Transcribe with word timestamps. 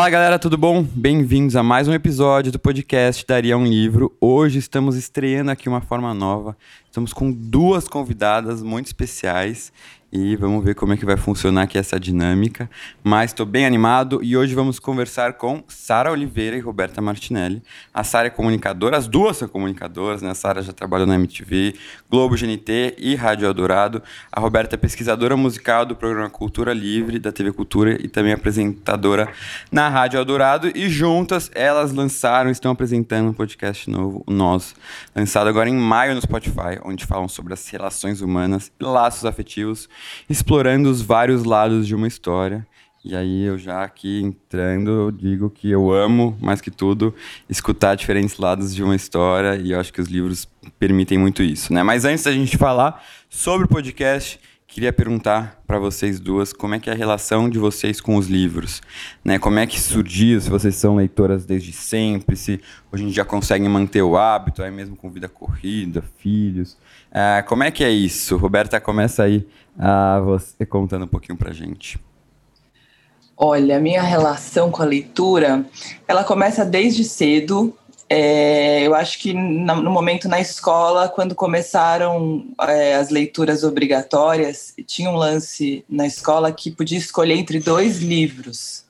Fala 0.00 0.08
galera, 0.08 0.38
tudo 0.38 0.56
bom? 0.56 0.82
Bem-vindos 0.82 1.54
a 1.54 1.62
mais 1.62 1.86
um 1.86 1.92
episódio 1.92 2.50
do 2.50 2.58
podcast 2.58 3.22
Daria 3.26 3.58
um 3.58 3.66
Livro. 3.66 4.16
Hoje 4.18 4.58
estamos 4.58 4.96
estreando 4.96 5.50
aqui 5.50 5.68
uma 5.68 5.82
forma 5.82 6.14
nova. 6.14 6.56
Estamos 6.86 7.12
com 7.12 7.30
duas 7.30 7.86
convidadas 7.86 8.62
muito 8.62 8.86
especiais 8.86 9.70
e 10.12 10.34
vamos 10.34 10.64
ver 10.64 10.74
como 10.74 10.92
é 10.92 10.96
que 10.96 11.04
vai 11.04 11.16
funcionar 11.16 11.62
aqui 11.62 11.78
essa 11.78 11.98
dinâmica. 11.98 12.68
Mas 13.02 13.30
estou 13.30 13.46
bem 13.46 13.64
animado 13.64 14.20
e 14.22 14.36
hoje 14.36 14.54
vamos 14.54 14.78
conversar 14.78 15.34
com 15.34 15.62
Sara 15.68 16.10
Oliveira 16.10 16.56
e 16.56 16.60
Roberta 16.60 17.00
Martinelli. 17.00 17.62
A 17.94 18.02
Sara 18.02 18.26
é 18.26 18.30
comunicadora, 18.30 18.96
as 18.96 19.06
duas 19.06 19.36
são 19.36 19.48
comunicadoras, 19.48 20.20
né? 20.20 20.30
A 20.30 20.34
Sara 20.34 20.62
já 20.62 20.72
trabalhou 20.72 21.06
na 21.06 21.14
MTV, 21.14 21.74
Globo 22.10 22.34
GNT 22.34 22.96
e 22.98 23.14
Rádio 23.14 23.46
Eldorado. 23.46 24.02
A 24.32 24.40
Roberta 24.40 24.74
é 24.74 24.78
pesquisadora 24.78 25.36
musical 25.36 25.86
do 25.86 25.94
programa 25.94 26.28
Cultura 26.28 26.72
Livre 26.72 27.18
da 27.18 27.30
TV 27.30 27.52
Cultura 27.52 27.96
e 28.02 28.08
também 28.08 28.32
apresentadora 28.32 29.28
na 29.70 29.88
Rádio 29.88 30.18
Eldorado 30.18 30.72
e 30.74 30.88
juntas 30.88 31.50
elas 31.54 31.92
lançaram, 31.92 32.50
estão 32.50 32.72
apresentando 32.72 33.28
um 33.28 33.32
podcast 33.32 33.88
novo, 33.88 34.24
o 34.26 34.32
Nós, 34.32 34.74
lançado 35.14 35.48
agora 35.48 35.68
em 35.68 35.74
maio 35.74 36.14
no 36.14 36.20
Spotify, 36.20 36.80
onde 36.84 37.06
falam 37.06 37.28
sobre 37.28 37.52
as 37.52 37.68
relações 37.68 38.20
humanas 38.20 38.72
e 38.80 38.84
laços 38.84 39.24
afetivos 39.24 39.88
explorando 40.28 40.90
os 40.90 41.02
vários 41.02 41.44
lados 41.44 41.86
de 41.86 41.94
uma 41.94 42.06
história. 42.06 42.66
E 43.02 43.16
aí 43.16 43.44
eu 43.44 43.56
já 43.56 43.82
aqui 43.82 44.20
entrando, 44.20 44.90
eu 44.90 45.10
digo 45.10 45.48
que 45.48 45.70
eu 45.70 45.90
amo, 45.90 46.36
mais 46.38 46.60
que 46.60 46.70
tudo, 46.70 47.14
escutar 47.48 47.94
diferentes 47.94 48.36
lados 48.36 48.74
de 48.74 48.82
uma 48.82 48.94
história 48.94 49.56
e 49.56 49.72
eu 49.72 49.80
acho 49.80 49.90
que 49.90 50.02
os 50.02 50.08
livros 50.08 50.46
permitem 50.78 51.16
muito 51.16 51.42
isso, 51.42 51.72
né? 51.72 51.82
Mas 51.82 52.04
antes 52.04 52.24
da 52.24 52.32
gente 52.32 52.58
falar 52.58 53.02
sobre 53.30 53.64
o 53.64 53.68
podcast, 53.68 54.38
queria 54.66 54.92
perguntar 54.92 55.60
para 55.66 55.78
vocês 55.78 56.20
duas 56.20 56.52
como 56.52 56.74
é 56.74 56.78
que 56.78 56.90
é 56.90 56.92
a 56.92 56.96
relação 56.96 57.48
de 57.48 57.58
vocês 57.58 58.02
com 58.02 58.16
os 58.16 58.28
livros, 58.28 58.82
né? 59.24 59.38
Como 59.38 59.58
é 59.58 59.66
que 59.66 59.80
surgiu, 59.80 60.38
se 60.38 60.50
vocês 60.50 60.76
são 60.76 60.94
leitoras 60.94 61.46
desde 61.46 61.72
sempre, 61.72 62.36
se 62.36 62.60
hoje 62.92 63.02
a 63.02 63.06
gente 63.06 63.16
já 63.16 63.24
consegue 63.24 63.66
manter 63.66 64.02
o 64.02 64.16
hábito, 64.16 64.62
aí 64.62 64.70
mesmo 64.70 64.94
com 64.94 65.10
vida 65.10 65.28
corrida, 65.28 66.04
filhos. 66.18 66.76
É, 67.12 67.42
como 67.42 67.64
é 67.64 67.70
que 67.70 67.82
é 67.82 67.90
isso? 67.90 68.36
Roberta, 68.36 68.80
começa 68.80 69.24
aí 69.24 69.46
ah, 69.78 70.20
você 70.20 70.64
contando 70.64 71.04
um 71.04 71.08
pouquinho 71.08 71.36
para 71.36 71.52
gente. 71.52 71.98
Olha, 73.36 73.78
a 73.78 73.80
minha 73.80 74.02
relação 74.02 74.70
com 74.70 74.82
a 74.82 74.84
leitura, 74.84 75.64
ela 76.06 76.22
começa 76.22 76.64
desde 76.64 77.02
cedo. 77.04 77.74
É, 78.08 78.86
eu 78.86 78.94
acho 78.94 79.18
que 79.18 79.32
no 79.32 79.90
momento 79.90 80.28
na 80.28 80.40
escola, 80.40 81.08
quando 81.08 81.34
começaram 81.34 82.44
é, 82.60 82.96
as 82.96 83.08
leituras 83.08 83.64
obrigatórias, 83.64 84.74
tinha 84.86 85.08
um 85.08 85.16
lance 85.16 85.84
na 85.88 86.06
escola 86.06 86.52
que 86.52 86.70
podia 86.70 86.98
escolher 86.98 87.34
entre 87.34 87.58
dois 87.60 87.98
livros. 88.00 88.84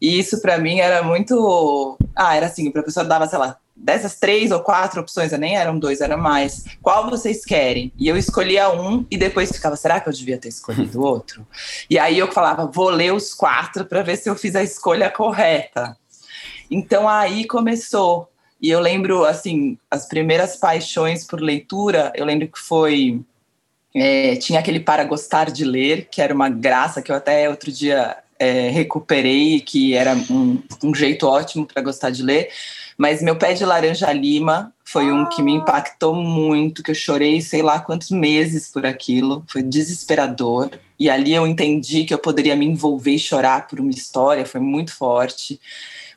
E 0.00 0.18
isso 0.18 0.40
para 0.42 0.58
mim 0.58 0.80
era 0.80 1.02
muito. 1.02 1.96
Ah, 2.14 2.34
era 2.34 2.46
assim: 2.46 2.68
o 2.68 2.72
professor 2.72 3.04
dava, 3.04 3.26
sei 3.28 3.38
lá, 3.38 3.56
dessas 3.76 4.16
três 4.16 4.50
ou 4.50 4.60
quatro 4.60 5.00
opções, 5.00 5.32
nem 5.32 5.56
eram 5.56 5.78
dois, 5.78 6.00
eram 6.00 6.16
mais. 6.16 6.64
Qual 6.80 7.08
vocês 7.10 7.44
querem? 7.44 7.92
E 7.98 8.08
eu 8.08 8.16
escolhia 8.16 8.70
um 8.70 9.04
e 9.10 9.18
depois 9.18 9.52
ficava, 9.52 9.76
será 9.76 10.00
que 10.00 10.08
eu 10.08 10.12
devia 10.12 10.38
ter 10.38 10.48
escolhido 10.48 11.02
outro? 11.04 11.46
E 11.90 11.98
aí 11.98 12.18
eu 12.18 12.32
falava, 12.32 12.66
vou 12.66 12.88
ler 12.88 13.12
os 13.12 13.34
quatro 13.34 13.84
para 13.84 14.02
ver 14.02 14.16
se 14.16 14.30
eu 14.30 14.34
fiz 14.34 14.56
a 14.56 14.62
escolha 14.62 15.10
correta. 15.10 15.96
Então 16.70 17.08
aí 17.08 17.46
começou. 17.46 18.30
E 18.60 18.70
eu 18.70 18.80
lembro, 18.80 19.24
assim, 19.24 19.76
as 19.90 20.08
primeiras 20.08 20.56
paixões 20.56 21.24
por 21.24 21.40
leitura, 21.40 22.10
eu 22.16 22.24
lembro 22.24 22.48
que 22.48 22.58
foi. 22.58 23.20
É, 23.94 24.36
tinha 24.36 24.60
aquele 24.60 24.80
Para 24.80 25.04
Gostar 25.04 25.50
de 25.50 25.64
Ler, 25.64 26.08
que 26.10 26.20
era 26.20 26.34
uma 26.34 26.48
graça, 26.48 27.00
que 27.00 27.10
eu 27.10 27.16
até 27.16 27.48
outro 27.48 27.70
dia 27.72 28.16
é, 28.38 28.68
recuperei, 28.68 29.60
que 29.60 29.94
era 29.94 30.14
um, 30.30 30.62
um 30.82 30.94
jeito 30.94 31.26
ótimo 31.26 31.66
para 31.66 31.82
gostar 31.82 32.10
de 32.10 32.22
ler 32.22 32.50
mas 32.96 33.22
meu 33.22 33.36
pé 33.36 33.52
de 33.52 33.64
laranja 33.64 34.12
lima 34.12 34.72
foi 34.84 35.12
um 35.12 35.28
que 35.28 35.42
me 35.42 35.52
ah. 35.52 35.56
impactou 35.56 36.14
muito, 36.14 36.82
que 36.82 36.90
eu 36.90 36.94
chorei 36.94 37.40
sei 37.40 37.62
lá 37.62 37.80
quantos 37.80 38.10
meses 38.10 38.70
por 38.70 38.86
aquilo, 38.86 39.44
foi 39.48 39.62
desesperador. 39.62 40.70
E 40.98 41.10
ali 41.10 41.34
eu 41.34 41.46
entendi 41.46 42.04
que 42.04 42.14
eu 42.14 42.18
poderia 42.18 42.56
me 42.56 42.64
envolver 42.64 43.12
e 43.12 43.18
chorar 43.18 43.66
por 43.66 43.80
uma 43.80 43.90
história, 43.90 44.46
foi 44.46 44.60
muito 44.60 44.94
forte. 44.94 45.60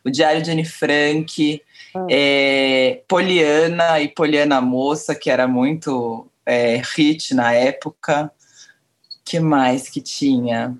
O 0.05 0.09
Diário 0.09 0.41
de 0.41 0.51
Anne 0.51 0.63
Frank, 0.63 1.61
hum. 1.95 2.07
é, 2.09 3.01
Poliana 3.07 3.99
e 3.99 4.07
Poliana 4.07 4.61
Moça, 4.61 5.13
que 5.13 5.29
era 5.29 5.47
muito 5.47 6.27
é, 6.45 6.81
hit 6.95 7.33
na 7.33 7.53
época. 7.53 8.31
que 9.25 9.39
mais 9.39 9.89
que 9.89 10.01
tinha? 10.01 10.77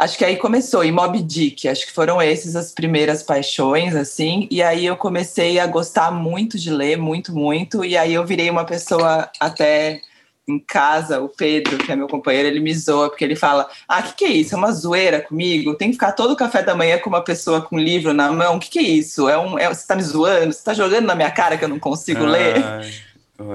Acho 0.00 0.16
que 0.16 0.24
aí 0.24 0.38
começou, 0.38 0.82
e 0.82 0.90
Mob 0.90 1.20
Dick, 1.20 1.68
acho 1.68 1.86
que 1.86 1.92
foram 1.92 2.22
esses 2.22 2.56
as 2.56 2.72
primeiras 2.72 3.22
paixões, 3.22 3.94
assim, 3.94 4.48
e 4.50 4.62
aí 4.62 4.86
eu 4.86 4.96
comecei 4.96 5.58
a 5.58 5.66
gostar 5.66 6.10
muito 6.10 6.58
de 6.58 6.70
ler, 6.70 6.96
muito, 6.96 7.34
muito, 7.34 7.84
e 7.84 7.98
aí 7.98 8.14
eu 8.14 8.24
virei 8.24 8.48
uma 8.48 8.64
pessoa 8.64 9.30
até 9.38 10.00
em 10.48 10.58
casa, 10.58 11.20
o 11.20 11.28
Pedro, 11.28 11.76
que 11.76 11.92
é 11.92 11.96
meu 11.96 12.08
companheiro, 12.08 12.48
ele 12.48 12.60
me 12.60 12.74
zoa, 12.74 13.10
porque 13.10 13.22
ele 13.22 13.36
fala, 13.36 13.68
ah, 13.86 14.00
o 14.00 14.04
que, 14.04 14.14
que 14.14 14.24
é 14.24 14.28
isso? 14.28 14.54
É 14.54 14.56
uma 14.58 14.72
zoeira 14.72 15.20
comigo? 15.20 15.74
Tem 15.74 15.88
que 15.88 15.96
ficar 15.96 16.12
todo 16.12 16.30
o 16.30 16.36
café 16.36 16.62
da 16.62 16.74
manhã 16.74 16.98
com 16.98 17.10
uma 17.10 17.22
pessoa 17.22 17.60
com 17.60 17.76
um 17.76 17.78
livro 17.78 18.14
na 18.14 18.32
mão? 18.32 18.56
O 18.56 18.58
que, 18.58 18.70
que 18.70 18.78
é 18.78 18.82
isso? 18.82 19.28
É 19.28 19.36
um, 19.36 19.58
é, 19.58 19.68
você 19.68 19.86
tá 19.86 19.94
me 19.94 20.02
zoando? 20.02 20.54
Você 20.54 20.64
tá 20.64 20.72
jogando 20.72 21.04
na 21.04 21.14
minha 21.14 21.30
cara 21.30 21.58
que 21.58 21.64
eu 21.64 21.68
não 21.68 21.78
consigo 21.78 22.24
Ai, 22.24 22.30
ler? 22.30 23.04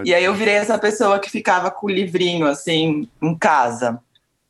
E 0.05 0.13
aí 0.13 0.23
eu 0.23 0.35
virei 0.35 0.53
essa 0.53 0.78
pessoa 0.78 1.17
que 1.17 1.31
ficava 1.31 1.72
com 1.72 1.88
o 1.88 1.89
livrinho, 1.89 2.45
assim, 2.45 3.09
em 3.19 3.35
casa 3.35 4.00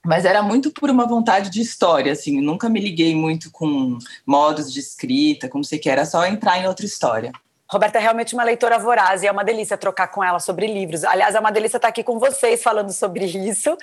mas 0.06 0.24
era 0.26 0.42
muito 0.42 0.72
por 0.72 0.90
uma 0.90 1.06
vontade 1.06 1.50
de 1.50 1.62
história, 1.62 2.14
assim, 2.14 2.40
nunca 2.40 2.70
me 2.70 2.80
liguei 2.80 3.16
muito 3.16 3.52
com 3.52 3.98
modos 4.26 4.72
de 4.72 4.80
escrita, 4.80 5.50
como 5.50 5.64
sei 5.64 5.80
que 5.80 5.90
era 5.90 6.06
só 6.06 6.26
entrar 6.26 6.60
em 6.60 6.68
outra 6.68 6.86
história. 6.86 7.32
Roberta 7.68 7.98
é 7.98 8.02
realmente 8.02 8.36
uma 8.36 8.44
leitora 8.44 8.78
voraz 8.78 9.24
e 9.24 9.28
é 9.28 9.32
uma 9.32 9.44
delícia 9.44 9.76
trocar 9.76 10.08
com 10.10 10.24
ela 10.24 10.40
sobre 10.40 10.68
livros. 10.68 11.04
Aliás, 11.04 11.34
é 11.34 11.40
uma 11.40 11.52
delícia 11.52 11.78
estar 11.78 11.88
aqui 11.88 12.04
com 12.04 12.20
vocês 12.20 12.62
falando 12.62 12.94
sobre 12.94 13.26
isso. 13.26 13.76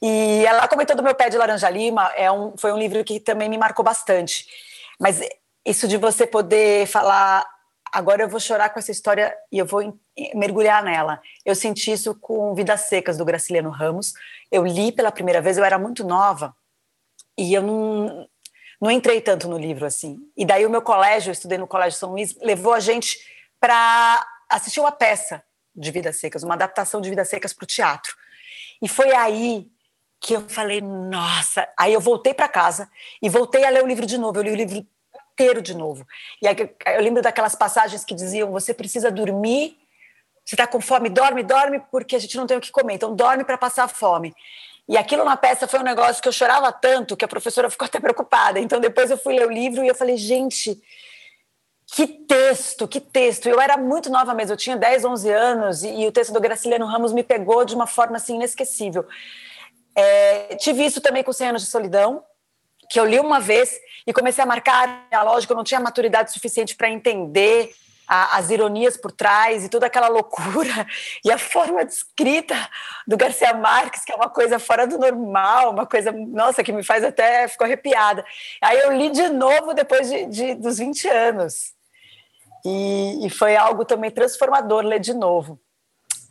E 0.00 0.44
ela 0.46 0.66
comentou 0.66 0.96
do 0.96 1.02
meu 1.02 1.14
pé 1.14 1.28
de 1.28 1.36
laranja 1.36 1.68
lima, 1.68 2.10
é 2.16 2.32
um, 2.32 2.54
foi 2.56 2.72
um 2.72 2.78
livro 2.78 3.04
que 3.04 3.20
também 3.20 3.48
me 3.48 3.58
marcou 3.58 3.84
bastante. 3.84 4.46
Mas 4.98 5.20
isso 5.64 5.86
de 5.86 5.98
você 5.98 6.26
poder 6.26 6.86
falar 6.86 7.44
agora 7.92 8.22
eu 8.22 8.28
vou 8.28 8.40
chorar 8.40 8.70
com 8.70 8.78
essa 8.78 8.90
história 8.90 9.34
e 9.50 9.58
eu 9.58 9.66
vou 9.66 9.98
mergulhar 10.34 10.82
nela. 10.82 11.20
Eu 11.44 11.54
senti 11.54 11.92
isso 11.92 12.14
com 12.14 12.54
Vidas 12.54 12.82
Secas, 12.82 13.16
do 13.16 13.24
Graciliano 13.24 13.70
Ramos. 13.70 14.14
Eu 14.50 14.64
li 14.64 14.92
pela 14.92 15.12
primeira 15.12 15.40
vez, 15.40 15.58
eu 15.58 15.64
era 15.64 15.78
muito 15.78 16.04
nova 16.04 16.54
e 17.36 17.52
eu 17.52 17.62
não, 17.62 18.28
não 18.80 18.90
entrei 18.90 19.20
tanto 19.20 19.48
no 19.48 19.58
livro 19.58 19.86
assim. 19.86 20.18
E 20.36 20.44
daí 20.44 20.64
o 20.64 20.70
meu 20.70 20.82
colégio, 20.82 21.30
eu 21.30 21.32
estudei 21.32 21.58
no 21.58 21.66
Colégio 21.66 21.98
São 21.98 22.10
Luís, 22.12 22.36
levou 22.40 22.72
a 22.72 22.80
gente 22.80 23.18
para 23.60 24.26
assistir 24.48 24.80
uma 24.80 24.92
peça 24.92 25.42
de 25.74 25.90
Vidas 25.90 26.16
Secas, 26.18 26.42
uma 26.42 26.54
adaptação 26.54 27.00
de 27.00 27.10
Vidas 27.10 27.28
Secas 27.28 27.52
para 27.52 27.64
o 27.64 27.66
teatro. 27.66 28.16
E 28.80 28.88
foi 28.88 29.14
aí 29.14 29.70
que 30.20 30.34
eu 30.34 30.48
falei, 30.48 30.80
nossa. 30.80 31.68
Aí 31.78 31.92
eu 31.92 32.00
voltei 32.00 32.34
para 32.34 32.48
casa 32.48 32.90
e 33.22 33.28
voltei 33.28 33.64
a 33.64 33.70
ler 33.70 33.84
o 33.84 33.86
livro 33.86 34.06
de 34.06 34.18
novo. 34.18 34.38
Eu 34.38 34.42
li 34.42 34.50
o 34.50 34.56
livro 34.56 34.86
inteiro 35.32 35.62
de 35.62 35.74
novo. 35.74 36.06
E 36.42 36.48
aí, 36.48 36.56
eu 36.86 37.00
lembro 37.00 37.22
daquelas 37.22 37.54
passagens 37.54 38.04
que 38.04 38.14
diziam: 38.14 38.50
você 38.50 38.74
precisa 38.74 39.10
dormir, 39.10 39.78
você 40.48 40.54
está 40.54 40.66
com 40.66 40.80
fome, 40.80 41.10
dorme, 41.10 41.42
dorme, 41.42 41.78
porque 41.90 42.16
a 42.16 42.18
gente 42.18 42.34
não 42.34 42.46
tem 42.46 42.56
o 42.56 42.60
que 42.60 42.72
comer, 42.72 42.94
então 42.94 43.14
dorme 43.14 43.44
para 43.44 43.58
passar 43.58 43.86
fome. 43.86 44.34
E 44.88 44.96
aquilo 44.96 45.22
na 45.22 45.36
peça 45.36 45.68
foi 45.68 45.78
um 45.78 45.82
negócio 45.82 46.22
que 46.22 46.28
eu 46.28 46.32
chorava 46.32 46.72
tanto 46.72 47.18
que 47.18 47.24
a 47.24 47.28
professora 47.28 47.68
ficou 47.68 47.84
até 47.84 48.00
preocupada. 48.00 48.58
Então 48.58 48.80
depois 48.80 49.10
eu 49.10 49.18
fui 49.18 49.34
ler 49.38 49.46
o 49.46 49.50
livro 49.50 49.84
e 49.84 49.88
eu 49.88 49.94
falei: 49.94 50.16
gente. 50.16 50.82
Que 51.90 52.06
texto, 52.06 52.86
que 52.86 53.00
texto. 53.00 53.46
Eu 53.46 53.60
era 53.60 53.76
muito 53.76 54.10
nova 54.10 54.34
mesmo, 54.34 54.52
eu 54.52 54.58
tinha 54.58 54.76
10, 54.76 55.06
11 55.06 55.30
anos 55.30 55.82
e, 55.82 55.88
e 56.02 56.06
o 56.06 56.12
texto 56.12 56.32
do 56.32 56.40
Graciliano 56.40 56.84
Ramos 56.84 57.14
me 57.14 57.22
pegou 57.22 57.64
de 57.64 57.74
uma 57.74 57.86
forma 57.86 58.16
assim 58.16 58.36
inesquecível. 58.36 59.06
É, 59.94 60.54
tive 60.56 60.84
isso 60.84 61.00
também 61.00 61.22
com 61.22 61.32
100 61.32 61.48
anos 61.48 61.62
de 61.62 61.68
solidão, 61.68 62.22
que 62.90 63.00
eu 63.00 63.06
li 63.06 63.18
uma 63.18 63.40
vez 63.40 63.78
e 64.06 64.12
comecei 64.12 64.44
a 64.44 64.46
marcar 64.46 65.06
a 65.10 65.22
lógica, 65.22 65.52
eu 65.52 65.56
não 65.56 65.64
tinha 65.64 65.80
maturidade 65.80 66.30
suficiente 66.30 66.76
para 66.76 66.90
entender 66.90 67.74
a, 68.08 68.38
as 68.38 68.50
ironias 68.50 68.96
por 68.96 69.12
trás 69.12 69.64
e 69.64 69.68
toda 69.68 69.86
aquela 69.86 70.08
loucura 70.08 70.86
e 71.24 71.30
a 71.30 71.38
forma 71.38 71.84
de 71.84 71.92
escrita 71.92 72.56
do 73.06 73.16
Garcia 73.16 73.52
Marques, 73.54 74.04
que 74.04 74.12
é 74.12 74.16
uma 74.16 74.30
coisa 74.30 74.58
fora 74.58 74.86
do 74.86 74.98
normal, 74.98 75.70
uma 75.70 75.86
coisa, 75.86 76.10
nossa, 76.10 76.64
que 76.64 76.72
me 76.72 76.82
faz 76.82 77.04
até 77.04 77.46
ficar 77.46 77.66
arrepiada. 77.66 78.24
Aí 78.62 78.78
eu 78.78 78.92
li 78.92 79.10
de 79.10 79.28
novo 79.28 79.74
depois 79.74 80.08
de, 80.08 80.26
de 80.26 80.54
dos 80.54 80.78
20 80.78 81.08
anos. 81.08 81.72
E, 82.64 83.26
e 83.26 83.30
foi 83.30 83.56
algo 83.56 83.84
também 83.84 84.10
transformador 84.10 84.82
ler 84.84 85.00
de 85.00 85.14
novo. 85.14 85.60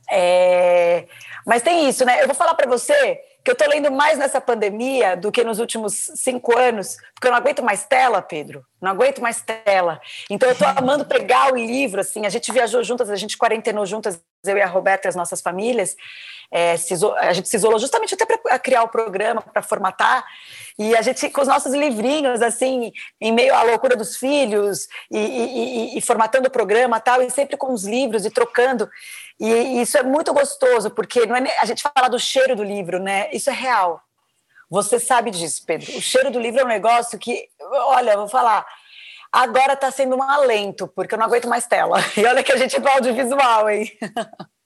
É... 0.09 1.07
Mas 1.45 1.62
tem 1.62 1.88
isso, 1.88 2.03
né? 2.06 2.21
Eu 2.21 2.27
vou 2.27 2.35
falar 2.35 2.53
para 2.56 2.69
você 2.69 3.19
que 3.48 3.52
eu 3.52 3.54
estou 3.54 3.70
lendo 3.70 3.90
mais 3.90 4.18
nessa 4.18 4.42
pandemia 4.42 5.16
do 5.16 5.32
que 5.32 5.42
nos 5.42 5.58
últimos 5.58 6.12
cinco 6.16 6.58
anos, 6.58 6.98
porque 7.14 7.28
eu 7.28 7.32
não 7.32 7.38
aguento 7.38 7.64
mais 7.64 7.86
tela, 7.86 8.22
Pedro. 8.22 8.66
Não 8.82 8.92
aguento 8.92 9.22
mais 9.22 9.42
tela. 9.42 10.02
Então 10.30 10.50
eu 10.50 10.54
estou 10.54 10.68
amando 10.68 11.06
pegar 11.06 11.54
o 11.54 11.56
livro, 11.56 12.02
assim. 12.02 12.26
A 12.26 12.30
gente 12.30 12.52
viajou 12.52 12.84
juntas, 12.84 13.10
a 13.10 13.16
gente 13.16 13.38
quarentenou 13.38 13.86
juntas, 13.86 14.22
eu 14.46 14.58
e 14.58 14.62
a 14.62 14.68
Roberta 14.68 15.08
e 15.08 15.10
as 15.10 15.16
nossas 15.16 15.42
famílias. 15.42 15.96
É, 16.52 16.74
a 17.20 17.34
gente 17.34 17.48
se 17.48 17.56
isolou 17.56 17.80
justamente 17.80 18.14
até 18.14 18.26
para 18.26 18.60
criar 18.60 18.84
o 18.84 18.90
programa, 18.90 19.42
para 19.42 19.62
formatar. 19.62 20.26
E 20.78 20.94
a 20.96 21.02
gente, 21.02 21.30
com 21.30 21.42
os 21.42 21.48
nossos 21.48 21.74
livrinhos, 21.74 22.42
assim, 22.42 22.92
em 23.22 23.32
meio 23.32 23.56
à 23.56 23.64
loucura 23.64 23.96
dos 23.96 24.18
filhos, 24.18 24.88
e, 25.10 25.18
e, 25.18 25.96
e, 25.96 25.98
e 25.98 26.02
formatando 26.02 26.50
o 26.50 26.52
programa 26.52 27.00
tal, 27.00 27.22
e 27.22 27.30
sempre 27.30 27.56
com 27.56 27.72
os 27.72 27.86
livros 27.86 28.26
e 28.26 28.30
trocando. 28.30 28.90
E 29.39 29.81
isso 29.81 29.98
é 29.98 30.04
muito 30.04 30.34
gostoso, 30.34 30.89
porque 30.89 31.25
não 31.25 31.36
é, 31.36 31.57
a 31.62 31.66
gente 31.66 31.84
fala 31.84 32.10
do 32.10 32.19
cheiro 32.19 32.56
do 32.56 32.63
livro, 32.63 33.00
né? 33.00 33.30
Isso 33.31 33.50
é 33.50 33.54
real. 33.54 34.01
Você 34.69 35.00
sabe 35.00 35.31
disso, 35.31 35.63
Pedro. 35.66 35.95
O 35.98 36.01
cheiro 36.01 36.31
do 36.31 36.39
livro 36.39 36.60
é 36.60 36.66
um 36.66 36.68
negócio 36.68 37.18
que, 37.18 37.48
olha, 37.62 38.18
vou 38.18 38.28
falar, 38.28 38.66
agora 39.31 39.74
está 39.74 39.92
sendo 39.92 40.16
um 40.16 40.24
alento, 40.24 40.88
porque 40.88 41.13
eu 41.13 41.19
não 41.19 41.25
aguento 41.25 41.48
mais 41.48 41.68
tela. 41.68 41.98
E 42.18 42.25
olha 42.25 42.44
que 42.44 42.51
a 42.51 42.57
gente 42.57 42.75
é 42.75 42.80
pro 42.80 42.92
audiovisual, 42.92 43.69
hein? 43.69 43.92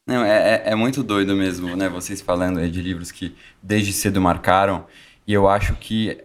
Não, 0.07 0.23
é, 0.23 0.56
é, 0.56 0.71
é 0.71 0.75
muito 0.75 1.03
doido 1.03 1.35
mesmo, 1.35 1.75
né? 1.75 1.88
Vocês 1.89 2.21
falando 2.21 2.59
aí 2.59 2.69
de 2.69 2.81
livros 2.81 3.12
que 3.12 3.35
desde 3.62 3.94
cedo 3.94 4.19
marcaram. 4.19 4.88
E 5.27 5.33
eu 5.33 5.47
acho 5.47 5.75
que 5.75 6.18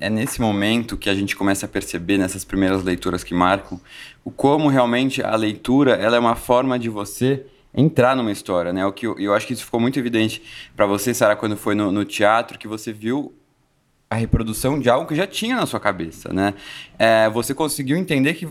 é 0.00 0.10
nesse 0.10 0.40
momento 0.40 0.96
que 0.96 1.08
a 1.08 1.14
gente 1.14 1.36
começa 1.36 1.66
a 1.66 1.68
perceber 1.68 2.18
nessas 2.18 2.44
primeiras 2.44 2.82
leituras 2.82 3.22
que 3.22 3.32
marcam 3.32 3.80
o 4.24 4.30
como 4.30 4.68
realmente 4.68 5.22
a 5.22 5.34
leitura 5.36 5.92
ela 5.92 6.16
é 6.16 6.18
uma 6.18 6.34
forma 6.34 6.78
de 6.78 6.88
você 6.88 7.46
entrar 7.74 8.14
numa 8.14 8.30
história, 8.30 8.72
né? 8.72 8.84
O 8.86 8.92
que 8.92 9.06
eu, 9.06 9.18
eu 9.18 9.34
acho 9.34 9.46
que 9.46 9.52
isso 9.52 9.64
ficou 9.64 9.80
muito 9.80 9.98
evidente 9.98 10.42
para 10.76 10.86
você, 10.86 11.12
Sara, 11.12 11.34
quando 11.34 11.56
foi 11.56 11.74
no, 11.74 11.90
no 11.90 12.04
teatro, 12.04 12.58
que 12.58 12.68
você 12.68 12.92
viu 12.92 13.34
a 14.08 14.16
reprodução 14.16 14.78
de 14.78 14.88
algo 14.88 15.08
que 15.08 15.14
já 15.14 15.26
tinha 15.26 15.56
na 15.56 15.66
sua 15.66 15.80
cabeça, 15.80 16.32
né? 16.32 16.54
É, 16.98 17.28
você 17.30 17.52
conseguiu 17.52 17.96
entender 17.96 18.34
que, 18.34 18.46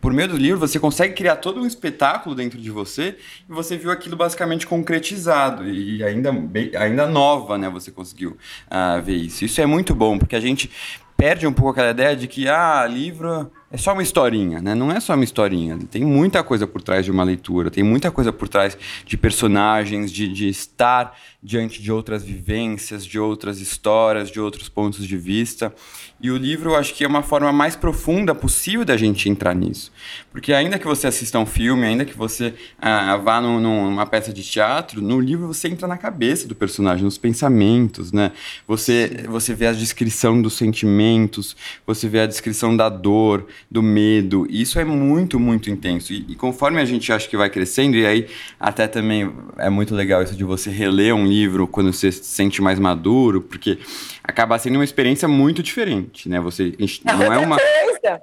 por 0.00 0.12
meio 0.12 0.28
do 0.28 0.36
livro, 0.36 0.58
você 0.58 0.78
consegue 0.78 1.14
criar 1.14 1.36
todo 1.36 1.60
um 1.60 1.66
espetáculo 1.66 2.34
dentro 2.34 2.60
de 2.60 2.70
você 2.70 3.16
e 3.48 3.52
você 3.52 3.78
viu 3.78 3.90
aquilo 3.90 4.16
basicamente 4.16 4.66
concretizado 4.66 5.66
e 5.66 6.04
ainda, 6.04 6.30
ainda 6.78 7.06
nova, 7.06 7.56
né? 7.56 7.70
Você 7.70 7.90
conseguiu 7.90 8.36
uh, 8.66 9.00
ver 9.02 9.14
isso. 9.14 9.44
Isso 9.44 9.60
é 9.60 9.66
muito 9.66 9.94
bom, 9.94 10.18
porque 10.18 10.36
a 10.36 10.40
gente 10.40 10.70
perde 11.16 11.46
um 11.46 11.52
pouco 11.52 11.70
aquela 11.70 11.90
ideia 11.90 12.14
de 12.14 12.28
que, 12.28 12.46
ah, 12.46 12.86
livro 12.86 13.50
é 13.76 13.78
só 13.78 13.92
uma 13.92 14.02
historinha, 14.02 14.62
né? 14.62 14.74
Não 14.74 14.90
é 14.90 14.98
só 14.98 15.14
uma 15.14 15.22
historinha. 15.22 15.78
Tem 15.90 16.02
muita 16.02 16.42
coisa 16.42 16.66
por 16.66 16.80
trás 16.80 17.04
de 17.04 17.10
uma 17.10 17.22
leitura, 17.22 17.70
tem 17.70 17.84
muita 17.84 18.10
coisa 18.10 18.32
por 18.32 18.48
trás 18.48 18.76
de 19.04 19.18
personagens, 19.18 20.10
de, 20.10 20.26
de 20.28 20.48
estar 20.48 21.14
diante 21.46 21.80
de 21.80 21.92
outras 21.92 22.24
vivências, 22.24 23.06
de 23.06 23.20
outras 23.20 23.60
histórias, 23.60 24.32
de 24.32 24.40
outros 24.40 24.68
pontos 24.68 25.06
de 25.06 25.16
vista. 25.16 25.72
E 26.20 26.28
o 26.28 26.36
livro, 26.36 26.70
eu 26.70 26.74
acho 26.74 26.92
que 26.92 27.04
é 27.04 27.06
uma 27.06 27.22
forma 27.22 27.52
mais 27.52 27.76
profunda 27.76 28.34
possível 28.34 28.84
da 28.84 28.96
gente 28.96 29.28
entrar 29.28 29.54
nisso. 29.54 29.92
Porque 30.32 30.52
ainda 30.52 30.76
que 30.76 30.86
você 30.86 31.06
assista 31.06 31.38
um 31.38 31.46
filme, 31.46 31.86
ainda 31.86 32.04
que 32.04 32.16
você 32.16 32.52
ah, 32.80 33.16
vá 33.16 33.40
num, 33.40 33.60
numa 33.60 34.06
peça 34.06 34.32
de 34.32 34.42
teatro, 34.42 35.00
no 35.00 35.20
livro 35.20 35.46
você 35.46 35.68
entra 35.68 35.86
na 35.86 35.96
cabeça 35.96 36.48
do 36.48 36.54
personagem, 36.54 37.04
nos 37.04 37.16
pensamentos, 37.16 38.10
né? 38.10 38.32
Você, 38.66 39.24
você 39.28 39.54
vê 39.54 39.68
a 39.68 39.72
descrição 39.72 40.42
dos 40.42 40.54
sentimentos, 40.54 41.54
você 41.86 42.08
vê 42.08 42.20
a 42.20 42.26
descrição 42.26 42.76
da 42.76 42.88
dor, 42.88 43.46
do 43.70 43.84
medo. 43.84 44.48
E 44.50 44.62
isso 44.62 44.80
é 44.80 44.84
muito, 44.84 45.38
muito 45.38 45.70
intenso. 45.70 46.12
E, 46.12 46.26
e 46.28 46.34
conforme 46.34 46.80
a 46.80 46.84
gente 46.84 47.12
acha 47.12 47.28
que 47.28 47.36
vai 47.36 47.50
crescendo, 47.50 47.96
e 47.96 48.04
aí 48.04 48.26
até 48.58 48.88
também 48.88 49.30
é 49.58 49.70
muito 49.70 49.94
legal 49.94 50.24
isso 50.24 50.34
de 50.34 50.42
você 50.42 50.70
reler 50.70 51.14
um 51.14 51.24
livro 51.24 51.35
quando 51.70 51.92
você 51.92 52.12
se 52.12 52.24
sente 52.24 52.62
mais 52.62 52.78
maduro, 52.78 53.40
porque 53.40 53.78
acaba 54.22 54.58
sendo 54.58 54.76
uma 54.76 54.84
experiência 54.84 55.28
muito 55.28 55.62
diferente, 55.62 56.28
né? 56.28 56.40
Você 56.40 56.74
não 57.04 57.32
é 57.32 57.38
uma 57.38 57.56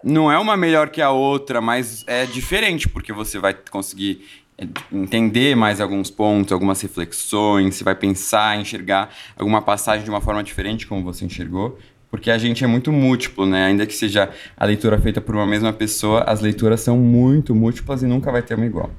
não 0.03 0.31
é 0.31 0.37
uma 0.37 0.55
melhor 0.55 0.89
que 0.89 1.01
a 1.01 1.11
outra, 1.11 1.59
mas 1.59 2.03
é 2.07 2.25
diferente 2.25 2.87
porque 2.87 3.11
você 3.11 3.39
vai 3.39 3.53
conseguir 3.53 4.25
é, 4.57 4.67
entender 4.91 5.55
mais 5.55 5.81
alguns 5.81 6.11
pontos, 6.11 6.51
algumas 6.51 6.79
reflexões, 6.81 7.75
você 7.75 7.83
vai 7.83 7.95
pensar, 7.95 8.59
enxergar 8.59 9.09
alguma 9.35 9.61
passagem 9.61 10.03
de 10.03 10.09
uma 10.09 10.21
forma 10.21 10.43
diferente 10.43 10.85
como 10.85 11.03
você 11.03 11.25
enxergou, 11.25 11.79
porque 12.11 12.29
a 12.29 12.37
gente 12.37 12.63
é 12.63 12.67
muito 12.67 12.91
múltiplo, 12.91 13.47
né? 13.47 13.65
Ainda 13.65 13.87
que 13.87 13.93
seja 13.93 14.29
a 14.55 14.65
leitura 14.65 14.99
feita 15.01 15.19
por 15.19 15.33
uma 15.33 15.47
mesma 15.47 15.73
pessoa, 15.73 16.21
as 16.21 16.41
leituras 16.41 16.81
são 16.81 16.95
muito 16.95 17.55
múltiplas 17.55 18.03
e 18.03 18.05
nunca 18.05 18.31
vai 18.31 18.43
ter 18.43 18.53
uma 18.53 18.65
igual. 18.67 18.91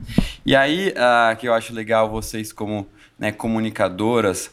E 0.45 0.57
aí, 0.57 0.89
uh, 0.89 1.37
que 1.37 1.47
eu 1.47 1.55
acho 1.55 1.73
legal 1.73 2.11
vocês 2.11 2.53
como 2.53 2.89
né, 3.19 3.33
comunicadoras 3.33 4.47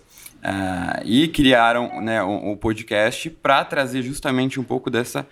uh, 0.44 1.02
e 1.04 1.28
criaram 1.28 2.02
né, 2.02 2.22
o, 2.24 2.52
o 2.52 2.58
podcast 2.58 3.30
para 3.30 3.64
trazer 3.66 4.02
justamente 4.02 4.60
um 4.60 4.64
pouco 4.64 4.90
dessa 4.90 5.28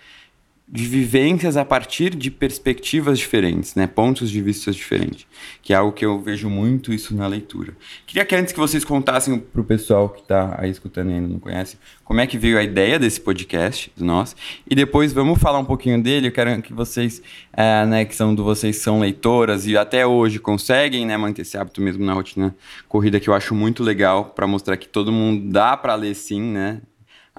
de 0.72 0.86
vivências 0.86 1.56
a 1.56 1.64
partir 1.64 2.14
de 2.14 2.30
perspectivas 2.30 3.18
diferentes, 3.18 3.74
né? 3.74 3.88
pontos 3.88 4.30
de 4.30 4.40
vista 4.40 4.70
diferentes, 4.70 5.26
que 5.62 5.72
é 5.72 5.76
algo 5.76 5.90
que 5.90 6.06
eu 6.06 6.20
vejo 6.20 6.48
muito 6.48 6.92
isso 6.92 7.12
na 7.12 7.26
leitura. 7.26 7.76
Queria 8.06 8.24
que 8.24 8.36
antes 8.36 8.52
que 8.52 8.58
vocês 8.58 8.84
contassem 8.84 9.36
para 9.36 9.60
o 9.60 9.64
pessoal 9.64 10.08
que 10.08 10.20
está 10.20 10.54
aí 10.60 10.70
escutando 10.70 11.10
e 11.10 11.14
ainda 11.14 11.26
não 11.26 11.40
conhece, 11.40 11.76
como 12.04 12.20
é 12.20 12.26
que 12.26 12.38
veio 12.38 12.56
a 12.56 12.62
ideia 12.62 13.00
desse 13.00 13.20
podcast 13.20 13.90
do 13.96 14.04
nosso, 14.04 14.36
e 14.68 14.76
depois 14.76 15.12
vamos 15.12 15.40
falar 15.40 15.58
um 15.58 15.64
pouquinho 15.64 16.00
dele, 16.00 16.28
eu 16.28 16.32
quero 16.32 16.62
que 16.62 16.72
vocês, 16.72 17.20
é, 17.52 17.84
né, 17.86 18.04
que 18.04 18.14
são 18.14 18.32
do 18.32 18.44
vocês 18.44 18.76
são 18.76 19.00
leitoras 19.00 19.66
e 19.66 19.76
até 19.76 20.06
hoje 20.06 20.38
conseguem 20.38 21.04
né, 21.04 21.16
manter 21.16 21.42
esse 21.42 21.58
hábito 21.58 21.80
mesmo 21.80 22.04
na 22.04 22.12
rotina 22.12 22.54
corrida, 22.88 23.18
que 23.18 23.28
eu 23.28 23.34
acho 23.34 23.56
muito 23.56 23.82
legal, 23.82 24.26
para 24.26 24.46
mostrar 24.46 24.76
que 24.76 24.88
todo 24.88 25.10
mundo 25.10 25.50
dá 25.50 25.76
para 25.76 25.96
ler 25.96 26.14
sim, 26.14 26.40
né? 26.40 26.80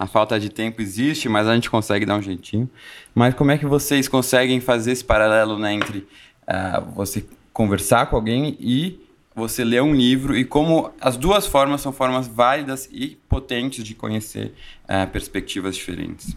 A 0.01 0.07
falta 0.07 0.39
de 0.39 0.49
tempo 0.49 0.81
existe, 0.81 1.29
mas 1.29 1.47
a 1.47 1.53
gente 1.53 1.69
consegue 1.69 2.07
dar 2.07 2.15
um 2.15 2.21
jeitinho. 2.23 2.67
Mas 3.13 3.35
como 3.35 3.51
é 3.51 3.57
que 3.59 3.67
vocês 3.67 4.07
conseguem 4.07 4.59
fazer 4.59 4.93
esse 4.93 5.03
paralelo 5.03 5.59
né, 5.59 5.73
entre 5.73 5.99
uh, 5.99 6.83
você 6.95 7.23
conversar 7.53 8.07
com 8.07 8.15
alguém 8.15 8.57
e 8.59 8.99
você 9.35 9.63
ler 9.63 9.83
um 9.83 9.93
livro 9.93 10.35
e 10.35 10.43
como 10.43 10.91
as 10.99 11.17
duas 11.17 11.45
formas 11.45 11.81
são 11.81 11.93
formas 11.93 12.27
válidas 12.27 12.89
e 12.91 13.15
potentes 13.29 13.83
de 13.83 13.93
conhecer 13.93 14.55
uh, 14.85 15.07
perspectivas 15.11 15.75
diferentes? 15.75 16.35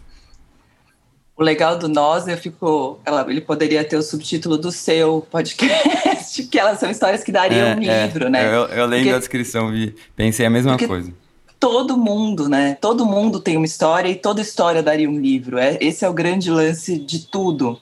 O 1.35 1.41
legal 1.41 1.79
do 1.79 1.89
Nós, 1.89 2.27
eu 2.27 2.37
fico. 2.37 2.99
Ela, 3.03 3.25
ele 3.27 3.41
poderia 3.41 3.83
ter 3.83 3.97
o 3.97 4.03
subtítulo 4.03 4.59
do 4.59 4.71
seu 4.71 5.25
podcast, 5.31 6.43
que 6.45 6.59
elas 6.59 6.77
são 6.77 6.91
histórias 6.91 7.23
que 7.23 7.31
dariam 7.31 7.69
é, 7.69 7.75
um 7.75 7.81
é. 7.81 8.05
livro, 8.05 8.27
é, 8.27 8.29
né? 8.29 8.45
Eu, 8.45 8.67
eu 8.67 8.85
lendo 8.85 9.05
Porque... 9.05 9.15
a 9.15 9.17
descrição 9.17 9.71
vi, 9.71 9.95
pensei 10.15 10.45
a 10.45 10.51
mesma 10.51 10.73
Porque... 10.73 10.85
coisa 10.85 11.24
todo 11.65 11.97
mundo, 11.97 12.47
né? 12.47 12.77
Todo 12.79 13.07
mundo 13.07 13.39
tem 13.39 13.57
uma 13.57 13.65
história 13.65 14.07
e 14.07 14.13
toda 14.13 14.39
história 14.39 14.83
daria 14.83 15.09
um 15.09 15.19
livro. 15.19 15.57
É, 15.57 15.79
esse 15.81 16.05
é 16.05 16.07
o 16.07 16.13
grande 16.13 16.51
lance 16.51 16.95
de 16.95 17.25
tudo. 17.25 17.81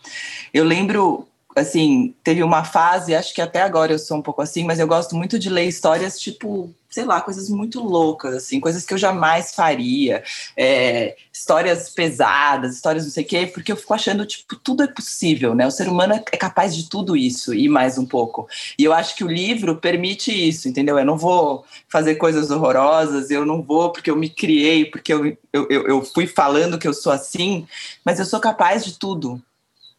Eu 0.53 0.63
lembro, 0.63 1.27
assim, 1.55 2.15
teve 2.23 2.43
uma 2.43 2.63
fase, 2.63 3.15
acho 3.15 3.33
que 3.33 3.41
até 3.41 3.61
agora 3.61 3.93
eu 3.93 3.99
sou 3.99 4.17
um 4.17 4.21
pouco 4.21 4.41
assim, 4.41 4.63
mas 4.63 4.79
eu 4.79 4.87
gosto 4.87 5.15
muito 5.15 5.37
de 5.39 5.49
ler 5.49 5.65
histórias 5.65 6.19
tipo 6.19 6.73
sei 6.93 7.05
lá, 7.05 7.19
coisas 7.19 7.49
muito 7.49 7.81
loucas, 7.81 8.35
assim, 8.35 8.59
coisas 8.59 8.85
que 8.85 8.93
eu 8.93 8.99
jamais 8.99 9.55
faria, 9.55 10.23
é, 10.55 11.15
histórias 11.33 11.89
pesadas, 11.89 12.75
histórias 12.75 13.03
não 13.03 13.11
sei 13.11 13.23
o 13.23 13.27
quê, 13.27 13.47
porque 13.47 13.71
eu 13.71 13.75
fico 13.75 13.95
achando, 13.95 14.23
tipo, 14.27 14.55
tudo 14.57 14.83
é 14.83 14.87
possível, 14.87 15.55
né? 15.55 15.65
O 15.65 15.71
ser 15.71 15.89
humano 15.89 16.13
é 16.13 16.37
capaz 16.37 16.75
de 16.75 16.87
tudo 16.87 17.17
isso 17.17 17.51
e 17.51 17.67
mais 17.67 17.97
um 17.97 18.05
pouco. 18.05 18.47
E 18.77 18.83
eu 18.83 18.93
acho 18.93 19.15
que 19.15 19.23
o 19.23 19.27
livro 19.27 19.77
permite 19.77 20.31
isso, 20.31 20.69
entendeu? 20.69 20.99
Eu 20.99 21.05
não 21.05 21.17
vou 21.17 21.65
fazer 21.89 22.15
coisas 22.15 22.51
horrorosas, 22.51 23.31
eu 23.31 23.43
não 23.43 23.63
vou 23.63 23.91
porque 23.91 24.11
eu 24.11 24.15
me 24.15 24.29
criei, 24.29 24.85
porque 24.85 25.11
eu, 25.11 25.35
eu, 25.51 25.67
eu 25.69 26.05
fui 26.05 26.27
falando 26.27 26.77
que 26.77 26.87
eu 26.87 26.93
sou 26.93 27.11
assim, 27.11 27.67
mas 28.05 28.19
eu 28.19 28.25
sou 28.25 28.39
capaz 28.39 28.85
de 28.85 28.99
tudo, 28.99 29.41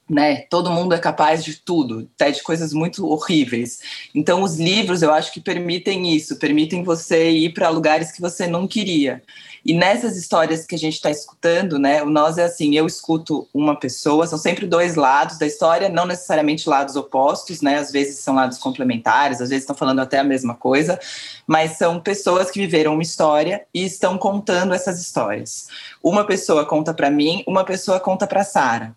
né? 0.09 0.43
Todo 0.51 0.71
mundo 0.71 0.95
é 0.95 0.99
capaz 0.99 1.43
de 1.43 1.57
tudo, 1.57 2.09
até 2.15 2.31
de 2.31 2.43
coisas 2.43 2.73
muito 2.73 3.07
horríveis. 3.07 3.81
Então, 4.15 4.43
os 4.43 4.59
livros 4.59 5.03
eu 5.03 5.13
acho 5.13 5.33
que 5.33 5.41
permitem 5.41 6.15
isso, 6.15 6.37
permitem 6.37 6.83
você 6.83 7.31
ir 7.31 7.55
para 7.55 7.71
lugares 7.71 8.13
que 8.13 8.21
você 8.21 8.47
não 8.47 8.67
queria. 8.67 9.23
E 9.65 9.73
nessas 9.73 10.17
histórias 10.17 10.67
que 10.67 10.75
a 10.75 10.79
gente 10.79 10.95
está 10.95 11.11
escutando, 11.11 11.79
né? 11.79 12.03
O 12.03 12.11
nós 12.11 12.37
é 12.37 12.45
assim: 12.45 12.77
eu 12.77 12.87
escuto 12.87 13.49
uma 13.55 13.75
pessoa, 13.75 14.27
são 14.27 14.39
sempre 14.39 14.67
dois 14.67 14.95
lados 14.95 15.39
da 15.39 15.47
história, 15.47 15.89
não 15.89 16.05
necessariamente 16.05 16.69
lados 16.69 16.97
opostos, 16.97 17.63
né? 17.63 17.79
Às 17.79 17.91
vezes 17.91 18.19
são 18.19 18.35
lados 18.35 18.59
complementares, 18.59 19.41
às 19.41 19.49
vezes 19.49 19.63
estão 19.63 19.75
falando 19.75 20.01
até 20.01 20.19
a 20.19 20.25
mesma 20.25 20.55
coisa, 20.55 21.01
mas 21.47 21.79
são 21.79 21.99
pessoas 21.99 22.51
que 22.51 22.61
viveram 22.61 22.93
uma 22.93 23.03
história 23.03 23.67
e 23.73 23.85
estão 23.85 24.19
contando 24.19 24.75
essas 24.75 25.01
histórias. 25.01 25.69
Uma 26.03 26.27
pessoa 26.27 26.67
conta 26.67 26.93
para 26.93 27.11
mim, 27.11 27.43
uma 27.47 27.65
pessoa 27.65 27.99
conta 27.99 28.27
para 28.27 28.45
Sara. 28.45 28.95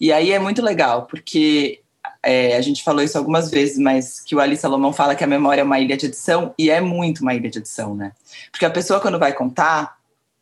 E 0.00 0.12
aí 0.12 0.32
é 0.32 0.38
muito 0.38 0.62
legal, 0.62 1.06
porque 1.06 1.80
é, 2.22 2.56
a 2.56 2.60
gente 2.60 2.82
falou 2.82 3.02
isso 3.02 3.18
algumas 3.18 3.50
vezes, 3.50 3.78
mas 3.78 4.20
que 4.20 4.34
o 4.34 4.40
Ali 4.40 4.56
Salomão 4.56 4.92
fala 4.92 5.14
que 5.14 5.24
a 5.24 5.26
memória 5.26 5.60
é 5.60 5.64
uma 5.64 5.78
ilha 5.78 5.96
de 5.96 6.06
edição, 6.06 6.54
e 6.58 6.70
é 6.70 6.80
muito 6.80 7.20
uma 7.20 7.34
ilha 7.34 7.50
de 7.50 7.58
edição, 7.58 7.94
né? 7.94 8.12
Porque 8.50 8.64
a 8.64 8.70
pessoa, 8.70 9.00
quando 9.00 9.18
vai 9.18 9.32
contar, 9.32 9.96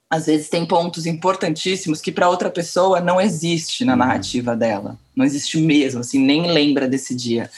às 0.08 0.26
vezes 0.26 0.48
tem 0.48 0.66
pontos 0.66 1.06
importantíssimos 1.06 2.00
que 2.00 2.12
para 2.12 2.28
outra 2.28 2.50
pessoa 2.50 3.00
não 3.00 3.20
existe 3.20 3.84
na 3.84 3.92
uhum. 3.92 3.98
narrativa 3.98 4.54
dela. 4.54 4.98
Não 5.16 5.24
existe 5.24 5.58
mesmo, 5.58 6.00
assim, 6.00 6.18
nem 6.18 6.52
lembra 6.52 6.86
desse 6.86 7.14
dia. 7.14 7.50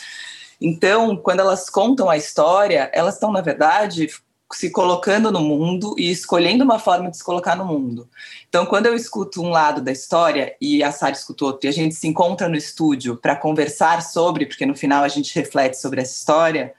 Então, 0.60 1.16
quando 1.16 1.40
elas 1.40 1.68
contam 1.68 2.08
a 2.08 2.16
história, 2.16 2.90
elas 2.92 3.14
estão, 3.14 3.32
na 3.32 3.40
verdade, 3.40 4.08
se 4.52 4.70
colocando 4.70 5.32
no 5.32 5.40
mundo 5.40 5.94
e 5.98 6.10
escolhendo 6.10 6.64
uma 6.64 6.78
forma 6.78 7.10
de 7.10 7.16
se 7.16 7.24
colocar 7.24 7.56
no 7.56 7.64
mundo. 7.64 8.08
Então, 8.48 8.66
quando 8.66 8.86
eu 8.86 8.94
escuto 8.94 9.42
um 9.42 9.50
lado 9.50 9.80
da 9.80 9.90
história 9.90 10.54
e 10.60 10.82
a 10.82 10.92
Sara 10.92 11.12
escuta 11.12 11.44
outro, 11.44 11.66
e 11.66 11.68
a 11.68 11.72
gente 11.72 11.94
se 11.94 12.06
encontra 12.06 12.48
no 12.48 12.56
estúdio 12.56 13.16
para 13.16 13.36
conversar 13.36 14.02
sobre, 14.02 14.46
porque 14.46 14.66
no 14.66 14.76
final 14.76 15.02
a 15.02 15.08
gente 15.08 15.34
reflete 15.34 15.74
sobre 15.78 16.00
essa 16.00 16.14
história, 16.14 16.74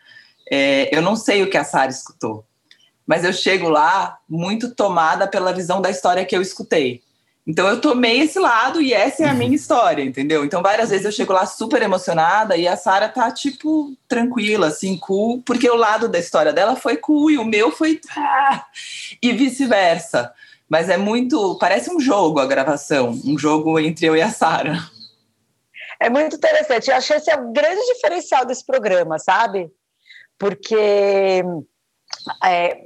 é, 0.50 0.96
eu 0.96 1.02
não 1.02 1.16
sei 1.16 1.44
o 1.44 1.50
que 1.50 1.58
a 1.58 1.64
Sara 1.64 1.90
escutou, 1.90 2.46
mas 3.06 3.24
eu 3.24 3.34
chego 3.34 3.70
lá 3.70 4.20
muito 4.30 4.74
tomada 4.74 5.28
pela 5.28 5.54
visão 5.54 5.82
da 5.82 5.90
história 5.90 6.26
que 6.26 6.36
eu 6.36 6.42
escutei. 6.42 7.04
Então 7.48 7.68
eu 7.68 7.80
tomei 7.80 8.22
esse 8.22 8.40
lado 8.40 8.82
e 8.82 8.92
essa 8.92 9.24
é 9.24 9.30
a 9.30 9.34
minha 9.34 9.56
história, 9.56 10.02
entendeu? 10.02 10.44
Então 10.44 10.64
várias 10.64 10.90
vezes 10.90 11.06
eu 11.06 11.12
chego 11.12 11.32
lá 11.32 11.46
super 11.46 11.80
emocionada 11.82 12.58
e 12.58 12.68
a 12.68 12.76
Sara 12.76 13.08
tá 13.08 13.30
tipo 13.32 13.96
tranquila, 14.08 14.68
assim, 14.68 14.98
cool, 14.98 15.44
porque 15.44 15.70
o 15.70 15.76
lado 15.76 16.10
da 16.10 16.18
história 16.18 16.52
dela 16.52 16.76
foi 16.76 16.98
cool 16.98 17.30
e 17.30 17.38
o 17.38 17.46
meu 17.46 17.70
foi 17.72 18.02
ah! 18.18 18.66
e 19.22 19.32
vice-versa. 19.32 20.34
Mas 20.68 20.90
é 20.90 20.98
muito, 20.98 21.56
parece 21.60 21.94
um 21.94 22.00
jogo 22.00 22.40
a 22.40 22.48
gravação, 22.48 23.12
um 23.24 23.38
jogo 23.38 23.80
entre 23.80 24.08
eu 24.08 24.16
e 24.16 24.22
a 24.24 24.32
Sara. 24.32 24.80
É 26.00 26.10
muito 26.10 26.36
interessante. 26.36 26.90
Eu 26.90 26.96
achei 26.96 27.18
esse 27.18 27.30
é 27.30 27.36
o 27.36 27.52
grande 27.52 27.82
diferencial 27.94 28.46
desse 28.46 28.66
programa, 28.66 29.20
sabe? 29.20 29.72
Porque 30.40 31.44
é, 32.44 32.85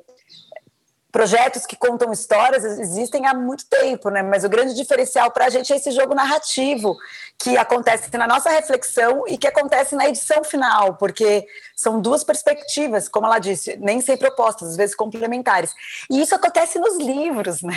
projetos 1.11 1.65
que 1.65 1.75
contam 1.75 2.11
histórias 2.11 2.63
existem 2.63 3.25
há 3.25 3.33
muito 3.33 3.65
tempo, 3.65 4.09
né? 4.09 4.21
Mas 4.21 4.43
o 4.43 4.49
grande 4.49 4.75
diferencial 4.75 5.31
para 5.31 5.45
a 5.45 5.49
gente 5.49 5.73
é 5.73 5.75
esse 5.75 5.91
jogo 5.91 6.13
narrativo 6.13 6.95
que 7.37 7.57
acontece 7.57 8.15
na 8.17 8.27
nossa 8.27 8.49
reflexão 8.49 9.23
e 9.27 9.37
que 9.37 9.47
acontece 9.47 9.95
na 9.95 10.07
edição 10.07 10.43
final, 10.43 10.95
porque 10.95 11.47
são 11.75 11.99
duas 11.99 12.23
perspectivas, 12.23 13.07
como 13.07 13.25
ela 13.25 13.39
disse, 13.39 13.77
nem 13.77 14.01
sempre 14.01 14.27
opostas, 14.27 14.69
às 14.69 14.77
vezes 14.77 14.95
complementares. 14.95 15.73
E 16.09 16.21
isso 16.21 16.35
acontece 16.35 16.77
nos 16.77 16.97
livros, 16.97 17.61
né? 17.61 17.73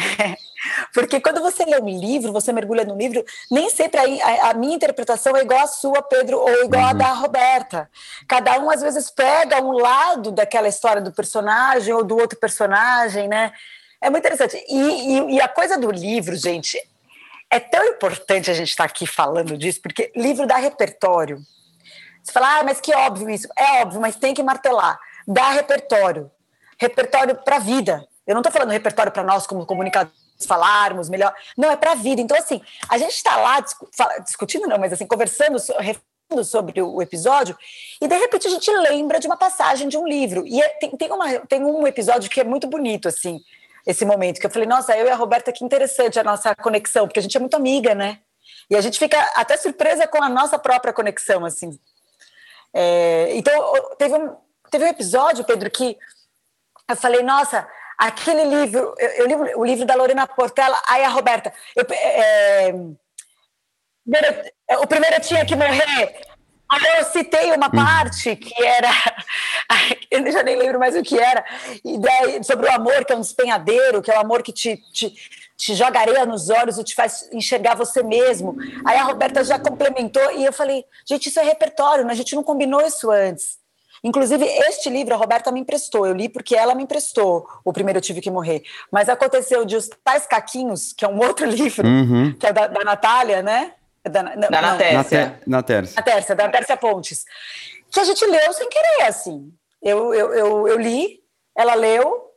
Porque 0.92 1.20
quando 1.20 1.40
você 1.40 1.64
lê 1.64 1.80
um 1.80 1.88
livro, 1.88 2.32
você 2.32 2.52
mergulha 2.52 2.84
no 2.84 2.96
livro, 2.96 3.24
nem 3.50 3.68
sempre 3.70 4.00
a, 4.00 4.50
a, 4.50 4.54
minha 4.54 4.76
interpretação 4.76 5.36
é 5.36 5.42
igual 5.42 5.60
à 5.60 5.66
sua, 5.66 6.02
Pedro, 6.02 6.38
ou 6.38 6.64
igual 6.64 6.82
uhum. 6.82 6.90
à 6.90 6.92
da 6.92 7.12
Roberta. 7.12 7.90
Cada 8.28 8.58
um, 8.60 8.70
às 8.70 8.80
vezes, 8.80 9.10
pega 9.10 9.60
um 9.60 9.72
lado 9.72 10.30
daquela 10.30 10.68
história 10.68 11.02
do 11.02 11.12
personagem 11.12 11.92
ou 11.92 12.04
do 12.04 12.16
outro 12.16 12.38
personagem, 12.38 13.28
né? 13.28 13.52
É 14.00 14.10
muito 14.10 14.24
interessante. 14.24 14.56
E, 14.68 14.78
e, 14.78 15.34
e 15.34 15.40
a 15.40 15.48
coisa 15.48 15.78
do 15.78 15.90
livro, 15.90 16.36
gente, 16.36 16.78
é 17.50 17.58
tão 17.58 17.84
importante 17.86 18.50
a 18.50 18.54
gente 18.54 18.70
estar 18.70 18.84
tá 18.84 18.90
aqui 18.90 19.06
falando 19.06 19.56
disso, 19.58 19.80
porque 19.82 20.12
livro 20.14 20.46
dá 20.46 20.56
repertório. 20.56 21.38
Você 22.22 22.30
fala, 22.30 22.60
ah, 22.60 22.62
mas 22.62 22.80
que 22.80 22.94
óbvio 22.94 23.28
isso. 23.28 23.48
É 23.58 23.82
óbvio, 23.82 24.00
mas 24.00 24.14
tem 24.16 24.32
que 24.32 24.42
martelar. 24.42 24.98
Dá 25.26 25.50
repertório. 25.50 26.30
Repertório 26.78 27.34
para 27.34 27.56
a 27.56 27.58
vida. 27.58 28.06
Eu 28.26 28.34
não 28.34 28.40
estou 28.40 28.52
falando 28.52 28.70
repertório 28.70 29.10
para 29.10 29.24
nós 29.24 29.46
como 29.46 29.66
comunicadores 29.66 30.21
falarmos 30.46 31.08
melhor. 31.08 31.34
Não, 31.56 31.70
é 31.70 31.76
para 31.76 31.92
a 31.92 31.94
vida. 31.94 32.20
Então, 32.20 32.36
assim, 32.36 32.60
a 32.88 32.98
gente 32.98 33.12
está 33.14 33.36
lá 33.36 33.60
discu 33.60 33.88
discutindo, 34.24 34.66
não, 34.66 34.78
mas 34.78 34.92
assim, 34.92 35.06
conversando, 35.06 35.58
sobre 36.44 36.80
o 36.80 37.02
episódio, 37.02 37.56
e 38.00 38.08
de 38.08 38.16
repente 38.16 38.46
a 38.46 38.50
gente 38.50 38.70
lembra 38.70 39.20
de 39.20 39.26
uma 39.26 39.36
passagem 39.36 39.88
de 39.88 39.98
um 39.98 40.06
livro. 40.06 40.46
E 40.46 40.62
é, 40.62 40.68
tem, 40.68 40.90
tem, 40.90 41.12
uma, 41.12 41.40
tem 41.40 41.62
um 41.62 41.86
episódio 41.86 42.30
que 42.30 42.40
é 42.40 42.44
muito 42.44 42.66
bonito, 42.66 43.06
assim, 43.08 43.38
esse 43.86 44.04
momento, 44.04 44.40
que 44.40 44.46
eu 44.46 44.50
falei, 44.50 44.66
nossa, 44.66 44.96
eu 44.96 45.06
e 45.06 45.10
a 45.10 45.14
Roberta, 45.14 45.52
que 45.52 45.64
interessante 45.64 46.18
a 46.18 46.24
nossa 46.24 46.54
conexão, 46.54 47.06
porque 47.06 47.18
a 47.18 47.22
gente 47.22 47.36
é 47.36 47.40
muito 47.40 47.54
amiga, 47.54 47.94
né? 47.94 48.20
E 48.70 48.76
a 48.76 48.80
gente 48.80 48.98
fica 48.98 49.18
até 49.34 49.56
surpresa 49.56 50.06
com 50.06 50.22
a 50.22 50.28
nossa 50.28 50.58
própria 50.58 50.92
conexão, 50.92 51.44
assim. 51.44 51.78
É, 52.72 53.30
então, 53.34 53.74
teve 53.98 54.14
um, 54.14 54.36
teve 54.70 54.84
um 54.84 54.88
episódio, 54.88 55.44
Pedro, 55.44 55.70
que 55.70 55.98
eu 56.88 56.96
falei, 56.96 57.22
nossa, 57.22 57.68
aquele 57.98 58.44
livro, 58.44 58.94
eu, 58.98 59.08
eu 59.10 59.26
li 59.26 59.34
o 59.54 59.64
livro 59.64 59.84
da 59.84 59.94
Lorena 59.94 60.26
Portela, 60.26 60.80
aí 60.88 61.04
a 61.04 61.08
Roberta, 61.08 61.52
eu, 61.76 61.86
é, 61.90 62.68
é, 64.68 64.78
o 64.78 64.86
primeiro 64.86 65.20
tinha 65.20 65.44
que 65.44 65.54
morrer, 65.54 66.32
Aí 66.72 67.00
eu 67.00 67.04
citei 67.04 67.52
uma 67.52 67.66
hum. 67.66 67.70
parte 67.70 68.34
que 68.34 68.64
era, 68.64 68.88
eu 70.10 70.32
já 70.32 70.42
nem 70.42 70.56
lembro 70.56 70.78
mais 70.78 70.96
o 70.96 71.02
que 71.02 71.18
era, 71.18 71.44
e 71.84 71.98
daí, 71.98 72.42
sobre 72.42 72.66
o 72.66 72.72
amor, 72.72 73.04
que 73.04 73.12
é 73.12 73.16
um 73.16 73.20
despenhadeiro, 73.20 74.00
que 74.00 74.10
é 74.10 74.16
o 74.16 74.20
amor 74.20 74.42
que 74.42 74.52
te, 74.52 74.78
te, 74.90 75.12
te 75.54 75.74
joga 75.74 76.00
areia 76.00 76.24
nos 76.24 76.48
olhos 76.48 76.78
e 76.78 76.84
te 76.84 76.94
faz 76.94 77.28
enxergar 77.30 77.76
você 77.76 78.02
mesmo. 78.02 78.56
Aí 78.86 78.96
a 78.96 79.02
Roberta 79.02 79.44
já 79.44 79.58
complementou 79.58 80.32
e 80.32 80.46
eu 80.46 80.52
falei, 80.52 80.82
gente, 81.06 81.28
isso 81.28 81.38
é 81.38 81.42
repertório, 81.42 82.06
né? 82.06 82.12
a 82.12 82.16
gente 82.16 82.34
não 82.34 82.42
combinou 82.42 82.80
isso 82.80 83.10
antes. 83.10 83.58
Inclusive, 84.04 84.44
este 84.44 84.90
livro 84.90 85.14
a 85.14 85.16
Roberta 85.16 85.52
me 85.52 85.60
emprestou. 85.60 86.06
Eu 86.06 86.12
li 86.12 86.28
porque 86.28 86.56
ela 86.56 86.74
me 86.74 86.82
emprestou. 86.82 87.46
O 87.64 87.72
primeiro 87.72 87.98
eu 87.98 88.02
tive 88.02 88.20
que 88.20 88.30
morrer. 88.30 88.62
Mas 88.90 89.08
aconteceu 89.08 89.64
de 89.64 89.76
Os 89.76 89.88
Tais 90.02 90.26
Caquinhos, 90.26 90.92
que 90.92 91.04
é 91.04 91.08
um 91.08 91.18
outro 91.18 91.46
livro, 91.50 91.86
uhum. 91.86 92.32
que 92.32 92.46
é 92.46 92.52
da, 92.52 92.66
da 92.66 92.84
Natália, 92.84 93.42
né? 93.42 93.72
Da, 94.04 94.22
da 94.22 94.50
Na 94.50 94.76
Tércia. 94.76 95.40
Na 95.46 95.62
Tércia. 95.62 95.96
Na 95.96 96.02
Tércia, 96.02 96.34
da 96.34 96.48
Tércia 96.48 96.76
Pontes. 96.76 97.24
Que 97.90 98.00
a 98.00 98.04
gente 98.04 98.24
leu 98.26 98.52
sem 98.52 98.68
querer, 98.68 99.06
assim. 99.06 99.52
Eu, 99.80 100.12
eu, 100.12 100.34
eu, 100.34 100.68
eu 100.68 100.78
li, 100.78 101.20
ela 101.56 101.74
leu, 101.74 102.32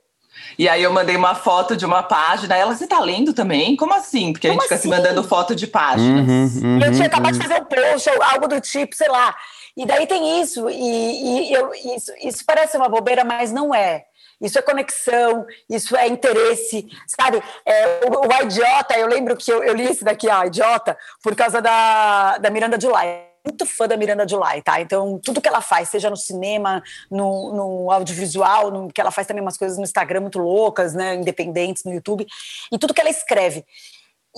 e 0.57 0.67
aí 0.69 0.83
eu 0.83 0.91
mandei 0.91 1.15
uma 1.15 1.35
foto 1.35 1.75
de 1.75 1.85
uma 1.85 2.03
página. 2.03 2.55
Ela, 2.55 2.75
você 2.75 2.87
tá 2.87 2.99
lendo 2.99 3.33
também? 3.33 3.75
Como 3.75 3.93
assim? 3.93 4.33
Porque 4.33 4.47
Como 4.47 4.59
a 4.59 4.63
gente 4.63 4.63
fica 4.63 4.75
assim? 4.75 4.89
se 4.89 4.95
mandando 4.95 5.23
foto 5.23 5.55
de 5.55 5.67
páginas. 5.67 6.27
Uhum, 6.27 6.61
uhum, 6.63 6.79
eu 6.81 6.91
tinha 6.93 7.07
acabado 7.07 7.33
uhum. 7.33 7.39
de 7.39 7.47
fazer 7.47 7.61
um 7.61 7.65
post 7.65 8.09
ou 8.09 8.23
algo 8.23 8.47
do 8.47 8.61
tipo, 8.61 8.95
sei 8.95 9.09
lá. 9.09 9.35
E 9.77 9.85
daí 9.85 10.07
tem 10.07 10.41
isso, 10.41 10.69
e, 10.69 11.49
e 11.49 11.53
eu, 11.53 11.73
isso, 11.73 12.11
isso 12.21 12.43
parece 12.45 12.77
uma 12.77 12.87
bobeira, 12.87 13.25
mas 13.25 13.51
não 13.51 13.75
é. 13.75 14.05
Isso 14.39 14.59
é 14.59 14.61
conexão, 14.61 15.45
isso 15.69 15.95
é 15.95 16.07
interesse, 16.07 16.87
sabe? 17.07 17.41
É, 17.65 18.01
o, 18.05 18.27
o 18.27 18.43
Idiota, 18.43 18.97
eu 18.97 19.07
lembro 19.07 19.35
que 19.35 19.51
eu, 19.51 19.63
eu, 19.63 19.73
li 19.73 19.83
esse 19.83 20.03
daqui, 20.03 20.29
a 20.29 20.45
Idiota, 20.45 20.97
por 21.23 21.35
causa 21.35 21.61
da, 21.61 22.37
da 22.37 22.49
Miranda 22.49 22.79
July. 22.79 23.23
Muito 23.45 23.65
fã 23.65 23.87
da 23.87 23.95
Miranda 23.95 24.27
July, 24.27 24.61
tá? 24.63 24.81
Então, 24.81 25.19
tudo 25.23 25.39
que 25.39 25.47
ela 25.47 25.61
faz, 25.61 25.89
seja 25.89 26.09
no 26.09 26.17
cinema, 26.17 26.81
no, 27.11 27.53
no 27.53 27.91
audiovisual, 27.91 28.71
no, 28.71 28.91
que 28.91 28.99
ela 28.99 29.11
faz 29.11 29.27
também 29.27 29.41
umas 29.41 29.57
coisas 29.57 29.77
no 29.77 29.83
Instagram 29.83 30.21
muito 30.21 30.39
loucas, 30.39 30.93
né? 30.93 31.15
Independentes, 31.15 31.83
no 31.83 31.93
YouTube, 31.93 32.25
e 32.71 32.77
tudo 32.77 32.93
que 32.93 33.01
ela 33.01 33.09
escreve. 33.09 33.63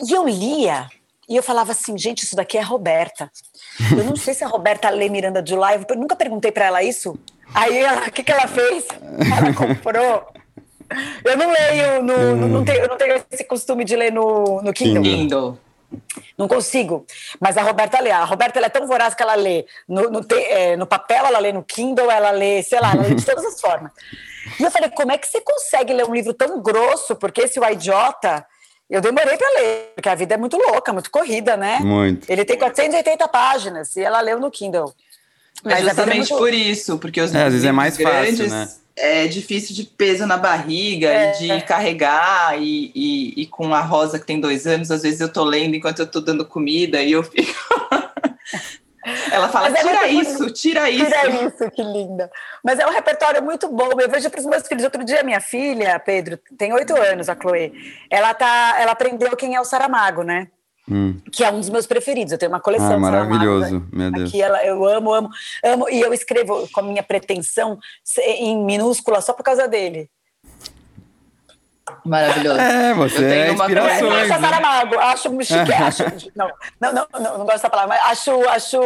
E 0.05 0.11
eu 0.11 0.27
lia, 0.27 0.89
e 1.27 1.35
eu 1.35 1.43
falava 1.43 1.71
assim, 1.71 1.97
gente, 1.97 2.23
isso 2.23 2.35
daqui 2.35 2.57
é 2.57 2.61
Roberta. 2.61 3.31
Eu 3.91 4.03
não 4.03 4.15
sei 4.15 4.33
se 4.33 4.43
a 4.43 4.47
Roberta 4.47 4.89
lê 4.89 5.09
Miranda 5.09 5.43
July, 5.45 5.85
eu 5.87 5.95
nunca 5.95 6.15
perguntei 6.15 6.51
para 6.51 6.65
ela 6.65 6.83
isso. 6.83 7.17
Aí, 7.53 7.83
o 8.07 8.11
que, 8.11 8.23
que 8.23 8.31
ela 8.31 8.47
fez? 8.47 8.85
Ela 8.91 9.53
comprou. 9.53 10.27
Eu 11.23 11.37
não 11.37 11.51
leio, 11.51 12.03
no, 12.03 12.35
no, 12.35 12.47
não 12.47 12.65
tenho, 12.65 12.79
eu 12.79 12.87
não 12.87 12.97
tenho 12.97 13.23
esse 13.31 13.43
costume 13.43 13.83
de 13.83 13.95
ler 13.95 14.11
no, 14.11 14.61
no 14.61 14.73
Kindle. 14.73 15.03
Kindle. 15.03 15.59
Não 16.37 16.47
consigo. 16.47 17.05
Mas 17.39 17.57
a 17.57 17.61
Roberta 17.61 17.99
lê. 17.99 18.11
A 18.11 18.23
Roberta 18.23 18.59
é 18.59 18.69
tão 18.69 18.87
voraz 18.87 19.13
que 19.13 19.23
ela 19.23 19.35
lê 19.35 19.65
no, 19.87 20.09
no, 20.09 20.25
é, 20.31 20.75
no, 20.75 20.85
papel, 20.85 21.25
ela 21.25 21.39
lê 21.39 21.51
no 21.51 21.63
Kindle, 21.63 22.09
ela 22.09 22.31
lê, 22.31 22.61
sei 22.63 22.79
lá, 22.79 22.93
ela 22.93 23.03
lê 23.03 23.15
de 23.15 23.25
todas 23.25 23.45
as 23.45 23.59
formas. 23.59 23.91
E 24.59 24.63
eu 24.63 24.71
falei, 24.71 24.89
como 24.89 25.11
é 25.11 25.17
que 25.17 25.27
você 25.27 25.41
consegue 25.41 25.93
ler 25.93 26.05
um 26.05 26.13
livro 26.13 26.33
tão 26.33 26.61
grosso? 26.61 27.15
Porque 27.15 27.41
esse 27.41 27.59
O 27.59 27.69
Idiota 27.69 28.45
eu 28.89 29.01
demorei 29.01 29.37
para 29.37 29.61
ler, 29.61 29.91
porque 29.95 30.07
a 30.07 30.15
vida 30.15 30.35
é 30.35 30.37
muito 30.37 30.57
louca, 30.57 30.93
muito 30.93 31.11
corrida, 31.11 31.57
né? 31.57 31.79
Muito. 31.79 32.29
Ele 32.29 32.45
tem 32.45 32.57
480 32.57 33.27
páginas 33.27 33.95
e 33.95 34.01
ela 34.01 34.21
leu 34.21 34.39
no 34.39 34.49
Kindle. 34.49 34.93
Mas 35.63 35.79
é 35.79 35.83
justamente 35.83 36.13
é 36.13 36.17
muito... 36.17 36.37
por 36.37 36.53
isso, 36.53 36.97
porque 36.97 37.19
os 37.19 37.33
é, 37.33 37.43
às 37.43 37.51
vezes 37.51 37.67
é 37.67 37.71
mais 37.71 37.97
grandes, 37.97 38.39
fácil, 38.39 38.49
né? 38.49 38.69
É 38.95 39.27
difícil 39.27 39.75
de 39.75 39.83
peso 39.83 40.25
na 40.25 40.37
barriga 40.37 41.07
é, 41.07 41.35
e 41.35 41.37
de 41.39 41.61
carregar, 41.65 42.59
e, 42.59 42.91
e, 42.95 43.41
e, 43.41 43.45
com 43.45 43.71
a 43.73 43.81
Rosa 43.81 44.17
que 44.17 44.25
tem 44.25 44.39
dois 44.39 44.65
anos, 44.65 44.89
às 44.89 45.03
vezes 45.03 45.19
eu 45.19 45.31
tô 45.31 45.43
lendo 45.43 45.75
enquanto 45.75 45.99
eu 45.99 46.07
tô 46.07 46.19
dando 46.19 46.43
comida 46.43 47.01
e 47.01 47.11
eu 47.11 47.23
fico. 47.23 47.76
Ela 49.31 49.49
fala, 49.49 49.69
é 49.69 49.73
tira 49.73 50.07
isso, 50.07 50.51
tira 50.51 50.89
isso. 50.89 51.05
Tira 51.05 51.29
isso, 51.45 51.71
que 51.71 51.81
linda. 51.83 52.29
Mas 52.63 52.79
é 52.79 52.85
um 52.85 52.91
repertório 52.91 53.41
muito 53.41 53.67
bom. 53.69 53.89
Eu 53.99 54.09
vejo 54.09 54.29
para 54.29 54.39
os 54.39 54.45
meus 54.45 54.67
filhos. 54.67 54.83
Outro 54.83 55.03
dia, 55.03 55.23
minha 55.23 55.39
filha, 55.39 55.99
Pedro, 55.99 56.39
tem 56.57 56.73
oito 56.73 56.95
anos, 56.95 57.29
a 57.29 57.35
Chloe, 57.35 57.71
ela, 58.09 58.33
tá, 58.33 58.75
ela 58.79 58.91
aprendeu 58.91 59.35
quem 59.35 59.55
é 59.55 59.61
o 59.61 59.65
Saramago, 59.65 60.23
né? 60.23 60.47
Hum. 60.89 61.19
Que 61.31 61.43
é 61.43 61.51
um 61.51 61.59
dos 61.59 61.69
meus 61.69 61.85
preferidos. 61.85 62.31
Eu 62.31 62.37
tenho 62.37 62.51
uma 62.51 62.59
coleção. 62.59 62.93
Ah, 62.93 62.99
maravilhoso, 62.99 63.65
Saramago, 63.65 63.95
meu 63.95 64.11
Deus. 64.11 64.29
Aqui 64.29 64.41
ela, 64.41 64.65
eu 64.65 64.85
amo, 64.85 65.13
amo, 65.13 65.29
amo. 65.63 65.89
E 65.89 65.99
eu 65.99 66.13
escrevo 66.13 66.67
com 66.71 66.79
a 66.79 66.83
minha 66.83 67.03
pretensão 67.03 67.77
em 68.19 68.63
minúscula 68.63 69.21
só 69.21 69.33
por 69.33 69.43
causa 69.43 69.67
dele. 69.67 70.09
Maravilhoso. 72.05 72.59
É, 72.59 72.93
você 72.93 73.25
é 73.25 73.51
inspiração. 73.51 74.07
Eu 74.07 74.27
gosto 74.27 74.41
Saramago, 74.41 74.99
acho 74.99 75.43
chique, 75.43 75.73
acho, 75.73 76.03
não, 76.35 76.49
não, 76.79 76.93
não, 76.93 77.07
não, 77.13 77.21
não 77.21 77.45
gosto 77.45 77.53
dessa 77.53 77.69
palavra, 77.69 77.95
mas 77.95 78.11
acho, 78.11 78.49
acho, 78.49 78.79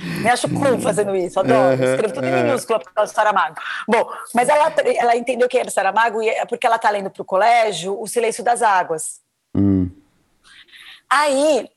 me 0.00 0.28
acho 0.28 0.48
cool 0.48 0.78
fazendo 0.80 1.14
isso, 1.16 1.38
adoro, 1.38 1.74
escrevo 1.74 2.14
tudo 2.14 2.26
em 2.26 2.42
minúsculo 2.42 2.80
por 2.80 2.92
causa 2.92 3.12
do 3.12 3.14
Saramago. 3.14 3.56
Bom, 3.88 4.08
mas 4.34 4.48
ela, 4.48 4.72
ela 4.96 5.16
entendeu 5.16 5.48
que 5.48 5.58
era 5.58 5.70
Saramago 5.70 6.22
e 6.22 6.28
é 6.28 6.44
porque 6.44 6.66
ela 6.66 6.76
está 6.76 6.90
lendo 6.90 7.10
para 7.10 7.22
o 7.22 7.24
colégio 7.24 8.00
O 8.00 8.06
Silêncio 8.06 8.42
das 8.42 8.62
Águas. 8.62 9.20
Hum. 9.54 9.90
Aí, 11.08 11.68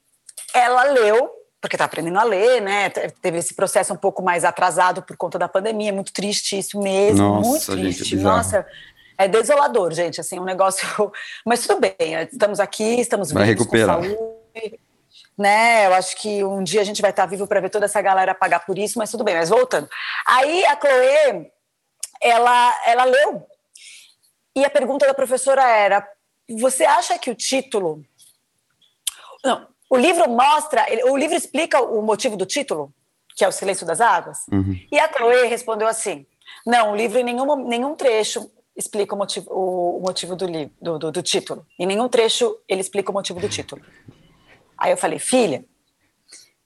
ela 0.54 0.84
leu, 0.84 1.30
porque 1.62 1.76
está 1.76 1.86
aprendendo 1.86 2.18
a 2.18 2.24
ler, 2.24 2.62
né? 2.62 2.90
Teve 2.90 3.38
esse 3.38 3.54
processo 3.54 3.94
um 3.94 3.98
pouco 3.98 4.24
mais 4.24 4.44
atrasado 4.44 5.02
por 5.02 5.16
conta 5.16 5.38
da 5.38 5.48
pandemia, 5.48 5.94
muito 5.94 6.12
triste 6.14 6.58
isso 6.58 6.80
mesmo, 6.80 7.22
Nossa, 7.22 7.48
muito 7.48 7.66
triste. 7.84 8.04
Gente, 8.04 8.20
é 8.20 8.24
Nossa, 8.24 8.66
é 9.18 9.28
desolador, 9.28 9.92
gente, 9.94 10.22
assim, 10.22 10.40
um 10.40 10.44
negócio. 10.44 10.88
Mas 11.46 11.66
tudo 11.66 11.82
bem, 11.82 11.96
estamos 12.32 12.60
aqui, 12.60 13.00
estamos 13.00 13.32
vai 13.32 13.46
vivos 13.46 13.62
recuperar. 13.66 13.98
com 13.98 14.04
saúde. 14.04 14.80
Né, 15.38 15.86
eu 15.86 15.94
acho 15.94 16.18
que 16.18 16.44
um 16.44 16.64
dia 16.64 16.82
a 16.82 16.84
gente 16.84 17.02
vai 17.02 17.12
estar 17.12 17.28
vivo 17.28 17.46
para 17.46 17.60
ver 17.60 17.70
toda 17.70 17.86
essa 17.86 18.02
galera 18.02 18.34
pagar 18.34 18.66
por 18.66 18.76
isso, 18.76 18.98
mas 18.98 19.12
tudo 19.12 19.24
bem. 19.24 19.36
Mas 19.36 19.50
voltando. 19.50 19.88
Aí 20.26 20.66
a 20.66 20.76
Chloe, 20.76 21.52
ela, 22.20 22.82
ela 22.88 23.04
leu. 23.04 23.46
E 24.56 24.66
a 24.66 24.70
pergunta 24.70 25.06
da 25.06 25.14
professora 25.14 25.62
era: 25.62 26.08
você 26.60 26.86
acha 26.86 27.20
que 27.20 27.30
o 27.30 27.36
título. 27.36 28.04
Não, 29.46 29.68
o 29.88 29.96
livro 29.96 30.28
mostra, 30.28 30.84
o 31.06 31.16
livro 31.16 31.36
explica 31.36 31.80
o 31.82 32.02
motivo 32.02 32.36
do 32.36 32.46
título, 32.46 32.92
que 33.36 33.46
é 33.46 33.48
o 33.48 33.52
Silêncio 33.52 33.86
das 33.86 34.02
Águas? 34.02 34.40
Uhum. 34.52 34.76
E 34.92 35.00
a 35.00 35.08
Chloe 35.08 35.46
respondeu 35.46 35.88
assim: 35.88 36.26
não, 36.66 36.94
o 36.94 36.96
livro 36.96 37.20
em 37.20 37.24
nenhum, 37.24 37.68
nenhum 37.68 37.96
trecho 37.96 38.50
explica 38.78 39.16
o 39.16 39.18
motivo, 39.18 39.52
o, 39.52 40.00
motivo 40.00 40.36
do, 40.36 40.48
do, 40.80 41.00
do, 41.00 41.12
do 41.12 41.24
título. 41.24 41.66
Em 41.80 41.86
nenhum 41.86 42.08
trecho 42.08 42.58
ele 42.68 42.82
explica 42.82 43.10
o 43.10 43.14
motivo 43.14 43.40
do 43.40 43.50
título. 43.50 43.82
Aí 44.78 44.92
eu 44.92 44.98
falei, 44.98 45.18
filha, 45.18 45.66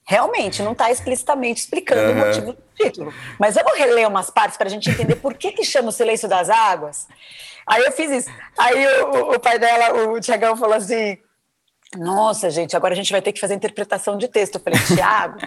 realmente 0.04 0.62
não 0.62 0.74
está 0.74 0.92
explicitamente 0.92 1.62
explicando 1.62 2.02
uhum. 2.02 2.12
o 2.12 2.26
motivo 2.28 2.54
do 2.54 2.64
título. 2.76 3.14
Mas 3.40 3.56
vamos 3.56 3.78
reler 3.78 4.08
umas 4.08 4.30
partes 4.30 4.58
para 4.58 4.68
a 4.68 4.70
gente 4.70 4.90
entender 4.90 5.16
por 5.16 5.34
que, 5.36 5.54
que 5.54 5.64
chama 5.64 5.90
o 5.90 5.92
Silêncio 5.92 6.28
das 6.28 6.50
Águas? 6.50 7.08
Aí 7.66 7.84
eu 7.84 7.92
fiz 7.94 8.12
isso. 8.12 8.30
Aí 8.58 8.86
o, 9.04 9.36
o 9.36 9.40
pai 9.40 9.58
dela, 9.58 10.10
o 10.10 10.20
Tiagão, 10.20 10.58
falou 10.58 10.76
assim: 10.76 11.18
Nossa, 11.96 12.50
gente, 12.50 12.76
agora 12.76 12.94
a 12.94 12.98
gente 12.98 13.12
vai 13.12 13.22
ter 13.22 13.32
que 13.32 13.40
fazer 13.40 13.54
interpretação 13.54 14.18
de 14.18 14.28
texto. 14.28 14.56
Eu 14.56 14.62
falei, 14.62 14.80
Tiago. 14.86 15.40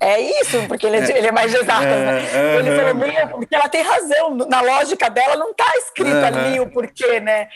É 0.00 0.18
isso, 0.40 0.66
porque 0.66 0.86
ele 0.86 0.96
é, 0.96 1.18
ele 1.18 1.26
é 1.26 1.32
mais 1.32 1.54
exato. 1.54 1.82
Né? 1.82 2.24
É, 2.32 2.56
ele 2.56 2.70
falou, 2.74 3.28
porque 3.38 3.54
ela 3.54 3.68
tem 3.68 3.82
razão, 3.82 4.34
na 4.34 4.62
lógica 4.62 5.10
dela 5.10 5.36
não 5.36 5.50
está 5.50 5.70
escrito 5.76 6.16
ali 6.16 6.58
o 6.58 6.70
porquê, 6.70 7.20
né? 7.20 7.48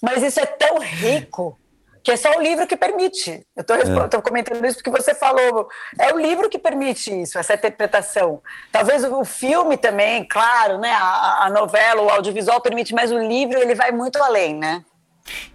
Mas 0.00 0.22
isso 0.22 0.40
é 0.40 0.46
tão 0.46 0.78
rico 0.78 1.58
que 2.02 2.10
é 2.10 2.16
só 2.16 2.38
o 2.38 2.40
livro 2.40 2.66
que 2.66 2.76
permite. 2.76 3.46
Eu 3.54 3.60
estou 3.60 3.76
é. 3.76 4.22
comentando 4.22 4.64
isso 4.64 4.78
porque 4.78 4.90
você 4.90 5.14
falou, 5.14 5.68
é 5.98 6.12
o 6.12 6.18
livro 6.18 6.48
que 6.48 6.58
permite 6.58 7.22
isso, 7.22 7.38
essa 7.38 7.52
interpretação. 7.54 8.40
Talvez 8.72 9.04
o 9.04 9.24
filme 9.24 9.76
também, 9.76 10.24
claro, 10.24 10.78
né, 10.78 10.90
a, 10.90 11.44
a 11.44 11.50
novela, 11.50 12.00
o 12.00 12.08
audiovisual 12.08 12.62
permite, 12.62 12.94
mas 12.94 13.12
o 13.12 13.18
livro 13.18 13.58
ele 13.58 13.74
vai 13.74 13.92
muito 13.92 14.16
além, 14.22 14.56
né? 14.56 14.82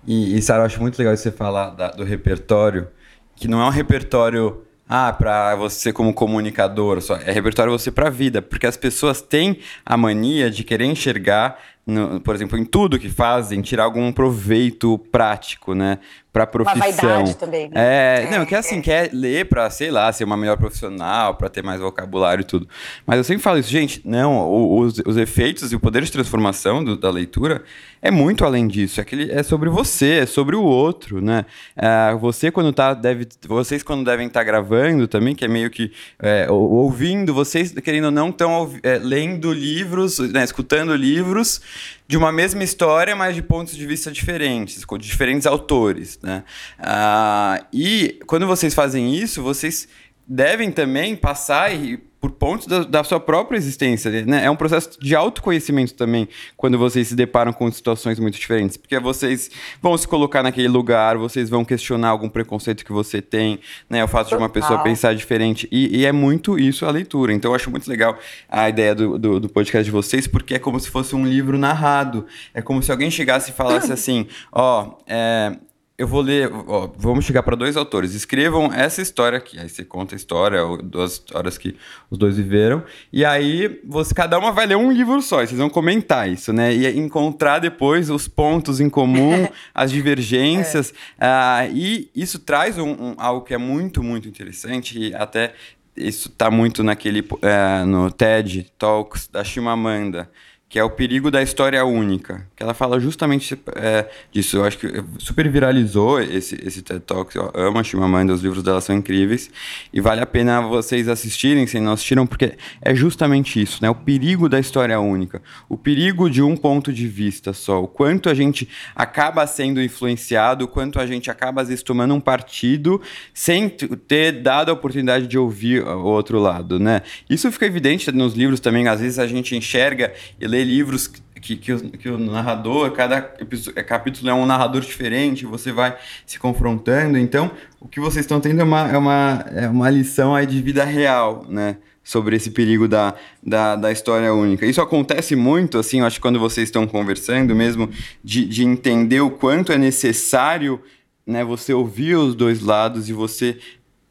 E, 0.05 0.37
e 0.37 0.41
Sara, 0.43 0.61
eu 0.61 0.65
acho 0.67 0.79
muito 0.79 0.97
legal 0.99 1.17
você 1.17 1.31
falar 1.31 1.71
da, 1.71 1.89
do 1.89 2.03
repertório, 2.03 2.89
que 3.35 3.47
não 3.47 3.59
é 3.61 3.65
um 3.65 3.69
repertório 3.69 4.64
ah, 4.87 5.11
para 5.11 5.55
você 5.55 5.91
como 5.91 6.13
comunicador, 6.13 7.01
só 7.01 7.15
é 7.15 7.31
repertório 7.31 7.71
você 7.71 7.91
para 7.91 8.07
a 8.07 8.11
vida, 8.11 8.41
porque 8.41 8.67
as 8.67 8.77
pessoas 8.77 9.21
têm 9.21 9.59
a 9.85 9.97
mania 9.97 10.49
de 10.49 10.63
querer 10.63 10.85
enxergar 10.85 11.57
no, 11.85 12.19
por 12.19 12.33
exemplo, 12.33 12.57
em 12.57 12.65
tudo 12.65 12.97
que 12.97 13.09
fazem, 13.09 13.61
tirar 13.61 13.83
algum 13.83 14.11
proveito 14.11 14.97
prático, 15.11 15.75
né? 15.75 15.99
Pra 16.35 16.45
profissão. 16.45 16.75
Uma 16.75 16.91
vaidade 16.91 17.37
também. 17.37 17.69
Né? 17.69 17.71
É, 17.75 18.27
não, 18.29 18.45
que 18.45 18.53
é 18.53 18.57
assim, 18.57 18.81
quer 18.81 19.09
ler 19.13 19.45
pra, 19.45 19.69
sei 19.69 19.89
lá, 19.89 20.11
ser 20.11 20.25
uma 20.25 20.35
melhor 20.35 20.57
profissional, 20.57 21.35
pra 21.35 21.47
ter 21.47 21.63
mais 21.63 21.79
vocabulário 21.79 22.41
e 22.41 22.43
tudo. 22.43 22.67
Mas 23.07 23.19
eu 23.19 23.23
sempre 23.23 23.41
falo 23.41 23.57
isso, 23.57 23.69
gente, 23.69 24.01
não, 24.03 24.77
os, 24.77 25.01
os 25.05 25.15
efeitos 25.15 25.71
e 25.71 25.77
o 25.77 25.79
poder 25.79 26.03
de 26.03 26.11
transformação 26.11 26.83
do, 26.83 26.97
da 26.97 27.09
leitura 27.09 27.63
é 28.01 28.11
muito 28.11 28.43
além 28.43 28.67
disso. 28.67 28.99
É, 28.99 29.03
aquele, 29.03 29.31
é 29.31 29.43
sobre 29.43 29.69
você, 29.69 30.19
é 30.23 30.25
sobre 30.25 30.57
o 30.57 30.61
outro, 30.61 31.21
né? 31.21 31.45
É, 31.73 32.13
você 32.15 32.51
quando 32.51 32.73
tá, 32.73 32.93
deve, 32.93 33.29
vocês 33.47 33.81
quando 33.81 34.03
devem 34.03 34.27
estar 34.27 34.41
tá 34.41 34.43
gravando 34.43 35.07
também, 35.07 35.33
que 35.33 35.45
é 35.45 35.47
meio 35.47 35.69
que 35.69 35.93
é, 36.19 36.51
ouvindo, 36.51 37.33
vocês, 37.33 37.71
querendo 37.71 38.05
ou 38.05 38.11
não, 38.11 38.27
estão 38.27 38.73
é, 38.83 38.97
lendo 38.97 39.53
livros, 39.53 40.19
né, 40.19 40.43
escutando 40.43 40.93
livros, 40.93 41.61
de 42.07 42.17
uma 42.17 42.31
mesma 42.31 42.63
história, 42.63 43.15
mas 43.15 43.35
de 43.35 43.41
pontos 43.41 43.75
de 43.75 43.85
vista 43.85 44.11
diferentes, 44.11 44.85
com 44.85 44.97
diferentes 44.97 45.47
autores, 45.47 46.19
né? 46.21 46.43
Ah, 46.77 47.65
e 47.73 48.19
quando 48.27 48.45
vocês 48.45 48.73
fazem 48.73 49.15
isso, 49.15 49.41
vocês 49.41 49.87
devem 50.27 50.71
também 50.71 51.15
passar 51.15 51.73
e 51.73 51.97
por 52.25 52.31
pontos 52.31 52.65
da, 52.65 52.83
da, 52.83 53.03
sua 53.03 53.19
própria 53.19 53.57
existência. 53.57 54.25
Né? 54.25 54.45
É 54.45 54.49
um 54.49 54.55
processo 54.55 54.99
de 54.99 55.15
autoconhecimento 55.15 55.93
também, 55.93 56.27
quando 56.57 56.77
vocês 56.77 57.09
se 57.09 57.15
deparam 57.15 57.53
com 57.53 57.71
situações 57.71 58.19
muito 58.19 58.39
diferentes. 58.39 58.77
Porque 58.77 58.99
vocês 58.99 59.51
vão 59.81 59.95
se 59.95 60.07
colocar 60.07 60.41
naquele 60.41 60.67
lugar, 60.67 61.17
vocês 61.17 61.49
vão 61.49 61.63
questionar 61.63 62.09
algum 62.09 62.27
preconceito 62.27 62.83
que 62.83 62.91
você 62.91 63.21
tem, 63.21 63.59
né? 63.87 64.03
o 64.03 64.07
fato 64.07 64.29
de 64.29 64.35
uma 64.35 64.49
pessoa 64.49 64.81
pensar 64.81 65.13
diferente. 65.13 65.67
E, 65.71 65.99
e, 65.99 66.05
é 66.05 66.11
muito 66.11 66.57
isso 66.57 66.85
a 66.85 66.91
leitura. 66.91 67.31
Então 67.31 67.51
eu 67.51 67.55
acho 67.55 67.69
muito 67.69 67.87
legal 67.87 68.17
a 68.49 68.67
ideia 68.67 68.95
do, 68.95 69.19
do, 69.19 69.39
do, 69.39 69.49
podcast 69.49 69.85
de 69.85 69.91
vocês, 69.91 70.25
porque 70.25 70.55
é 70.55 70.59
como 70.59 70.79
se 70.79 70.89
fosse 70.89 71.15
um 71.15 71.25
livro 71.25 71.57
narrado. 71.57 72.25
É 72.53 72.61
como 72.61 72.81
se 72.81 72.91
alguém 72.91 73.11
chegasse 73.11 73.51
e 73.51 73.53
falasse 73.53 73.91
assim: 73.93 74.27
ó, 74.51 74.83
oh, 74.83 74.97
é, 75.07 75.55
eu 75.97 76.07
vou 76.07 76.19
ler, 76.21 76.51
ó, 76.67 76.89
vamos 76.97 77.23
chegar 77.23 77.41
para 77.41 77.55
dois 77.55 77.77
autores. 77.77 78.13
Escrevam 78.13 78.71
essa 78.73 79.01
história 79.01 79.37
aqui. 79.37 79.57
Aí 79.57 79.69
você 79.69 79.85
conta 79.85 80.13
a 80.13 80.17
história, 80.17 80.59
duas 80.83 81.13
histórias 81.13 81.57
que 81.57 81.77
os 82.09 82.17
dois 82.17 82.35
viveram. 82.35 82.83
E 83.13 83.23
aí 83.23 83.79
você, 83.85 84.13
cada 84.13 84.37
uma 84.37 84.51
vai 84.51 84.65
ler 84.65 84.75
um 84.75 84.91
livro 84.91 85.21
só. 85.21 85.41
E 85.41 85.47
vocês 85.47 85.57
vão 85.57 85.69
comentar 85.69 86.29
isso, 86.29 86.51
né? 86.51 86.73
E 86.73 86.99
encontrar 86.99 87.59
depois 87.59 88.09
os 88.09 88.27
pontos 88.27 88.81
em 88.81 88.89
comum, 88.89 89.47
as 89.73 89.89
divergências. 89.89 90.93
É. 91.17 91.69
Uh, 91.69 91.73
e 91.73 92.11
isso 92.13 92.39
traz 92.39 92.77
um, 92.77 92.89
um, 92.89 93.15
algo 93.17 93.45
que 93.45 93.53
é 93.53 93.57
muito, 93.57 94.03
muito 94.03 94.27
interessante. 94.27 94.99
E 94.99 95.15
até 95.15 95.53
isso 95.95 96.27
está 96.27 96.51
muito 96.51 96.83
naquele 96.83 97.21
uh, 97.21 97.85
no 97.87 98.11
TED 98.11 98.69
Talks 98.77 99.29
da 99.29 99.45
Chimamanda 99.45 100.29
que 100.67 100.79
é 100.79 100.83
o 100.83 100.89
perigo 100.89 101.29
da 101.29 101.43
história 101.43 101.85
única, 101.85 102.47
que 102.55 102.63
ela 102.63 102.73
fala 102.73 102.99
justamente 102.99 103.57
é, 103.75 104.09
disso. 104.31 104.57
Eu 104.57 104.65
acho 104.65 104.77
que 104.79 104.87
super 105.19 105.47
viralizou 105.47 106.19
esse, 106.19 106.59
esse 106.65 106.81
TED 106.81 107.01
Talk. 107.01 107.35
Eu 107.35 107.51
amo 107.53 107.79
a 107.79 107.83
Chimamanda, 107.83 108.33
os 108.33 108.41
livros 108.41 108.63
dela 108.63 108.81
são 108.81 108.95
incríveis 108.95 109.49
e 109.93 110.01
vale 110.01 110.21
a 110.21 110.25
pena 110.25 110.61
vocês 110.61 111.07
assistirem, 111.07 111.67
se 111.67 111.79
não 111.79 111.93
assistiram, 111.93 112.25
porque 112.25 112.57
é 112.81 112.95
justamente 112.95 113.61
isso, 113.61 113.79
né? 113.81 113.89
O 113.89 113.95
perigo 113.95 114.49
da 114.49 114.59
história 114.59 114.99
única, 114.99 115.41
o 115.69 115.77
perigo 115.77 116.29
de 116.29 116.41
um 116.41 116.57
ponto 116.57 116.91
de 116.91 117.07
vista 117.07 117.53
só, 117.53 117.83
o 117.83 117.87
quanto 117.87 118.27
a 118.27 118.33
gente 118.33 118.67
acaba 118.95 119.45
sendo 119.45 119.81
influenciado, 119.81 120.65
o 120.65 120.67
quanto 120.67 120.99
a 120.99 121.05
gente 121.05 121.29
acaba 121.29 121.61
às 121.61 121.67
vezes 121.67 121.83
tomando 121.83 122.15
um 122.15 122.19
partido 122.19 122.99
sem 123.33 123.69
ter 123.69 124.41
dado 124.41 124.69
a 124.69 124.73
oportunidade 124.73 125.27
de 125.27 125.37
ouvir 125.37 125.83
o 125.83 126.05
outro 126.05 126.39
lado, 126.39 126.79
né? 126.79 127.03
Isso 127.29 127.51
fica 127.51 127.67
evidente 127.67 128.11
nos 128.11 128.33
livros 128.33 128.59
também, 128.59 128.87
às 128.87 128.99
vezes 128.99 129.19
a 129.19 129.27
gente 129.27 129.55
enxerga 129.55 130.11
lê 130.55 130.63
livros 130.63 131.07
que, 131.41 131.55
que, 131.57 131.73
o, 131.73 131.89
que 131.91 132.09
o 132.09 132.17
narrador, 132.17 132.91
cada 132.91 133.21
capítulo 133.21 134.29
é 134.29 134.33
um 134.33 134.45
narrador 134.45 134.81
diferente, 134.81 135.45
você 135.45 135.71
vai 135.71 135.95
se 136.25 136.39
confrontando. 136.39 137.17
Então, 137.17 137.51
o 137.79 137.87
que 137.87 137.99
vocês 137.99 138.25
estão 138.25 138.39
tendo 138.39 138.61
é 138.61 138.63
uma, 138.63 138.89
é 138.89 138.97
uma, 138.97 139.45
é 139.53 139.67
uma 139.67 139.89
lição 139.89 140.33
aí 140.33 140.45
de 140.45 140.61
vida 140.61 140.83
real, 140.83 141.45
né? 141.49 141.77
Sobre 142.03 142.35
esse 142.35 142.51
perigo 142.51 142.87
da, 142.87 143.15
da, 143.43 143.75
da 143.75 143.91
história 143.91 144.31
única. 144.31 144.65
Isso 144.65 144.79
acontece 144.79 145.35
muito, 145.35 145.79
assim, 145.79 146.01
eu 146.01 146.05
acho 146.05 146.17
que 146.17 146.21
quando 146.21 146.39
vocês 146.39 146.67
estão 146.67 146.85
conversando 146.85 147.55
mesmo, 147.55 147.89
de, 148.23 148.45
de 148.45 148.63
entender 148.63 149.21
o 149.21 149.31
quanto 149.31 149.71
é 149.71 149.77
necessário 149.77 150.79
né, 151.25 151.43
você 151.43 151.73
ouvir 151.73 152.15
os 152.15 152.35
dois 152.35 152.61
lados 152.61 153.09
e 153.09 153.13
você 153.13 153.57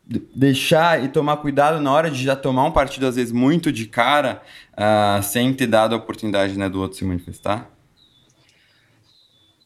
deixar 0.07 1.03
e 1.03 1.09
tomar 1.09 1.39
cuidado 1.39 1.81
na 1.81 1.91
hora 1.93 2.11
de 2.11 2.23
já 2.23 2.37
tomar 2.37 2.65
um 2.65 2.73
partido, 2.73 3.07
às 3.07 3.17
vezes, 3.17 3.33
muito 3.33 3.73
de 3.73 3.87
cara, 3.87 4.43
uh, 4.73 5.23
sem 5.23 5.53
ter 5.55 5.67
dado 5.67 5.95
a 5.95 5.99
oportunidade 5.99 6.59
né, 6.59 6.69
do 6.69 6.81
outro 6.81 6.99
se 6.99 7.05
manifestar? 7.05 7.71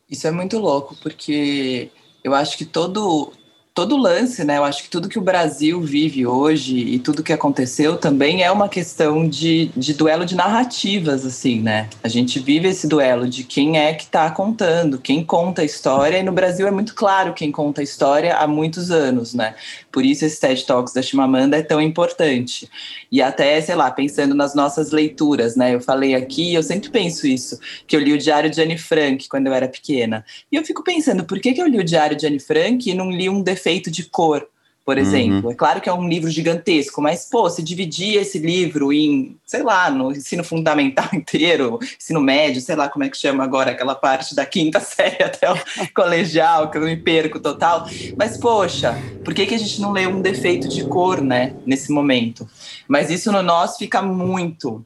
Isso 0.09 0.27
é 0.27 0.31
muito 0.31 0.59
louco, 0.59 0.97
porque 1.03 1.91
eu 2.23 2.35
acho 2.35 2.57
que 2.57 2.65
todo, 2.65 3.33
todo 3.79 3.97
lance, 3.97 4.43
né? 4.43 4.59
Eu 4.59 4.65
acho 4.65 4.83
que 4.83 4.91
tudo 4.91 5.09
que 5.09 5.21
o 5.21 5.23
Brasil 5.23 5.81
vive 5.81 6.27
hoje 6.27 6.77
e 6.77 6.99
tudo 6.99 7.23
que 7.23 7.33
aconteceu 7.33 7.97
também 7.97 8.43
é 8.43 8.51
uma 8.51 8.69
questão 8.69 9.29
de, 9.29 9.71
de 9.77 9.95
duelo 9.95 10.27
de 10.27 10.35
narrativas, 10.35 11.25
assim, 11.25 11.61
né? 11.61 11.89
A 12.03 12.09
gente 12.09 12.41
vive 12.41 12.67
esse 12.67 12.89
duelo 12.89 13.29
de 13.29 13.45
quem 13.45 13.79
é 13.79 13.95
que 13.95 14.03
está 14.03 14.29
contando, 14.33 14.99
quem 14.99 15.25
conta 15.25 15.63
a 15.63 15.65
história, 15.65 16.19
e 16.19 16.25
no 16.25 16.33
Brasil 16.33 16.67
é 16.67 16.73
muito 16.73 16.93
claro 16.93 17.33
quem 17.33 17.53
conta 17.53 17.81
a 17.81 17.85
história 17.85 18.35
há 18.35 18.49
muitos 18.49 18.91
anos, 18.91 19.33
né? 19.33 19.55
Por 19.93 20.05
isso 20.05 20.25
esse 20.25 20.41
TED 20.41 20.67
Talks 20.67 20.93
da 20.93 21.01
Chimamanda 21.01 21.57
é 21.57 21.63
tão 21.63 21.81
importante. 21.81 22.69
E 23.13 23.23
até, 23.23 23.61
sei 23.61 23.77
lá, 23.77 23.93
pensando 23.93 24.35
nas 24.35 24.57
nossas 24.57 24.91
leituras, 24.91 25.55
né? 25.55 25.77
Eu 25.77 25.81
falei 25.81 26.17
aqui, 26.17 26.53
eu 26.53 26.65
sempre 26.65 26.91
penso 26.91 27.29
isso, 27.29 27.61
que 27.87 27.95
eu 27.95 28.01
li 28.01 28.13
o 28.13 28.19
Diário 28.19 28.51
de 28.51 28.61
Anne 28.61 28.77
Frank 28.77 29.29
quando 29.29 29.47
eu 29.47 29.55
era 29.55 29.69
pequena. 29.69 30.25
E 30.51 30.57
eu 30.57 30.65
fico 30.65 30.83
pensando, 30.83 31.25
por 31.25 31.39
que, 31.39 31.53
que 31.55 31.63
eu 31.63 31.69
li 31.69 31.79
o 31.79 31.85
Diário 31.85 32.17
de 32.17 32.27
Anne 32.27 32.41
Frank 32.41 32.91
e 32.91 32.93
não 32.93 33.09
li 33.09 33.29
um 33.29 33.41
defeito 33.41 33.68
de 33.91 34.05
cor? 34.05 34.49
por 34.89 34.97
uhum. 34.97 35.03
exemplo. 35.03 35.45
Uhum. 35.45 35.53
É 35.53 35.55
claro 35.55 35.81
que 35.83 35.89
é 35.91 35.93
um 35.93 36.09
livro 36.09 36.31
gigantesco, 36.31 37.03
mas, 37.03 37.29
pô, 37.31 37.51
se 37.51 37.63
dividir 37.63 38.17
esse 38.17 38.39
livro 38.39 38.91
em, 38.91 39.37
sei 39.45 39.63
lá, 39.63 39.91
no 39.91 40.11
ensino 40.13 40.43
fundamental 40.43 41.07
inteiro, 41.13 41.79
ensino 42.01 42.23
médio, 42.23 42.63
sei 42.63 42.75
lá 42.75 42.89
como 42.89 43.05
é 43.05 43.11
que 43.11 43.19
chama 43.19 43.45
agora, 43.45 43.73
aquela 43.73 43.95
parte 43.95 44.35
da 44.35 44.47
quinta 44.47 44.81
série 44.81 45.23
até 45.23 45.53
o 45.53 45.59
colegial, 45.95 46.71
que 46.71 46.79
eu 46.79 46.83
me 46.85 46.97
perco 46.97 47.39
total. 47.39 47.87
Mas, 48.17 48.39
poxa, 48.39 48.97
por 49.23 49.35
que, 49.35 49.45
que 49.45 49.55
a 49.55 49.59
gente 49.59 49.79
não 49.79 49.93
lê 49.93 50.07
um 50.07 50.23
defeito 50.23 50.67
de 50.69 50.83
cor, 50.85 51.21
né, 51.21 51.55
nesse 51.67 51.93
momento? 51.93 52.49
Mas 52.89 53.11
isso 53.11 53.31
no 53.31 53.43
nós 53.43 53.77
fica 53.77 54.01
muito, 54.01 54.83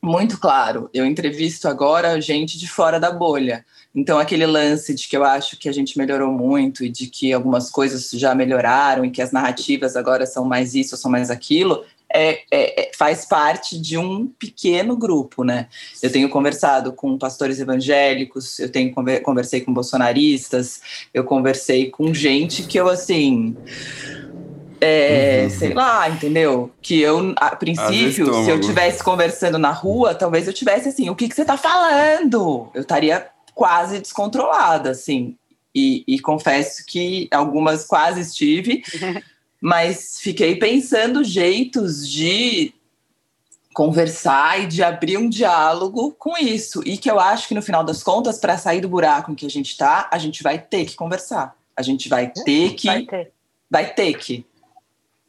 muito 0.00 0.40
claro. 0.40 0.88
Eu 0.94 1.04
entrevisto 1.04 1.68
agora 1.68 2.18
gente 2.22 2.58
de 2.58 2.66
fora 2.66 2.98
da 2.98 3.10
bolha. 3.10 3.66
Então, 3.94 4.18
aquele 4.18 4.46
lance 4.46 4.94
de 4.94 5.06
que 5.06 5.16
eu 5.16 5.22
acho 5.22 5.58
que 5.58 5.68
a 5.68 5.72
gente 5.72 5.98
melhorou 5.98 6.32
muito 6.32 6.82
e 6.82 6.88
de 6.88 7.06
que 7.08 7.32
algumas 7.32 7.70
coisas 7.70 8.10
já 8.10 8.34
melhoraram 8.34 9.04
e 9.04 9.10
que 9.10 9.20
as 9.20 9.32
narrativas 9.32 9.96
agora 9.96 10.24
são 10.24 10.44
mais 10.46 10.74
isso, 10.74 10.96
são 10.96 11.10
mais 11.10 11.30
aquilo, 11.30 11.84
é, 12.12 12.40
é, 12.50 12.82
é, 12.82 12.90
faz 12.96 13.24
parte 13.24 13.80
de 13.80 13.96
um 13.96 14.28
pequeno 14.38 14.96
grupo, 14.96 15.44
né? 15.44 15.66
Eu 16.02 16.12
tenho 16.12 16.28
conversado 16.28 16.92
com 16.92 17.18
pastores 17.18 17.58
evangélicos, 17.58 18.58
eu 18.58 18.70
tenho 18.70 18.92
conversei 19.22 19.62
com 19.62 19.72
bolsonaristas, 19.72 20.80
eu 21.12 21.24
conversei 21.24 21.90
com 21.90 22.12
gente 22.12 22.64
que 22.64 22.78
eu 22.78 22.88
assim. 22.88 23.56
É, 24.80 25.42
uhum. 25.44 25.50
sei 25.50 25.74
lá, 25.74 26.08
entendeu? 26.08 26.70
Que 26.82 27.00
eu, 27.00 27.32
a 27.36 27.54
princípio, 27.54 28.42
se 28.42 28.50
eu 28.50 28.58
estivesse 28.58 29.02
conversando 29.02 29.56
na 29.56 29.70
rua, 29.70 30.12
talvez 30.12 30.46
eu 30.46 30.52
tivesse 30.52 30.88
assim, 30.88 31.08
o 31.08 31.14
que, 31.14 31.28
que 31.28 31.34
você 31.36 31.44
tá 31.44 31.56
falando? 31.56 32.68
Eu 32.74 32.82
estaria 32.82 33.26
quase 33.54 34.00
descontrolada, 34.00 34.90
assim. 34.90 35.36
E, 35.74 36.04
e 36.06 36.20
confesso 36.20 36.84
que 36.86 37.28
algumas 37.30 37.84
quase 37.86 38.20
estive, 38.20 38.82
mas 39.60 40.18
fiquei 40.20 40.56
pensando 40.56 41.24
jeitos 41.24 42.08
de 42.08 42.74
conversar 43.72 44.60
e 44.60 44.66
de 44.66 44.82
abrir 44.82 45.16
um 45.16 45.28
diálogo 45.28 46.12
com 46.18 46.36
isso. 46.36 46.82
E 46.84 46.96
que 46.96 47.10
eu 47.10 47.18
acho 47.18 47.48
que 47.48 47.54
no 47.54 47.62
final 47.62 47.82
das 47.82 48.02
contas, 48.02 48.38
para 48.38 48.58
sair 48.58 48.80
do 48.80 48.88
buraco 48.88 49.32
em 49.32 49.34
que 49.34 49.46
a 49.46 49.50
gente 49.50 49.70
está, 49.70 50.08
a 50.12 50.18
gente 50.18 50.42
vai 50.42 50.58
ter 50.58 50.84
que 50.84 50.94
conversar. 50.94 51.56
A 51.76 51.82
gente 51.82 52.08
vai 52.08 52.30
ter 52.30 52.74
que. 52.74 52.86
Vai 52.86 53.02
ter, 53.04 53.32
vai 53.70 53.94
ter 53.94 54.14
que. 54.14 54.44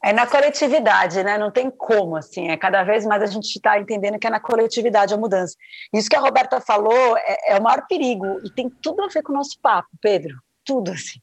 É 0.04 0.12
na 0.12 0.26
coletividade, 0.26 1.22
né? 1.22 1.38
Não 1.38 1.50
tem 1.50 1.70
como, 1.70 2.16
assim. 2.16 2.50
É 2.50 2.58
cada 2.58 2.84
vez 2.84 3.06
mais 3.06 3.22
a 3.22 3.26
gente 3.26 3.46
está 3.46 3.80
entendendo 3.80 4.18
que 4.18 4.26
é 4.26 4.30
na 4.30 4.38
coletividade 4.38 5.14
a 5.14 5.16
mudança. 5.16 5.56
Isso 5.94 6.10
que 6.10 6.16
a 6.16 6.20
Roberta 6.20 6.60
falou 6.60 7.16
é, 7.16 7.54
é 7.54 7.58
o 7.58 7.62
maior 7.62 7.86
perigo 7.86 8.38
e 8.44 8.50
tem 8.50 8.68
tudo 8.68 9.02
a 9.02 9.08
ver 9.08 9.22
com 9.22 9.32
o 9.32 9.36
nosso 9.36 9.58
papo, 9.62 9.88
Pedro. 10.02 10.36
Tudo 10.62 10.92
assim. 10.92 11.20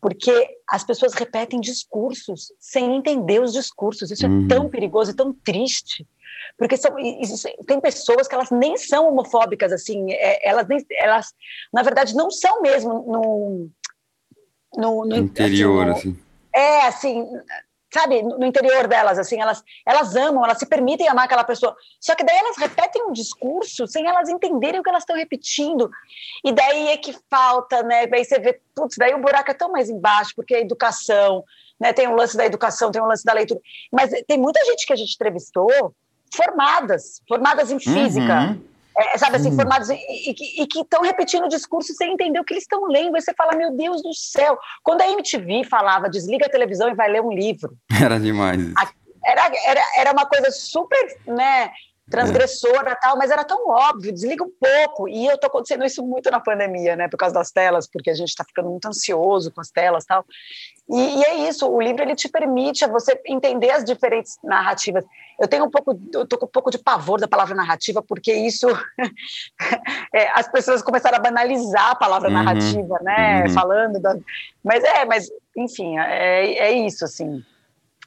Porque 0.00 0.48
as 0.70 0.84
pessoas 0.84 1.14
repetem 1.14 1.60
discursos 1.60 2.52
sem 2.60 2.94
entender 2.94 3.40
os 3.40 3.52
discursos. 3.52 4.08
Isso 4.08 4.24
uhum. 4.24 4.44
é 4.44 4.48
tão 4.54 4.68
perigoso 4.68 5.10
e 5.10 5.16
tão 5.16 5.32
triste. 5.32 6.06
Porque 6.56 6.76
são, 6.76 6.94
tem 7.66 7.80
pessoas 7.80 8.28
que 8.28 8.34
elas 8.36 8.52
nem 8.52 8.76
são 8.76 9.08
homofóbicas, 9.08 9.72
assim, 9.72 10.12
é, 10.12 10.48
elas, 10.48 10.68
nem, 10.68 10.78
elas, 10.92 11.34
na 11.72 11.82
verdade, 11.82 12.14
não 12.14 12.30
são 12.30 12.62
mesmo 12.62 12.92
no, 12.92 13.68
no, 14.76 15.04
no 15.06 15.16
interior, 15.16 15.88
assim, 15.88 16.10
no, 16.10 16.14
assim. 16.14 16.22
É, 16.54 16.86
assim, 16.86 17.28
sabe, 17.92 18.22
no 18.22 18.44
interior 18.44 18.86
delas, 18.86 19.18
assim, 19.18 19.40
elas, 19.40 19.62
elas 19.86 20.14
amam, 20.16 20.44
elas 20.44 20.58
se 20.58 20.66
permitem 20.66 21.08
amar 21.08 21.24
aquela 21.24 21.44
pessoa. 21.44 21.74
Só 22.00 22.14
que 22.14 22.24
daí 22.24 22.36
elas 22.36 22.56
repetem 22.56 23.02
um 23.04 23.12
discurso 23.12 23.86
sem 23.86 24.06
elas 24.06 24.28
entenderem 24.28 24.80
o 24.80 24.82
que 24.82 24.88
elas 24.88 25.02
estão 25.02 25.16
repetindo. 25.16 25.90
E 26.44 26.52
daí 26.52 26.88
é 26.88 26.96
que 26.96 27.16
falta, 27.30 27.82
né? 27.82 28.06
Daí 28.06 28.24
você 28.24 28.38
vê, 28.38 28.60
putz, 28.74 28.96
daí 28.98 29.14
o 29.14 29.20
buraco 29.20 29.50
é 29.50 29.54
tão 29.54 29.70
mais 29.70 29.88
embaixo, 29.88 30.32
porque 30.34 30.54
a 30.54 30.60
educação, 30.60 31.44
né? 31.80 31.92
Tem 31.92 32.08
um 32.08 32.14
lance 32.14 32.36
da 32.36 32.44
educação, 32.44 32.90
tem 32.90 33.00
um 33.00 33.06
lance 33.06 33.24
da 33.24 33.32
leitura. 33.32 33.60
Mas 33.92 34.10
tem 34.26 34.38
muita 34.38 34.64
gente 34.64 34.86
que 34.86 34.92
a 34.92 34.96
gente 34.96 35.14
entrevistou 35.14 35.94
formadas, 36.34 37.22
formadas 37.28 37.70
em 37.70 37.78
física. 37.78 38.50
Uhum 38.50 38.75
é, 38.96 39.18
sabe 39.18 39.36
assim, 39.36 39.50
hum. 39.50 39.56
formados 39.56 39.90
e, 39.90 39.94
e, 40.62 40.66
que 40.66 40.80
estão 40.80 41.02
repetindo 41.02 41.44
o 41.44 41.48
discurso 41.48 41.92
sem 41.94 42.12
entender 42.12 42.40
o 42.40 42.44
que 42.44 42.54
eles 42.54 42.64
estão 42.64 42.84
lendo. 42.86 43.14
Aí 43.14 43.22
você 43.22 43.34
fala, 43.34 43.54
meu 43.54 43.70
Deus 43.76 44.02
do 44.02 44.14
céu. 44.14 44.58
Quando 44.82 45.02
a 45.02 45.08
MTV 45.08 45.64
falava, 45.64 46.08
desliga 46.08 46.46
a 46.46 46.50
televisão 46.50 46.88
e 46.88 46.94
vai 46.94 47.10
ler 47.10 47.20
um 47.20 47.30
livro. 47.30 47.76
Era 48.02 48.18
demais. 48.18 48.60
Era, 49.24 49.50
era, 49.66 49.80
era 49.98 50.12
uma 50.12 50.24
coisa 50.24 50.52
super, 50.52 51.04
né, 51.26 51.72
transgressora 52.10 52.92
é. 52.92 52.94
tal, 52.94 53.16
mas 53.16 53.30
era 53.30 53.44
tão 53.44 53.68
óbvio, 53.68 54.12
desliga 54.12 54.44
um 54.44 54.50
pouco. 54.50 55.08
E 55.08 55.26
eu 55.26 55.34
estou 55.34 55.48
acontecendo 55.48 55.84
isso 55.84 56.04
muito 56.04 56.30
na 56.30 56.40
pandemia, 56.40 56.96
né, 56.96 57.08
por 57.08 57.16
causa 57.16 57.34
das 57.34 57.50
telas, 57.50 57.88
porque 57.88 58.10
a 58.10 58.14
gente 58.14 58.28
está 58.28 58.44
ficando 58.44 58.70
muito 58.70 58.86
ansioso 58.86 59.50
com 59.50 59.60
as 59.60 59.70
telas 59.70 60.04
tal. 60.04 60.24
E, 60.88 61.18
e, 61.18 61.24
é 61.24 61.48
isso, 61.48 61.68
o 61.68 61.80
livro 61.80 62.02
ele 62.02 62.14
te 62.14 62.28
permite 62.28 62.86
você 62.86 63.20
entender 63.26 63.70
as 63.70 63.84
diferentes 63.84 64.38
narrativas. 64.42 65.04
Eu 65.38 65.48
tenho 65.48 65.64
um 65.64 65.70
pouco, 65.70 65.98
eu 66.14 66.26
tô 66.26 66.38
com 66.38 66.46
um 66.46 66.50
pouco 66.50 66.70
de 66.70 66.78
pavor 66.78 67.20
da 67.20 67.26
palavra 67.26 67.56
narrativa, 67.56 68.00
porque 68.00 68.32
isso 68.32 68.68
é, 70.14 70.30
as 70.30 70.48
pessoas 70.48 70.82
começaram 70.82 71.18
a 71.18 71.20
banalizar 71.20 71.90
a 71.90 71.96
palavra 71.96 72.28
uhum, 72.28 72.34
narrativa, 72.34 72.98
né? 73.02 73.42
Uhum. 73.42 73.50
Falando 73.52 74.00
da, 74.00 74.16
mas 74.62 74.84
é, 74.84 75.04
mas 75.04 75.28
enfim, 75.56 75.98
é, 75.98 76.54
é 76.58 76.72
isso 76.72 77.04
assim. 77.04 77.44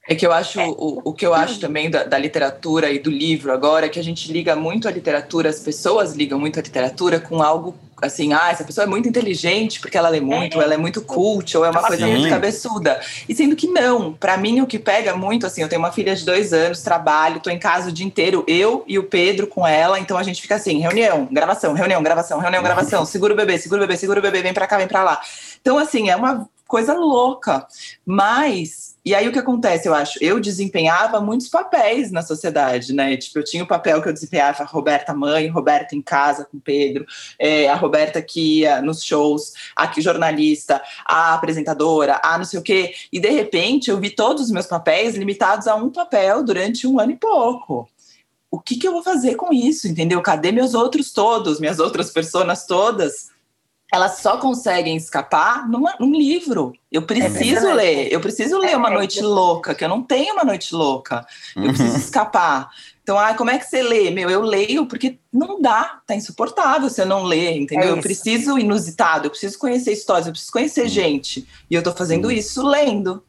É 0.09 0.15
que 0.15 0.25
eu 0.25 0.33
acho, 0.33 0.59
é. 0.59 0.67
o, 0.67 1.01
o 1.05 1.13
que 1.13 1.23
eu 1.23 1.35
acho 1.35 1.59
também 1.59 1.87
da, 1.87 2.03
da, 2.03 2.17
literatura 2.17 2.91
e 2.91 2.97
do 2.97 3.11
livro 3.11 3.53
agora 3.53 3.85
é 3.85 3.89
que 3.89 3.99
a 3.99 4.03
gente 4.03 4.33
liga 4.33 4.55
muito 4.55 4.87
a 4.87 4.91
literatura, 4.91 5.49
as 5.49 5.59
pessoas 5.59 6.15
ligam 6.15 6.39
muito 6.39 6.59
a 6.59 6.63
literatura 6.63 7.19
com 7.19 7.43
algo 7.43 7.75
assim, 8.01 8.33
ah, 8.33 8.49
essa 8.49 8.63
pessoa 8.63 8.85
é 8.85 8.87
muito 8.87 9.07
inteligente 9.07 9.79
porque 9.79 9.95
ela 9.95 10.09
lê 10.09 10.19
muito, 10.19 10.59
é. 10.59 10.63
ela 10.63 10.73
é 10.73 10.77
muito 10.77 11.01
cult, 11.01 11.55
ou 11.55 11.63
é 11.63 11.69
uma 11.69 11.83
coisa 11.83 12.07
muito 12.07 12.27
cabeçuda. 12.27 12.99
E 13.27 13.35
sendo 13.35 13.55
que 13.55 13.67
não, 13.67 14.13
para 14.13 14.35
mim 14.35 14.61
o 14.61 14.65
que 14.65 14.79
pega 14.79 15.15
muito, 15.15 15.45
assim, 15.45 15.61
eu 15.61 15.69
tenho 15.69 15.81
uma 15.81 15.91
filha 15.91 16.15
de 16.15 16.25
dois 16.25 16.53
anos, 16.53 16.81
trabalho, 16.81 17.39
tô 17.39 17.51
em 17.51 17.59
casa 17.59 17.89
o 17.89 17.91
dia 17.91 18.05
inteiro, 18.05 18.43
eu 18.47 18.83
e 18.87 18.97
o 18.97 19.03
Pedro 19.03 19.45
com 19.45 19.67
ela, 19.67 19.99
então 19.99 20.17
a 20.17 20.23
gente 20.23 20.41
fica 20.41 20.55
assim, 20.55 20.79
reunião, 20.79 21.27
gravação, 21.31 21.73
reunião, 21.73 22.01
gravação, 22.01 22.39
reunião, 22.39 22.63
gravação, 22.63 23.05
segura 23.05 23.33
o 23.33 23.37
bebê, 23.37 23.59
segura 23.59 23.83
o 23.83 23.85
bebê, 23.85 23.95
segura 23.95 24.19
o 24.19 24.23
bebê, 24.23 24.41
vem 24.41 24.55
pra 24.55 24.65
cá, 24.65 24.77
vem 24.77 24.87
pra 24.87 25.03
lá. 25.03 25.21
Então, 25.61 25.77
assim, 25.77 26.09
é 26.09 26.15
uma 26.15 26.49
coisa 26.67 26.95
louca, 26.95 27.67
mas 28.03 28.88
e 29.09 29.15
aí 29.15 29.27
o 29.27 29.31
que 29.31 29.39
acontece, 29.39 29.87
eu 29.87 29.93
acho? 29.95 30.19
Eu 30.21 30.39
desempenhava 30.39 31.19
muitos 31.19 31.47
papéis 31.47 32.11
na 32.11 32.21
sociedade, 32.21 32.93
né? 32.93 33.17
Tipo, 33.17 33.39
eu 33.39 33.43
tinha 33.43 33.63
o 33.63 33.67
papel 33.67 33.99
que 34.03 34.07
eu 34.07 34.13
desempenhava, 34.13 34.61
a 34.61 34.67
Roberta 34.67 35.15
mãe, 35.15 35.47
Roberta 35.47 35.95
em 35.95 36.01
casa 36.01 36.45
com 36.45 36.59
Pedro, 36.59 37.07
é, 37.39 37.67
a 37.67 37.73
Roberta 37.73 38.21
que 38.21 38.59
ia 38.59 38.83
nos 38.83 39.03
shows, 39.03 39.53
a 39.75 39.87
que 39.87 39.99
jornalista, 39.99 40.79
a 41.03 41.33
apresentadora, 41.33 42.21
a 42.23 42.37
não 42.37 42.45
sei 42.45 42.59
o 42.59 42.63
quê. 42.63 42.93
E 43.11 43.19
de 43.19 43.29
repente 43.29 43.89
eu 43.89 43.99
vi 43.99 44.11
todos 44.11 44.43
os 44.43 44.51
meus 44.51 44.67
papéis 44.67 45.15
limitados 45.15 45.65
a 45.65 45.73
um 45.73 45.89
papel 45.89 46.43
durante 46.43 46.85
um 46.85 46.99
ano 46.99 47.13
e 47.13 47.17
pouco 47.17 47.89
o 48.51 48.59
que, 48.59 48.77
que 48.77 48.87
eu 48.87 48.91
vou 48.91 49.03
fazer 49.03 49.35
com 49.35 49.53
isso, 49.53 49.87
entendeu? 49.87 50.21
Cadê 50.21 50.51
meus 50.51 50.73
outros 50.73 51.11
todos, 51.11 51.59
minhas 51.59 51.79
outras 51.79 52.11
pessoas 52.11 52.65
todas? 52.65 53.29
Elas 53.91 54.19
só 54.19 54.37
conseguem 54.37 54.95
escapar 54.95 55.67
numa, 55.67 55.95
num 55.99 56.15
livro. 56.15 56.73
Eu 56.91 57.01
preciso 57.03 57.67
é 57.67 57.73
ler, 57.73 58.13
eu 58.13 58.19
preciso 58.19 58.57
ler 58.57 58.77
Uma 58.77 58.89
é, 58.89 58.93
Noite 58.93 59.21
Louca, 59.21 59.73
que 59.73 59.83
eu 59.83 59.89
não 59.89 60.03
tenho 60.03 60.33
Uma 60.33 60.43
Noite 60.43 60.75
Louca. 60.75 61.25
Eu 61.55 61.63
uhum. 61.63 61.67
preciso 61.69 61.97
escapar. 61.97 62.69
Então, 63.01 63.17
ah, 63.17 63.33
como 63.33 63.49
é 63.49 63.57
que 63.57 63.65
você 63.65 63.81
lê? 63.81 64.11
Meu, 64.11 64.29
eu 64.29 64.41
leio 64.41 64.85
porque 64.85 65.17
não 65.33 65.59
dá, 65.59 65.99
tá 66.05 66.15
insuportável 66.15 66.89
se 66.89 67.01
eu 67.01 67.07
não 67.07 67.23
ler, 67.23 67.57
entendeu? 67.57 67.89
É 67.89 67.91
eu 67.91 68.01
preciso 68.01 68.59
inusitado, 68.59 69.25
eu 69.25 69.31
preciso 69.31 69.57
conhecer 69.57 69.91
histórias, 69.91 70.27
eu 70.27 70.31
preciso 70.31 70.51
conhecer 70.51 70.83
uhum. 70.83 70.89
gente. 70.89 71.47
E 71.69 71.73
eu 71.73 71.81
tô 71.81 71.91
fazendo 71.91 72.25
uhum. 72.25 72.31
isso 72.31 72.61
lendo. 72.61 73.23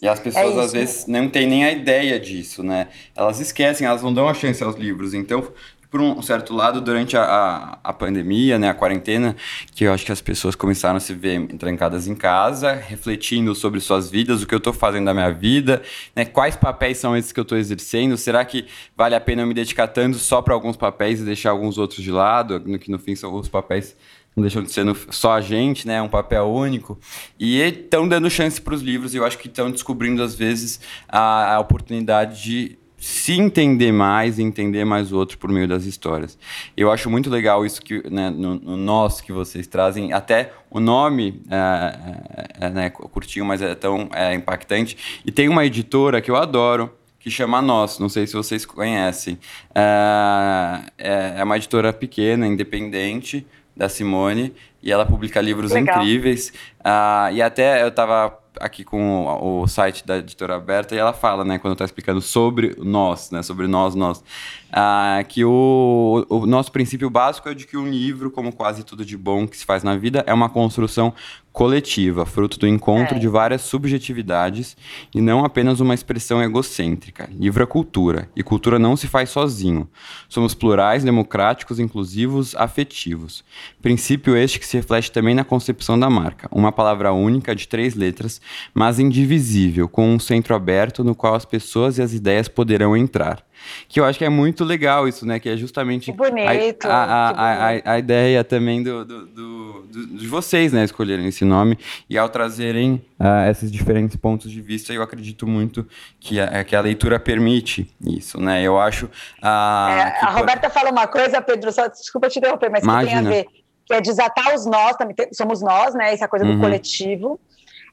E 0.00 0.06
as 0.06 0.20
pessoas, 0.20 0.56
é 0.56 0.60
às 0.60 0.72
vezes, 0.72 1.06
não 1.06 1.28
têm 1.28 1.46
nem 1.46 1.64
a 1.64 1.72
ideia 1.72 2.20
disso, 2.20 2.62
né? 2.62 2.88
Elas 3.14 3.40
esquecem, 3.40 3.86
elas 3.86 4.02
não 4.02 4.12
dão 4.12 4.28
a 4.28 4.34
chance 4.34 4.62
aos 4.62 4.76
livros. 4.76 5.14
Então, 5.14 5.50
por 5.96 6.02
um 6.02 6.20
certo 6.20 6.54
lado, 6.54 6.78
durante 6.82 7.16
a, 7.16 7.22
a, 7.22 7.78
a, 7.84 7.92
pandemia, 7.92 8.58
né, 8.58 8.68
a 8.68 8.74
quarentena, 8.74 9.34
que 9.74 9.84
eu 9.84 9.92
acho 9.94 10.04
que 10.04 10.12
as 10.12 10.20
pessoas 10.20 10.54
começaram 10.54 10.98
a 10.98 11.00
se 11.00 11.14
ver 11.14 11.46
trancadas 11.56 12.06
em 12.06 12.14
casa, 12.14 12.72
refletindo 12.72 13.54
sobre 13.54 13.80
suas 13.80 14.10
vidas, 14.10 14.42
o 14.42 14.46
que 14.46 14.54
eu 14.54 14.58
estou 14.58 14.74
fazendo 14.74 15.06
da 15.06 15.14
minha 15.14 15.32
vida, 15.32 15.80
né, 16.14 16.26
quais 16.26 16.54
papéis 16.54 16.98
são 16.98 17.16
esses 17.16 17.32
que 17.32 17.40
eu 17.40 17.42
estou 17.42 17.56
exercendo, 17.56 18.14
será 18.18 18.44
que 18.44 18.66
vale 18.94 19.14
a 19.14 19.20
pena 19.20 19.40
eu 19.40 19.46
me 19.46 19.54
dedicar 19.54 19.88
tanto 19.88 20.18
só 20.18 20.42
para 20.42 20.52
alguns 20.52 20.76
papéis 20.76 21.20
e 21.20 21.24
deixar 21.24 21.50
alguns 21.52 21.78
outros 21.78 22.02
de 22.02 22.10
lado, 22.10 22.60
no 22.60 22.78
que 22.78 22.90
no 22.90 22.98
fim 22.98 23.16
são 23.16 23.34
os 23.34 23.48
papéis 23.48 23.96
não 24.36 24.42
deixam 24.42 24.62
de 24.62 24.70
ser 24.70 24.84
só 25.08 25.32
a 25.32 25.40
gente, 25.40 25.86
né? 25.86 26.02
Um 26.02 26.10
papel 26.10 26.44
único. 26.44 26.98
E 27.40 27.58
estão 27.58 28.06
dando 28.06 28.28
chance 28.28 28.60
para 28.60 28.74
os 28.74 28.82
livros 28.82 29.14
e 29.14 29.16
eu 29.16 29.24
acho 29.24 29.38
que 29.38 29.48
estão 29.48 29.70
descobrindo, 29.70 30.22
às 30.22 30.34
vezes, 30.34 30.78
a, 31.08 31.54
a 31.54 31.58
oportunidade 31.58 32.42
de 32.42 32.78
se 32.98 33.38
entender 33.38 33.92
mais 33.92 34.38
e 34.38 34.42
entender 34.42 34.84
mais 34.84 35.12
o 35.12 35.16
outro 35.16 35.38
por 35.38 35.50
meio 35.50 35.68
das 35.68 35.84
histórias. 35.84 36.38
Eu 36.76 36.90
acho 36.90 37.10
muito 37.10 37.28
legal 37.28 37.64
isso 37.64 37.82
que 37.82 38.08
né, 38.10 38.30
no, 38.30 38.54
no 38.54 38.76
nós 38.76 39.20
que 39.20 39.32
vocês 39.32 39.66
trazem, 39.66 40.12
até 40.12 40.52
o 40.70 40.80
nome 40.80 41.42
é, 41.50 42.56
é, 42.60 42.66
é 42.66 42.70
né, 42.70 42.90
curtinho, 42.90 43.44
mas 43.44 43.60
é 43.60 43.74
tão 43.74 44.08
é, 44.12 44.34
impactante. 44.34 45.22
E 45.24 45.30
tem 45.30 45.48
uma 45.48 45.64
editora 45.64 46.20
que 46.20 46.30
eu 46.30 46.36
adoro, 46.36 46.90
que 47.18 47.30
chama 47.30 47.60
Nós, 47.60 47.98
não 47.98 48.08
sei 48.08 48.26
se 48.26 48.34
vocês 48.34 48.64
conhecem. 48.64 49.38
É, 49.74 50.80
é, 50.96 51.34
é 51.38 51.44
uma 51.44 51.56
editora 51.56 51.92
pequena, 51.92 52.46
independente, 52.46 53.46
da 53.76 53.88
Simone, 53.88 54.54
e 54.82 54.90
ela 54.90 55.04
publica 55.04 55.40
livros 55.40 55.72
Legal. 55.72 55.98
incríveis. 55.98 56.48
Uh, 56.80 57.34
e 57.34 57.42
até 57.42 57.82
eu 57.82 57.88
estava 57.88 58.30
aqui 58.60 58.84
com 58.84 59.24
o, 59.24 59.62
o, 59.62 59.66
site 59.66 60.06
da 60.06 60.18
editora 60.18 60.56
aberta 60.56 60.94
e 60.94 60.98
ela 60.98 61.12
fala, 61.12 61.44
né, 61.44 61.58
quando 61.58 61.72
está 61.72 61.84
explicando 61.84 62.20
sobre 62.20 62.74
nós, 62.78 63.30
né, 63.30 63.42
sobre 63.42 63.66
nós, 63.66 63.94
nós, 63.94 64.22
ah, 64.72 65.22
que 65.28 65.44
o, 65.44 66.26
o 66.28 66.46
nosso 66.46 66.72
princípio 66.72 67.08
básico 67.08 67.48
é 67.48 67.54
de 67.54 67.66
que 67.66 67.76
um 67.76 67.88
livro, 67.88 68.30
como 68.30 68.52
quase 68.52 68.84
tudo 68.84 69.04
de 69.04 69.16
bom 69.16 69.46
que 69.46 69.56
se 69.56 69.64
faz 69.64 69.82
na 69.82 69.96
vida, 69.96 70.24
é 70.26 70.34
uma 70.34 70.48
construção 70.48 71.14
coletiva, 71.56 72.26
fruto 72.26 72.58
do 72.58 72.68
encontro 72.68 73.16
é. 73.16 73.18
de 73.18 73.26
várias 73.26 73.62
subjetividades 73.62 74.76
e 75.14 75.22
não 75.22 75.42
apenas 75.42 75.80
uma 75.80 75.94
expressão 75.94 76.42
egocêntrica. 76.42 77.30
Livro 77.32 77.62
é 77.62 77.66
cultura, 77.66 78.28
e 78.36 78.42
cultura 78.42 78.78
não 78.78 78.94
se 78.94 79.06
faz 79.06 79.30
sozinho. 79.30 79.88
Somos 80.28 80.52
plurais, 80.52 81.02
democráticos, 81.02 81.78
inclusivos, 81.78 82.54
afetivos. 82.56 83.42
Princípio 83.80 84.36
este 84.36 84.58
que 84.58 84.66
se 84.66 84.76
reflete 84.76 85.10
também 85.10 85.34
na 85.34 85.44
concepção 85.44 85.98
da 85.98 86.10
marca, 86.10 86.46
uma 86.52 86.70
palavra 86.70 87.10
única 87.14 87.56
de 87.56 87.66
três 87.66 87.94
letras, 87.94 88.38
mas 88.74 88.98
indivisível, 88.98 89.88
com 89.88 90.14
um 90.14 90.18
centro 90.18 90.54
aberto 90.54 91.02
no 91.02 91.14
qual 91.14 91.34
as 91.34 91.46
pessoas 91.46 91.96
e 91.96 92.02
as 92.02 92.12
ideias 92.12 92.48
poderão 92.48 92.94
entrar 92.94 93.45
que 93.88 94.00
eu 94.00 94.04
acho 94.04 94.18
que 94.18 94.24
é 94.24 94.28
muito 94.28 94.64
legal 94.64 95.06
isso, 95.08 95.26
né? 95.26 95.38
Que 95.38 95.48
é 95.48 95.56
justamente 95.56 96.12
bonito, 96.12 96.86
a, 96.86 97.04
a, 97.04 97.30
a, 97.30 97.92
a, 97.92 97.98
ideia 97.98 98.42
também 98.44 98.82
do, 98.82 99.04
do, 99.04 99.26
do, 99.26 99.82
do, 99.82 100.06
de 100.18 100.26
vocês, 100.26 100.72
né? 100.72 100.84
Escolherem 100.84 101.26
esse 101.26 101.44
nome 101.44 101.78
e 102.08 102.18
ao 102.18 102.28
trazerem 102.28 103.04
uh, 103.18 103.50
esses 103.50 103.70
diferentes 103.70 104.16
pontos 104.16 104.50
de 104.50 104.60
vista, 104.60 104.92
eu 104.92 105.02
acredito 105.02 105.46
muito 105.46 105.86
que 106.20 106.40
a, 106.40 106.64
que 106.64 106.74
a 106.74 106.80
leitura 106.80 107.18
permite 107.18 107.92
isso, 108.00 108.40
né? 108.40 108.62
Eu 108.62 108.78
acho. 108.78 109.06
Uh, 109.06 109.46
é, 109.46 110.18
a 110.22 110.30
Roberta 110.30 110.70
fala 110.70 110.90
uma 110.90 111.06
coisa, 111.06 111.40
Pedro, 111.40 111.72
só 111.72 111.88
desculpa 111.88 112.28
te 112.28 112.38
interromper, 112.38 112.70
mas 112.70 112.82
Imagina. 112.82 113.06
que 113.06 113.18
tem 113.18 113.26
a 113.26 113.30
ver. 113.30 113.46
Que 113.86 113.94
é 113.94 114.00
desatar 114.00 114.52
os 114.52 114.66
nós, 114.66 114.96
também 114.96 115.14
somos 115.32 115.62
nós, 115.62 115.94
né? 115.94 116.12
Essa 116.12 116.26
coisa 116.26 116.44
do 116.44 116.52
uhum. 116.52 116.60
coletivo. 116.60 117.38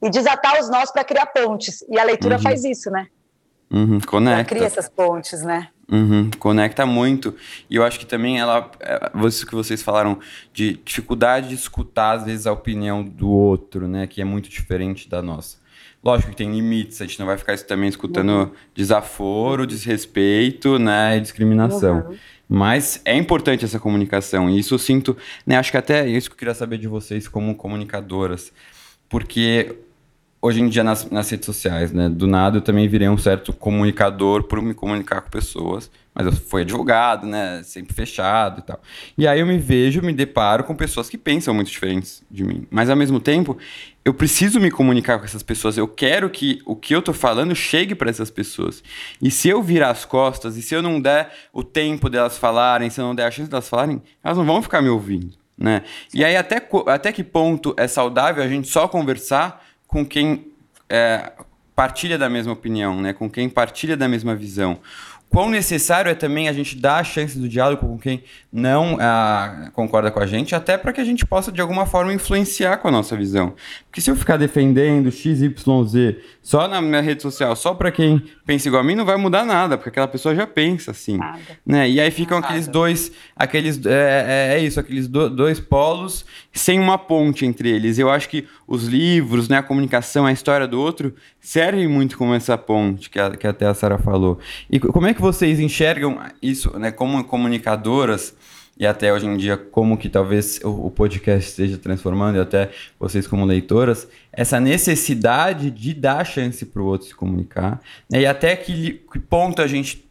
E 0.02 0.10
desatar 0.10 0.60
os 0.60 0.68
nós 0.68 0.92
para 0.92 1.04
criar 1.04 1.28
pontes. 1.28 1.86
E 1.88 2.00
a 2.00 2.04
leitura 2.04 2.36
uhum. 2.36 2.42
faz 2.42 2.64
isso, 2.66 2.90
né? 2.90 3.08
Uhum, 3.74 4.00
conecta. 4.02 4.40
Ela 4.40 4.44
cria 4.44 4.66
essas 4.66 4.88
pontes, 4.88 5.42
né? 5.42 5.70
Uhum, 5.92 6.30
conecta 6.38 6.86
muito. 6.86 7.36
E 7.68 7.76
eu 7.76 7.84
acho 7.84 8.00
que 8.00 8.06
também 8.06 8.40
ela. 8.40 8.70
Isso 9.28 9.48
que 9.48 9.56
vocês 9.56 9.82
falaram 9.82 10.20
de 10.54 10.80
dificuldade 10.86 11.50
de 11.50 11.56
escutar, 11.56 12.18
às 12.18 12.26
vezes, 12.26 12.46
a 12.46 12.52
opinião 12.52 13.04
do 13.04 13.28
outro, 13.28 13.88
né? 13.88 14.06
Que 14.06 14.22
é 14.22 14.26
muito 14.26 14.48
diferente 14.48 15.10
da 15.10 15.24
nossa. 15.24 15.58
Lógico 16.04 16.32
que 16.32 16.38
tem 16.38 16.52
limites, 16.52 17.02
a 17.02 17.06
gente 17.06 17.18
não 17.18 17.26
vai 17.26 17.38
ficar 17.38 17.58
também 17.60 17.90
escutando 17.90 18.30
uhum. 18.30 18.52
desaforo, 18.76 19.66
desrespeito, 19.66 20.78
né? 20.78 21.18
E 21.18 21.22
discriminação. 21.22 22.06
Uhum. 22.08 22.18
Mas 22.48 23.02
é 23.06 23.18
importante 23.18 23.66
essa 23.66 23.80
comunicação. 23.80 24.50
E 24.50 24.60
isso 24.60 24.76
eu 24.76 24.80
sinto, 24.80 25.18
né? 25.48 25.58
Acho 25.58 25.72
que 25.72 25.78
até 25.78 26.08
isso 26.08 26.30
que 26.30 26.36
eu 26.36 26.38
queria 26.38 26.54
saber 26.54 26.78
de 26.78 26.88
vocês 26.88 27.28
como 27.28 27.56
comunicadoras. 27.56 28.52
Porque 29.10 29.76
hoje 30.44 30.62
em 30.62 30.68
dia 30.68 30.84
nas, 30.84 31.10
nas 31.10 31.30
redes 31.30 31.46
sociais, 31.46 31.94
né? 31.94 32.10
Do 32.10 32.28
nada 32.28 32.58
eu 32.58 32.62
também 32.62 32.86
virei 32.86 33.08
um 33.08 33.18
certo 33.18 33.54
comunicador 33.54 34.44
por 34.44 34.62
me 34.62 34.74
comunicar 34.74 35.22
com 35.22 35.30
pessoas, 35.30 35.90
mas 36.14 36.26
eu 36.26 36.34
fui 36.34 36.64
advogado, 36.64 37.26
né? 37.26 37.64
Sempre 37.64 37.94
fechado 37.94 38.60
e 38.60 38.62
tal. 38.62 38.82
E 39.18 39.26
aí 39.26 39.40
eu 39.40 39.48
me 39.48 39.58
vejo, 39.58 40.02
me 40.02 40.12
deparo 40.12 40.66
com 40.66 40.76
pessoas 40.76 41.10
que 41.10 41.18
pensam 41.18 41.54
muito 41.54 41.72
diferentes 41.72 42.22
de 42.30 42.44
mim. 42.44 42.68
Mas 42.70 42.90
ao 42.90 42.96
mesmo 42.98 43.22
tempo, 43.22 43.58
eu 44.04 44.14
preciso 44.14 44.60
me 44.60 44.70
comunicar 44.70 45.18
com 45.18 45.24
essas 45.24 45.42
pessoas. 45.42 45.78
Eu 45.78 45.88
quero 45.88 46.30
que 46.30 46.60
o 46.66 46.76
que 46.76 46.94
eu 46.94 47.02
tô 47.02 47.14
falando 47.14 47.56
chegue 47.56 47.96
para 47.96 48.10
essas 48.10 48.30
pessoas. 48.30 48.84
E 49.22 49.32
se 49.32 49.48
eu 49.48 49.64
virar 49.64 49.92
as 49.92 50.04
costas, 50.04 50.58
e 50.58 50.62
se 50.62 50.76
eu 50.76 50.82
não 50.82 51.00
der 51.00 51.32
o 51.54 51.64
tempo 51.64 52.10
delas 52.10 52.38
falarem, 52.38 52.90
se 52.90 53.00
eu 53.00 53.06
não 53.06 53.16
der 53.16 53.28
a 53.28 53.32
chance 53.32 53.50
delas 53.50 53.70
falarem, 53.70 54.02
elas 54.22 54.38
não 54.38 54.46
vão 54.46 54.62
ficar 54.62 54.82
me 54.82 54.90
ouvindo. 54.90 55.32
Né? 55.58 55.84
E 56.14 56.26
aí, 56.26 56.36
até, 56.36 56.62
até 56.88 57.14
que 57.14 57.24
ponto 57.24 57.74
é 57.78 57.88
saudável 57.88 58.44
a 58.44 58.48
gente 58.48 58.68
só 58.68 58.90
conversar 58.90 59.64
com 59.94 60.04
quem 60.04 60.48
é, 60.90 61.32
partilha 61.76 62.18
da 62.18 62.28
mesma 62.28 62.52
opinião, 62.52 63.00
né? 63.00 63.14
com 63.14 63.30
quem 63.30 63.48
partilha 63.48 63.96
da 63.96 64.08
mesma 64.08 64.36
visão 64.36 64.80
quão 65.34 65.50
necessário 65.50 66.12
é 66.12 66.14
também 66.14 66.48
a 66.48 66.54
gente 66.54 66.78
dar 66.78 66.98
a 66.98 67.04
chance 67.04 67.40
do 67.40 67.50
diálogo 67.50 67.88
com 67.88 67.98
quem 67.98 68.24
não 68.52 68.98
ah, 69.02 69.72
concorda 69.74 70.12
com 70.12 70.20
a 70.20 70.28
gente, 70.28 70.54
até 70.54 70.78
para 70.78 70.94
que 70.94 71.02
a 71.02 71.04
gente 71.04 71.26
possa, 71.26 71.52
de 71.52 71.60
alguma 71.60 71.88
forma, 71.88 72.14
influenciar 72.14 72.78
com 72.78 72.88
a 72.88 72.92
nossa 72.92 73.18
visão. 73.18 73.56
Porque 73.88 74.00
se 74.00 74.12
eu 74.12 74.16
ficar 74.16 74.38
defendendo 74.38 75.12
XYZ 75.12 76.18
só 76.44 76.68
na 76.68 76.82
minha 76.82 77.00
rede 77.00 77.22
social, 77.22 77.56
só 77.56 77.74
para 77.74 77.90
quem 77.90 78.22
pensa 78.46 78.68
igual 78.68 78.82
a 78.82 78.86
mim, 78.86 78.96
não 78.96 79.06
vai 79.06 79.16
mudar 79.16 79.46
nada, 79.46 79.78
porque 79.78 79.90
aquela 79.90 80.10
pessoa 80.10 80.36
já 80.36 80.46
pensa 80.46 80.92
assim. 80.92 81.16
Nada. 81.16 81.40
Né? 81.66 81.90
E 81.90 82.02
aí 82.02 82.12
ficam 82.12 82.42
nada. 82.42 82.48
aqueles 82.48 82.68
dois, 82.68 83.12
aqueles, 83.34 83.84
é, 83.86 84.52
é, 84.52 84.58
é 84.58 84.60
isso, 84.60 84.78
aqueles 84.78 85.08
do, 85.08 85.30
dois 85.30 85.62
polos 85.62 86.26
sem 86.52 86.82
uma 86.82 86.98
ponte 86.98 87.46
entre 87.46 87.70
eles. 87.70 87.98
Eu 87.98 88.10
acho 88.10 88.28
que 88.28 88.46
os 88.68 88.84
livros, 88.84 89.48
né, 89.48 89.60
a 89.60 89.64
comunicação, 89.64 90.26
a 90.26 90.34
história 90.34 90.68
do 90.68 90.82
outro, 90.82 91.16
servem 91.40 91.88
muito 91.88 92.18
como 92.18 92.34
essa 92.34 92.58
ponte 92.58 93.10
que, 93.10 93.20
a, 93.20 93.32
que 93.32 93.48
até 93.48 93.66
a 93.66 93.74
Sara 93.74 93.98
falou. 93.98 94.38
E 94.70 94.82
como 94.82 95.08
é 95.08 95.14
que 95.14 95.22
vocês 95.22 95.62
enxergam 95.62 96.20
isso, 96.42 96.78
né, 96.78 96.92
como 96.92 97.24
comunicadoras 97.24 98.36
e 98.78 98.88
até 98.88 99.14
hoje 99.14 99.26
em 99.26 99.38
dia 99.38 99.56
como 99.56 99.98
que 99.98 100.10
talvez 100.10 100.60
o, 100.64 100.90
podcast 100.90 101.50
esteja 101.50 101.78
transformando 101.78 102.38
e 102.38 102.42
até 102.42 102.72
vocês 103.00 103.28
como 103.28 103.46
leitoras 103.46 104.08
essa 104.32 104.60
necessidade 104.60 105.70
de 105.70 105.94
dar 105.94 106.26
chance 106.26 106.66
para 106.66 106.82
o 106.82 106.86
outro 106.86 107.08
se 107.08 107.16
comunicar 107.16 107.80
né, 108.10 108.22
e 108.22 108.26
até 108.26 108.56
que, 108.56 109.02
que 109.12 109.20
ponto 109.20 109.62
a 109.62 109.68
gente 109.68 110.04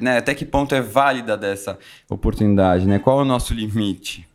né, 0.00 0.18
até 0.18 0.34
que 0.34 0.44
ponto 0.44 0.74
é 0.74 0.80
válida 0.80 1.36
dessa 1.36 1.78
oportunidade, 2.08 2.86
né? 2.86 2.98
Qual 2.98 3.20
é 3.20 3.22
o 3.22 3.24
nosso 3.24 3.54
limite? 3.54 4.28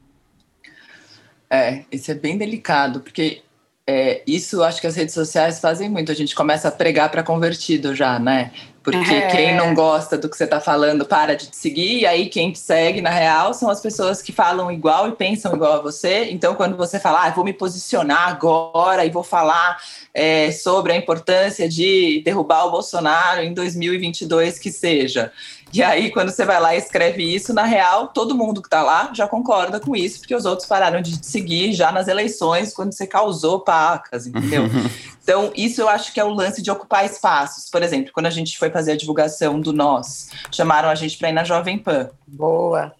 É, 1.50 1.84
isso 1.92 2.12
é 2.12 2.16
bem 2.16 2.36
delicado, 2.36 3.00
porque 3.00 3.44
é, 3.86 4.24
isso 4.26 4.64
acho 4.64 4.82
que 4.82 4.88
as 4.88 4.96
redes 4.96 5.14
sociais 5.14 5.60
fazem 5.60 5.90
muito. 5.90 6.12
A 6.12 6.16
gente 6.16 6.34
começa 6.34 6.68
a 6.68 6.72
pregar 6.72 7.12
para 7.12 7.22
convertido 7.22 7.94
já, 7.94 8.18
né? 8.18 8.52
Porque 8.84 9.14
é. 9.14 9.28
quem 9.28 9.56
não 9.56 9.74
gosta 9.74 10.18
do 10.18 10.28
que 10.28 10.36
você 10.36 10.44
está 10.44 10.60
falando 10.60 11.06
para 11.06 11.38
de 11.38 11.50
te 11.50 11.56
seguir, 11.56 12.02
e 12.02 12.06
aí 12.06 12.28
quem 12.28 12.52
te 12.52 12.60
segue, 12.60 13.02
na 13.02 13.10
real, 13.10 13.54
são 13.54 13.70
as 13.70 13.80
pessoas 13.80 14.22
que 14.22 14.34
falam 14.34 14.70
igual 14.70 15.08
e 15.08 15.14
pensam 15.14 15.56
igual 15.56 15.74
a 15.74 15.82
você. 15.82 16.30
Então, 16.32 16.54
quando 16.54 16.76
você 16.76 17.00
fala, 17.00 17.26
ah, 17.26 17.30
vou 17.30 17.46
me 17.46 17.54
posicionar 17.54 18.28
agora 18.28 19.06
e 19.06 19.10
vou 19.10 19.24
falar 19.24 19.78
é, 20.14 20.52
sobre 20.52 20.92
a 20.92 20.98
importância 20.98 21.70
de 21.70 22.22
derrubar 22.26 22.66
o 22.66 22.72
Bolsonaro 22.72 23.42
em 23.42 23.54
2022, 23.54 24.60
que 24.60 24.70
seja. 24.70 25.32
E 25.74 25.82
aí, 25.82 26.12
quando 26.12 26.30
você 26.30 26.46
vai 26.46 26.60
lá 26.60 26.76
e 26.76 26.78
escreve 26.78 27.24
isso, 27.24 27.52
na 27.52 27.64
real, 27.64 28.10
todo 28.10 28.36
mundo 28.36 28.62
que 28.62 28.68
está 28.68 28.84
lá 28.84 29.12
já 29.12 29.28
concorda 29.28 29.80
com 29.80 29.96
isso, 29.96 30.20
porque 30.20 30.36
os 30.36 30.46
outros 30.46 30.68
pararam 30.68 31.02
de 31.02 31.20
te 31.20 31.26
seguir 31.26 31.74
já 31.74 31.92
nas 31.92 32.08
eleições, 32.08 32.72
quando 32.72 32.94
você 32.94 33.08
causou 33.08 33.62
pacas, 33.62 34.28
entendeu? 34.28 34.66
então, 35.24 35.54
isso 35.56 35.82
eu 35.82 35.88
acho 35.88 36.14
que 36.14 36.20
é 36.20 36.24
o 36.24 36.34
lance 36.34 36.62
de 36.62 36.70
ocupar 36.70 37.06
espaços. 37.06 37.70
Por 37.70 37.82
exemplo, 37.82 38.12
quando 38.14 38.26
a 38.26 38.30
gente 38.30 38.58
foi 38.58 38.70
fazer 38.70 38.92
a 38.92 38.98
divulgação 38.98 39.60
do 39.60 39.72
Nós, 39.72 40.30
chamaram 40.52 40.90
a 40.90 40.96
gente 40.96 41.18
para 41.18 41.30
ir 41.30 41.34
na 41.34 41.46
Jovem 41.46 41.78
Pan. 41.78 42.10
Boa. 42.28 42.94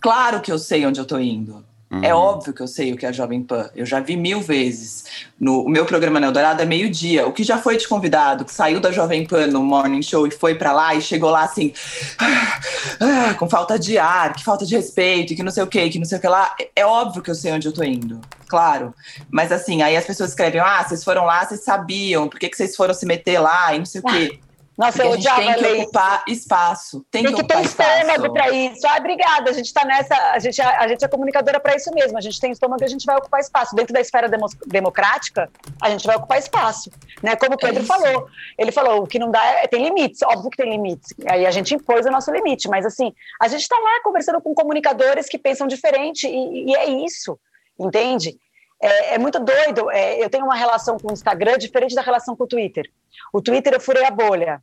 Claro 0.00 0.40
que 0.40 0.50
eu 0.50 0.58
sei 0.58 0.84
onde 0.84 0.98
eu 0.98 1.04
estou 1.04 1.20
indo. 1.20 1.64
Uhum. 1.90 2.04
É 2.04 2.14
óbvio 2.14 2.52
que 2.52 2.60
eu 2.60 2.68
sei 2.68 2.92
o 2.92 2.96
que 2.96 3.06
é 3.06 3.08
a 3.08 3.12
Jovem 3.12 3.42
Pan. 3.42 3.70
Eu 3.74 3.86
já 3.86 3.98
vi 3.98 4.14
mil 4.14 4.42
vezes. 4.42 5.06
No, 5.40 5.62
o 5.62 5.68
meu 5.68 5.86
programa 5.86 6.20
na 6.20 6.26
Eldorado 6.26 6.60
é 6.60 6.66
meio-dia. 6.66 7.26
O 7.26 7.32
que 7.32 7.42
já 7.42 7.56
foi 7.56 7.78
de 7.78 7.88
convidado, 7.88 8.44
que 8.44 8.52
saiu 8.52 8.78
da 8.78 8.92
Jovem 8.92 9.26
Pan 9.26 9.46
no 9.46 9.62
Morning 9.62 10.02
Show 10.02 10.26
e 10.26 10.30
foi 10.30 10.54
para 10.54 10.72
lá 10.72 10.94
e 10.94 11.00
chegou 11.00 11.30
lá 11.30 11.44
assim, 11.44 11.72
ah, 12.18 12.60
ah, 13.00 13.34
com 13.34 13.48
falta 13.48 13.78
de 13.78 13.96
ar, 13.96 14.34
que 14.34 14.44
falta 14.44 14.66
de 14.66 14.76
respeito, 14.76 15.34
que 15.34 15.42
não 15.42 15.50
sei 15.50 15.62
o 15.62 15.66
que, 15.66 15.88
que 15.88 15.98
não 15.98 16.04
sei 16.04 16.18
o 16.18 16.20
que 16.20 16.28
lá. 16.28 16.54
É 16.76 16.84
óbvio 16.84 17.22
que 17.22 17.30
eu 17.30 17.34
sei 17.34 17.52
onde 17.52 17.66
eu 17.66 17.72
tô 17.72 17.82
indo. 17.82 18.20
Claro. 18.48 18.94
Mas 19.30 19.50
assim, 19.50 19.80
aí 19.80 19.96
as 19.96 20.04
pessoas 20.04 20.30
escrevem: 20.30 20.60
ah, 20.60 20.84
vocês 20.86 21.02
foram 21.02 21.24
lá, 21.24 21.44
vocês 21.46 21.64
sabiam, 21.64 22.28
por 22.28 22.38
que, 22.38 22.50
que 22.50 22.56
vocês 22.56 22.76
foram 22.76 22.92
se 22.92 23.06
meter 23.06 23.38
lá 23.38 23.74
e 23.74 23.78
não 23.78 23.86
sei 23.86 24.02
o 24.02 24.04
quê. 24.04 24.38
Nossa, 24.78 25.02
eu 25.02 25.10
odiava 25.10 25.40
a 25.40 25.42
gente 25.42 25.58
tem 25.60 25.74
que 25.74 25.82
ocupar 25.82 26.22
espaço. 26.28 27.04
Tem, 27.10 27.24
tem 27.24 27.34
que, 27.34 27.42
que 27.42 27.48
ter 27.48 27.60
estômago 27.62 28.32
para 28.32 28.48
isso. 28.50 28.86
Ah, 28.86 28.96
obrigada. 28.98 29.50
A 29.50 29.52
gente 29.52 29.66
está 29.66 29.84
nessa. 29.84 30.14
A 30.30 30.38
gente, 30.38 30.62
a, 30.62 30.78
a, 30.78 30.86
gente 30.86 31.04
é 31.04 31.08
comunicadora 31.08 31.58
para 31.58 31.74
isso 31.74 31.92
mesmo. 31.92 32.16
A 32.16 32.20
gente 32.20 32.38
tem 32.38 32.52
estômago 32.52 32.80
e 32.80 32.84
a 32.84 32.88
gente 32.88 33.04
vai 33.04 33.16
ocupar 33.16 33.40
espaço. 33.40 33.74
Dentro 33.74 33.92
da 33.92 34.00
esfera 34.00 34.28
demo, 34.28 34.46
democrática, 34.66 35.50
a 35.82 35.90
gente 35.90 36.06
vai 36.06 36.14
ocupar 36.14 36.38
espaço. 36.38 36.92
Né? 37.20 37.34
Como 37.34 37.54
o 37.54 37.58
Pedro 37.58 37.82
é 37.82 37.86
falou. 37.86 38.28
Ele 38.56 38.70
falou: 38.70 39.02
o 39.02 39.06
que 39.08 39.18
não 39.18 39.32
dá 39.32 39.44
é, 39.44 39.66
tem 39.66 39.82
limites. 39.82 40.22
Óbvio 40.22 40.48
que 40.48 40.56
tem 40.56 40.70
limites. 40.70 41.12
Aí 41.28 41.44
a 41.44 41.50
gente 41.50 41.74
impôs 41.74 42.06
o 42.06 42.10
nosso 42.10 42.30
limite. 42.30 42.68
Mas 42.68 42.86
assim, 42.86 43.12
a 43.42 43.48
gente 43.48 43.62
está 43.62 43.76
lá 43.76 44.00
conversando 44.04 44.40
com 44.40 44.54
comunicadores 44.54 45.28
que 45.28 45.38
pensam 45.38 45.66
diferente 45.66 46.28
e, 46.28 46.70
e 46.70 46.76
é 46.76 46.88
isso. 46.88 47.36
Entende? 47.76 48.38
É, 48.80 49.14
é, 49.14 49.18
muito 49.18 49.40
doido. 49.40 49.90
É, 49.90 50.22
eu 50.22 50.30
tenho 50.30 50.44
uma 50.44 50.54
relação 50.54 50.98
com 50.98 51.08
o 51.08 51.12
Instagram 51.12 51.58
diferente 51.58 51.96
da 51.96 52.02
relação 52.02 52.36
com 52.36 52.44
o 52.44 52.46
Twitter. 52.46 52.88
O 53.32 53.42
Twitter 53.42 53.74
eu 53.74 53.80
furei 53.80 54.04
a 54.04 54.10
bolha. 54.10 54.62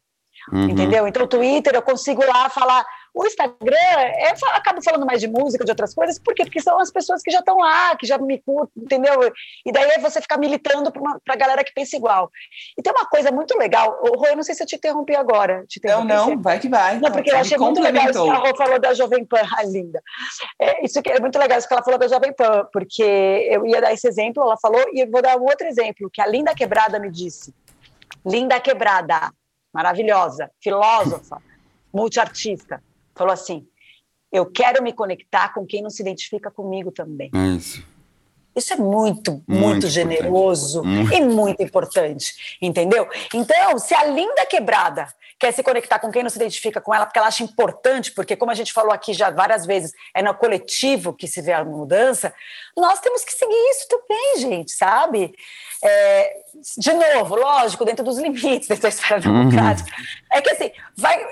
Uhum. 0.52 0.70
Entendeu? 0.70 1.08
Então, 1.08 1.24
o 1.24 1.28
Twitter, 1.28 1.74
eu 1.74 1.82
consigo 1.82 2.24
lá 2.26 2.50
falar 2.50 2.86
O 3.14 3.26
Instagram, 3.26 3.76
é, 3.78 4.32
eu 4.32 4.50
acabo 4.54 4.82
falando 4.84 5.06
mais 5.06 5.22
de 5.22 5.28
música, 5.28 5.64
de 5.64 5.72
outras 5.72 5.94
coisas, 5.94 6.20
por 6.20 6.36
quê? 6.36 6.44
Porque 6.44 6.60
são 6.60 6.80
as 6.80 6.92
pessoas 6.92 7.22
que 7.22 7.32
já 7.32 7.40
estão 7.40 7.58
lá, 7.58 7.96
que 7.96 8.06
já 8.06 8.18
me 8.18 8.40
curtem, 8.40 8.84
entendeu? 8.84 9.32
E 9.66 9.72
daí 9.72 9.90
é 9.92 10.00
você 10.00 10.22
ficar 10.22 10.38
militando 10.38 10.92
para 10.92 11.34
a 11.34 11.38
galera 11.38 11.64
que 11.64 11.74
pensa 11.74 11.96
igual. 11.96 12.30
E 12.78 12.82
tem 12.82 12.92
uma 12.92 13.06
coisa 13.06 13.32
muito 13.32 13.58
legal, 13.58 13.98
Rô, 14.04 14.28
eu 14.28 14.36
não 14.36 14.44
sei 14.44 14.54
se 14.54 14.64
eu 14.64 14.68
te 14.68 14.76
interrompi 14.76 15.16
agora. 15.16 15.64
Te 15.68 15.80
interrompi 15.80 16.08
não, 16.08 16.32
não, 16.32 16.42
vai 16.42 16.60
que 16.60 16.68
vai. 16.68 17.00
Não, 17.00 17.12
porque 17.12 17.32
eu 17.32 17.38
achei 17.38 17.58
muito 17.58 17.82
legal 17.82 18.10
isso 18.10 18.24
que 18.24 18.30
a 18.30 18.36
Rô 18.36 18.56
falou 18.56 18.80
da 18.80 18.94
Jovem 18.94 19.26
Pan, 19.26 19.42
ah, 19.58 19.64
linda. 19.64 20.02
É, 20.60 20.86
isso 20.86 21.02
que 21.02 21.10
é 21.10 21.20
muito 21.20 21.40
legal 21.40 21.58
isso 21.58 21.68
que 21.68 21.74
ela 21.74 21.84
falou 21.84 22.00
da 22.00 22.08
Jovem 22.08 22.34
Pan, 22.34 22.68
porque 22.72 23.04
eu 23.50 23.66
ia 23.66 23.80
dar 23.80 23.94
esse 23.94 24.08
exemplo, 24.08 24.44
ela 24.44 24.58
falou, 24.58 24.84
e 24.94 25.00
eu 25.00 25.10
vou 25.10 25.22
dar 25.22 25.38
um 25.38 25.44
outro 25.44 25.66
exemplo, 25.68 26.10
que 26.12 26.22
a 26.22 26.28
Linda 26.28 26.54
Quebrada 26.54 27.00
me 27.00 27.10
disse. 27.10 27.54
Linda 28.26 28.60
Quebrada, 28.60 29.32
maravilhosa, 29.76 30.50
filósofa, 30.62 31.42
multiartista, 31.94 32.82
falou 33.14 33.34
assim: 33.34 33.68
eu 34.32 34.46
quero 34.46 34.82
me 34.82 34.94
conectar 34.94 35.54
com 35.54 35.66
quem 35.66 35.82
não 35.82 35.90
se 35.90 36.02
identifica 36.02 36.50
comigo 36.50 36.92
também. 36.94 37.30
É 37.36 37.48
isso. 37.50 37.86
Isso 38.56 38.74
é 38.74 38.78
muito, 38.78 39.44
muito, 39.48 39.48
muito 39.48 39.88
generoso 39.90 40.84
muito. 40.84 41.14
e 41.14 41.22
muito 41.22 41.62
importante, 41.62 42.58
entendeu? 42.62 43.08
Então, 43.34 43.78
se 43.78 43.94
a 43.94 44.06
linda 44.06 44.46
quebrada 44.46 45.08
quer 45.38 45.52
se 45.52 45.62
conectar 45.62 46.00
com 46.00 46.10
quem 46.12 46.24
não 46.24 46.30
se 46.30 46.38
identifica 46.38 46.80
com 46.80 46.94
ela, 46.94 47.06
porque 47.06 47.20
ela 47.20 47.28
acha 47.28 47.44
importante, 47.44 48.12
porque 48.12 48.36
como 48.36 48.52
a 48.52 48.56
gente 48.56 48.72
falou 48.72 48.94
aqui 48.94 49.14
já 49.14 49.30
várias 49.30 49.66
vezes, 49.66 49.92
é 50.14 50.22
no 50.22 50.34
coletivo 50.34 51.14
que 51.14 51.28
se 51.28 51.42
vê 51.42 51.52
a 51.52 51.66
mudança, 51.66 52.34
nós 52.76 53.00
temos 53.00 53.24
que 53.24 53.34
seguir 53.34 53.70
isso 53.72 53.88
também, 53.90 54.38
gente, 54.38 54.72
sabe? 54.72 55.36
É, 55.84 56.34
de 56.78 56.94
novo, 56.94 57.36
lógico, 57.36 57.86
dentro 57.86 58.04
dos 58.04 58.18
limites 58.18 58.68
da 58.80 58.88
esfera 58.88 59.20
democrática. 59.20 59.90
Uhum. 59.90 60.38
É 60.38 60.42
que 60.42 60.50
assim, 60.50 60.72
vai, 60.96 61.26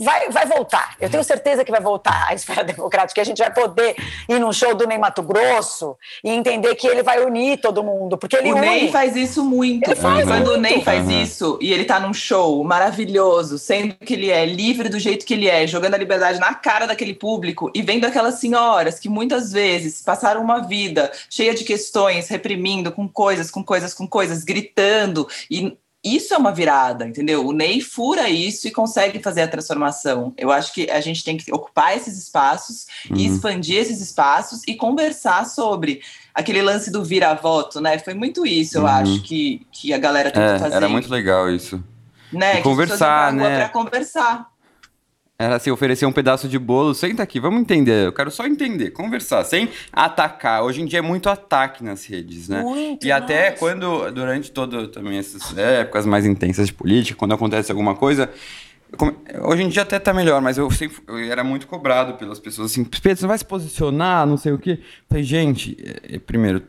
vai, 0.00 0.30
vai 0.30 0.46
voltar. 0.46 0.96
Eu 1.00 1.10
tenho 1.10 1.22
certeza 1.22 1.64
que 1.64 1.70
vai 1.70 1.80
voltar 1.80 2.26
a 2.28 2.34
esfera 2.34 2.64
democrática, 2.64 3.14
que 3.14 3.20
a 3.20 3.24
gente 3.24 3.38
vai 3.38 3.52
poder 3.52 3.94
ir 4.28 4.38
num 4.38 4.52
show 4.52 4.74
do 4.74 4.86
Ney 4.86 4.98
Mato 4.98 5.22
Grosso 5.22 5.96
e 6.22 6.30
entender 6.30 6.53
que 6.60 6.86
ele 6.86 7.02
vai 7.02 7.24
unir 7.24 7.58
todo 7.58 7.82
mundo, 7.82 8.16
porque 8.16 8.36
ele 8.36 8.52
O 8.52 8.56
une. 8.56 8.66
Ney 8.66 8.90
faz 8.90 9.16
isso 9.16 9.44
muito. 9.44 9.88
Ele 9.88 9.96
faz 9.96 10.24
Quando 10.24 10.46
muito. 10.46 10.58
o 10.58 10.60
Ney 10.60 10.82
faz 10.82 11.06
uhum. 11.06 11.22
isso 11.22 11.58
e 11.60 11.72
ele 11.72 11.84
tá 11.84 12.00
num 12.00 12.14
show 12.14 12.62
maravilhoso, 12.64 13.58
sendo 13.58 13.94
que 13.94 14.14
ele 14.14 14.30
é 14.30 14.44
livre 14.46 14.88
do 14.88 14.98
jeito 14.98 15.24
que 15.24 15.34
ele 15.34 15.48
é, 15.48 15.66
jogando 15.66 15.94
a 15.94 15.98
liberdade 15.98 16.38
na 16.38 16.54
cara 16.54 16.86
daquele 16.86 17.14
público 17.14 17.70
e 17.74 17.82
vendo 17.82 18.04
aquelas 18.04 18.34
senhoras 18.36 18.98
que 18.98 19.08
muitas 19.08 19.52
vezes 19.52 20.02
passaram 20.02 20.42
uma 20.42 20.60
vida 20.60 21.10
cheia 21.30 21.54
de 21.54 21.64
questões, 21.64 22.28
reprimindo 22.28 22.92
com 22.92 23.08
coisas, 23.08 23.50
com 23.50 23.62
coisas, 23.62 23.94
com 23.94 24.06
coisas, 24.06 24.44
gritando 24.44 25.26
e 25.50 25.76
isso 26.04 26.34
é 26.34 26.36
uma 26.36 26.52
virada, 26.52 27.06
entendeu? 27.06 27.46
O 27.46 27.52
Ney 27.52 27.80
fura 27.80 28.28
isso 28.28 28.68
e 28.68 28.70
consegue 28.70 29.20
fazer 29.20 29.40
a 29.40 29.48
transformação. 29.48 30.34
Eu 30.36 30.52
acho 30.52 30.74
que 30.74 30.90
a 30.90 31.00
gente 31.00 31.24
tem 31.24 31.38
que 31.38 31.50
ocupar 31.50 31.96
esses 31.96 32.18
espaços 32.18 32.86
uhum. 33.10 33.16
e 33.16 33.26
expandir 33.26 33.78
esses 33.78 34.02
espaços 34.02 34.60
e 34.68 34.74
conversar 34.74 35.46
sobre 35.46 36.02
aquele 36.34 36.60
lance 36.60 36.90
do 36.90 37.04
vira-voto, 37.04 37.80
né? 37.80 37.98
Foi 37.98 38.12
muito 38.12 38.44
isso, 38.44 38.78
eu 38.78 38.82
uhum. 38.82 38.88
acho, 38.88 39.22
que, 39.22 39.66
que 39.70 39.92
a 39.92 39.98
galera 39.98 40.30
tem 40.30 40.42
é, 40.42 40.54
que 40.54 40.58
fazer. 40.58 40.74
Era 40.74 40.88
muito 40.88 41.10
legal 41.10 41.48
isso. 41.48 41.82
Né? 42.32 42.60
Conversar, 42.62 43.32
né? 43.32 43.58
Pra 43.58 43.68
conversar. 43.68 44.48
Era 45.36 45.56
assim, 45.56 45.70
oferecer 45.70 46.06
um 46.06 46.12
pedaço 46.12 46.48
de 46.48 46.58
bolo, 46.58 46.94
senta 46.94 47.22
aqui, 47.22 47.40
vamos 47.40 47.60
entender. 47.60 48.06
Eu 48.06 48.12
quero 48.12 48.30
só 48.30 48.46
entender, 48.46 48.90
conversar, 48.90 49.44
sem 49.44 49.68
atacar. 49.92 50.62
Hoje 50.62 50.80
em 50.80 50.86
dia 50.86 51.00
é 51.00 51.02
muito 51.02 51.28
ataque 51.28 51.82
nas 51.82 52.06
redes, 52.06 52.48
né? 52.48 52.62
Muito, 52.62 53.04
e 53.04 53.10
até 53.10 53.50
quando, 53.50 54.10
durante 54.12 54.52
todo 54.52 54.86
também 54.88 55.18
essas 55.18 55.56
épocas 55.56 56.06
mais 56.06 56.24
intensas 56.24 56.68
de 56.68 56.72
política, 56.72 57.18
quando 57.18 57.34
acontece 57.34 57.72
alguma 57.72 57.96
coisa, 57.96 58.30
Hoje 59.42 59.62
em 59.62 59.68
dia 59.68 59.82
até 59.82 59.98
tá 59.98 60.12
melhor, 60.12 60.40
mas 60.40 60.58
eu 60.58 60.70
sempre 60.70 60.98
eu 61.08 61.18
era 61.18 61.42
muito 61.44 61.66
cobrado 61.66 62.14
pelas 62.14 62.38
pessoas 62.38 62.70
assim, 62.70 62.84
Pedro, 62.84 63.18
você 63.18 63.26
vai 63.26 63.38
se 63.38 63.44
posicionar, 63.44 64.26
não 64.26 64.36
sei 64.36 64.52
o 64.52 64.58
quê. 64.58 64.80
falei, 65.08 65.24
gente, 65.24 65.76
é, 65.80 66.16
é 66.16 66.18
primeiro, 66.18 66.62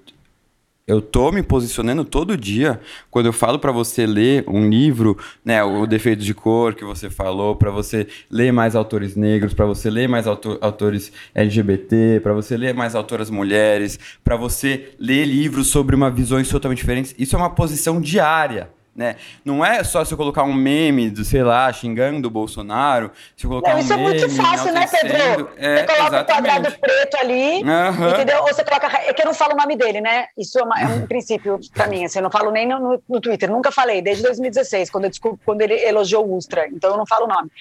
eu 0.88 1.01
tô 1.01 1.31
me 1.31 1.41
posicionando 1.41 2.05
todo 2.05 2.38
dia 2.38 2.79
quando 3.09 3.25
eu 3.25 3.33
falo 3.33 3.57
para 3.57 3.71
você 3.71 4.05
ler 4.05 4.43
um 4.47 4.69
livro, 4.69 5.17
né, 5.43 5.63
o 5.63 5.88
defeito 5.88 6.23
de 6.23 6.33
cor 6.33 6.75
que 6.75 6.85
você 6.85 7.09
falou, 7.09 7.55
para 7.55 7.71
você 7.71 8.07
ler 8.29 8.53
mais 8.53 8.75
autores 8.75 9.15
negros, 9.15 9.53
para 9.53 9.65
você 9.65 9.89
ler 9.89 10.07
mais 10.07 10.27
autor, 10.27 10.59
autores 10.61 11.11
LGBT, 11.33 12.19
para 12.21 12.33
você 12.33 12.55
ler 12.55 12.75
mais 12.75 12.93
autoras 12.93 13.31
mulheres, 13.31 13.99
para 14.23 14.35
você 14.35 14.93
ler 14.99 15.25
livros 15.25 15.67
sobre 15.67 15.95
uma 15.95 16.11
visões 16.11 16.47
totalmente 16.47 16.79
diferentes. 16.79 17.15
Isso 17.17 17.35
é 17.35 17.39
uma 17.39 17.49
posição 17.49 17.99
diária. 17.99 18.69
Né? 18.95 19.17
Não 19.43 19.63
é 19.63 19.84
só 19.84 20.05
se 20.05 20.13
eu 20.13 20.17
colocar 20.17 20.43
um 20.43 20.53
meme 20.53 21.10
do, 21.10 21.25
sei 21.25 21.43
lá, 21.43 21.71
xingando 21.73 22.29
o 22.29 22.31
Bolsonaro, 22.31 23.12
se 23.36 23.45
eu 23.45 23.49
colocar 23.49 23.73
não, 23.73 23.79
isso 23.79 23.93
um 23.93 23.97
é 23.97 24.01
muito 24.01 24.29
fácil, 24.29 24.71
né, 24.71 24.88
Pedro? 24.88 25.49
É, 25.58 25.77
você 25.79 25.95
coloca 25.97 26.21
um 26.21 26.23
quadrado 26.23 26.79
preto 26.79 27.17
ali, 27.17 27.62
uhum. 27.62 28.10
entendeu? 28.10 28.41
Ou 28.41 28.47
você 28.47 28.63
coloca. 28.63 28.88
É 29.05 29.13
que 29.13 29.21
eu 29.21 29.25
não 29.25 29.34
falo 29.34 29.53
o 29.53 29.58
nome 29.58 29.75
dele, 29.75 29.99
né? 29.99 30.27
Isso 30.38 30.58
é, 30.58 30.63
uma, 30.63 30.79
é 30.79 30.86
um 30.86 31.05
princípio 31.08 31.60
para 31.73 31.88
mim, 31.88 32.05
assim, 32.05 32.19
eu 32.19 32.23
não 32.23 32.31
falo 32.31 32.51
nem 32.51 32.65
no, 32.65 33.03
no, 33.10 33.19
Twitter, 33.19 33.51
nunca 33.51 33.69
falei, 33.69 34.01
desde 34.01 34.23
2016, 34.23 34.89
quando, 34.89 35.03
eu 35.03 35.10
desculpo, 35.10 35.41
quando 35.43 35.62
ele 35.62 35.73
elogiou 35.86 36.25
o 36.25 36.38
Ustra, 36.38 36.65
então 36.67 36.91
eu 36.91 36.97
não 36.97 37.05
falo 37.05 37.25
o 37.25 37.27
nome. 37.27 37.51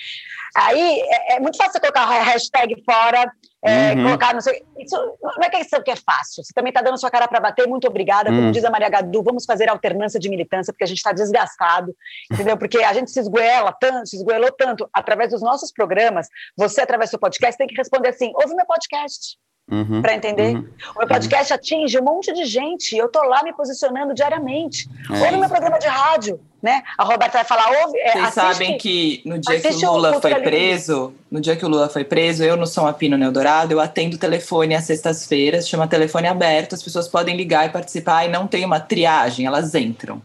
Aí 0.54 1.00
é, 1.00 1.36
é 1.36 1.40
muito 1.40 1.58
fácil 1.58 1.72
você 1.72 1.80
colocar 1.80 2.02
a 2.02 2.22
hashtag 2.22 2.80
fora, 2.84 3.32
é, 3.64 3.94
uhum. 3.94 4.04
colocar, 4.04 4.34
não 4.34 4.42
sei. 4.42 4.62
Isso 4.78 4.94
não 5.22 5.42
é 5.42 5.48
questão 5.48 5.82
que 5.82 5.90
é 5.90 5.96
fácil. 5.96 6.44
Você 6.44 6.52
também 6.52 6.68
está 6.68 6.82
dando 6.82 7.00
sua 7.00 7.10
cara 7.10 7.26
para 7.26 7.40
bater. 7.40 7.66
Muito 7.66 7.88
obrigada. 7.88 8.28
Como 8.28 8.42
uhum. 8.42 8.50
diz 8.52 8.62
a 8.62 8.70
Maria 8.70 8.90
Gadu, 8.90 9.22
vamos 9.22 9.46
fazer 9.46 9.70
alternância 9.70 10.20
de 10.20 10.28
militância, 10.28 10.70
porque 10.70 10.84
a 10.84 10.86
gente 10.86 10.98
está 10.98 11.12
desgastado, 11.12 11.96
entendeu? 12.30 12.58
Porque 12.58 12.78
a 12.78 12.92
gente 12.92 13.10
se 13.10 13.18
esgoela 13.18 13.72
tanto, 13.72 14.06
se 14.06 14.16
esgoelou 14.16 14.52
tanto 14.52 14.86
através 14.92 15.30
dos 15.30 15.40
nossos 15.40 15.72
programas. 15.72 16.28
Você, 16.58 16.82
através 16.82 17.08
do 17.08 17.12
seu 17.12 17.18
podcast, 17.18 17.56
tem 17.56 17.66
que 17.66 17.74
responder 17.74 18.10
assim: 18.10 18.32
ouve 18.34 18.54
meu 18.54 18.66
podcast. 18.66 19.38
Uhum, 19.70 20.02
para 20.02 20.14
entender? 20.14 20.56
Uhum, 20.56 20.68
o 20.94 20.98
meu 20.98 21.08
podcast 21.08 21.50
uhum. 21.50 21.56
atinge 21.56 21.98
um 21.98 22.04
monte 22.04 22.32
de 22.34 22.44
gente. 22.44 22.94
Eu 22.94 23.08
tô 23.08 23.22
lá 23.22 23.42
me 23.42 23.50
posicionando 23.54 24.12
diariamente. 24.12 24.86
É 25.10 25.24
ou 25.24 25.32
no 25.32 25.38
meu 25.38 25.48
programa 25.48 25.78
de 25.78 25.86
rádio, 25.86 26.38
né? 26.62 26.82
A 26.98 27.04
Roberta 27.04 27.38
vai 27.38 27.44
falar. 27.44 27.70
Ouve, 27.82 27.98
é, 27.98 28.12
Vocês 28.12 28.34
sabem 28.34 28.76
que 28.76 29.22
no 29.24 29.38
dia 29.38 29.58
que 29.58 29.68
o 29.68 29.92
Lula 29.92 30.18
o 30.18 30.20
foi 30.20 30.34
preso, 30.34 31.14
no 31.30 31.40
dia 31.40 31.56
que 31.56 31.64
o 31.64 31.68
Lula 31.68 31.88
foi 31.88 32.04
preso, 32.04 32.44
eu 32.44 32.58
no 32.58 32.66
São 32.66 32.86
Apino 32.86 33.16
no 33.16 33.24
Eldorado, 33.24 33.72
eu 33.72 33.80
atendo 33.80 34.18
telefone 34.18 34.74
às 34.74 34.84
sextas-feiras, 34.84 35.66
chama 35.66 35.88
telefone 35.88 36.28
aberto, 36.28 36.74
as 36.74 36.82
pessoas 36.82 37.08
podem 37.08 37.34
ligar 37.34 37.66
e 37.66 37.70
participar 37.70 38.26
e 38.26 38.28
não 38.28 38.46
tem 38.46 38.66
uma 38.66 38.80
triagem, 38.80 39.46
elas 39.46 39.74
entram. 39.74 40.20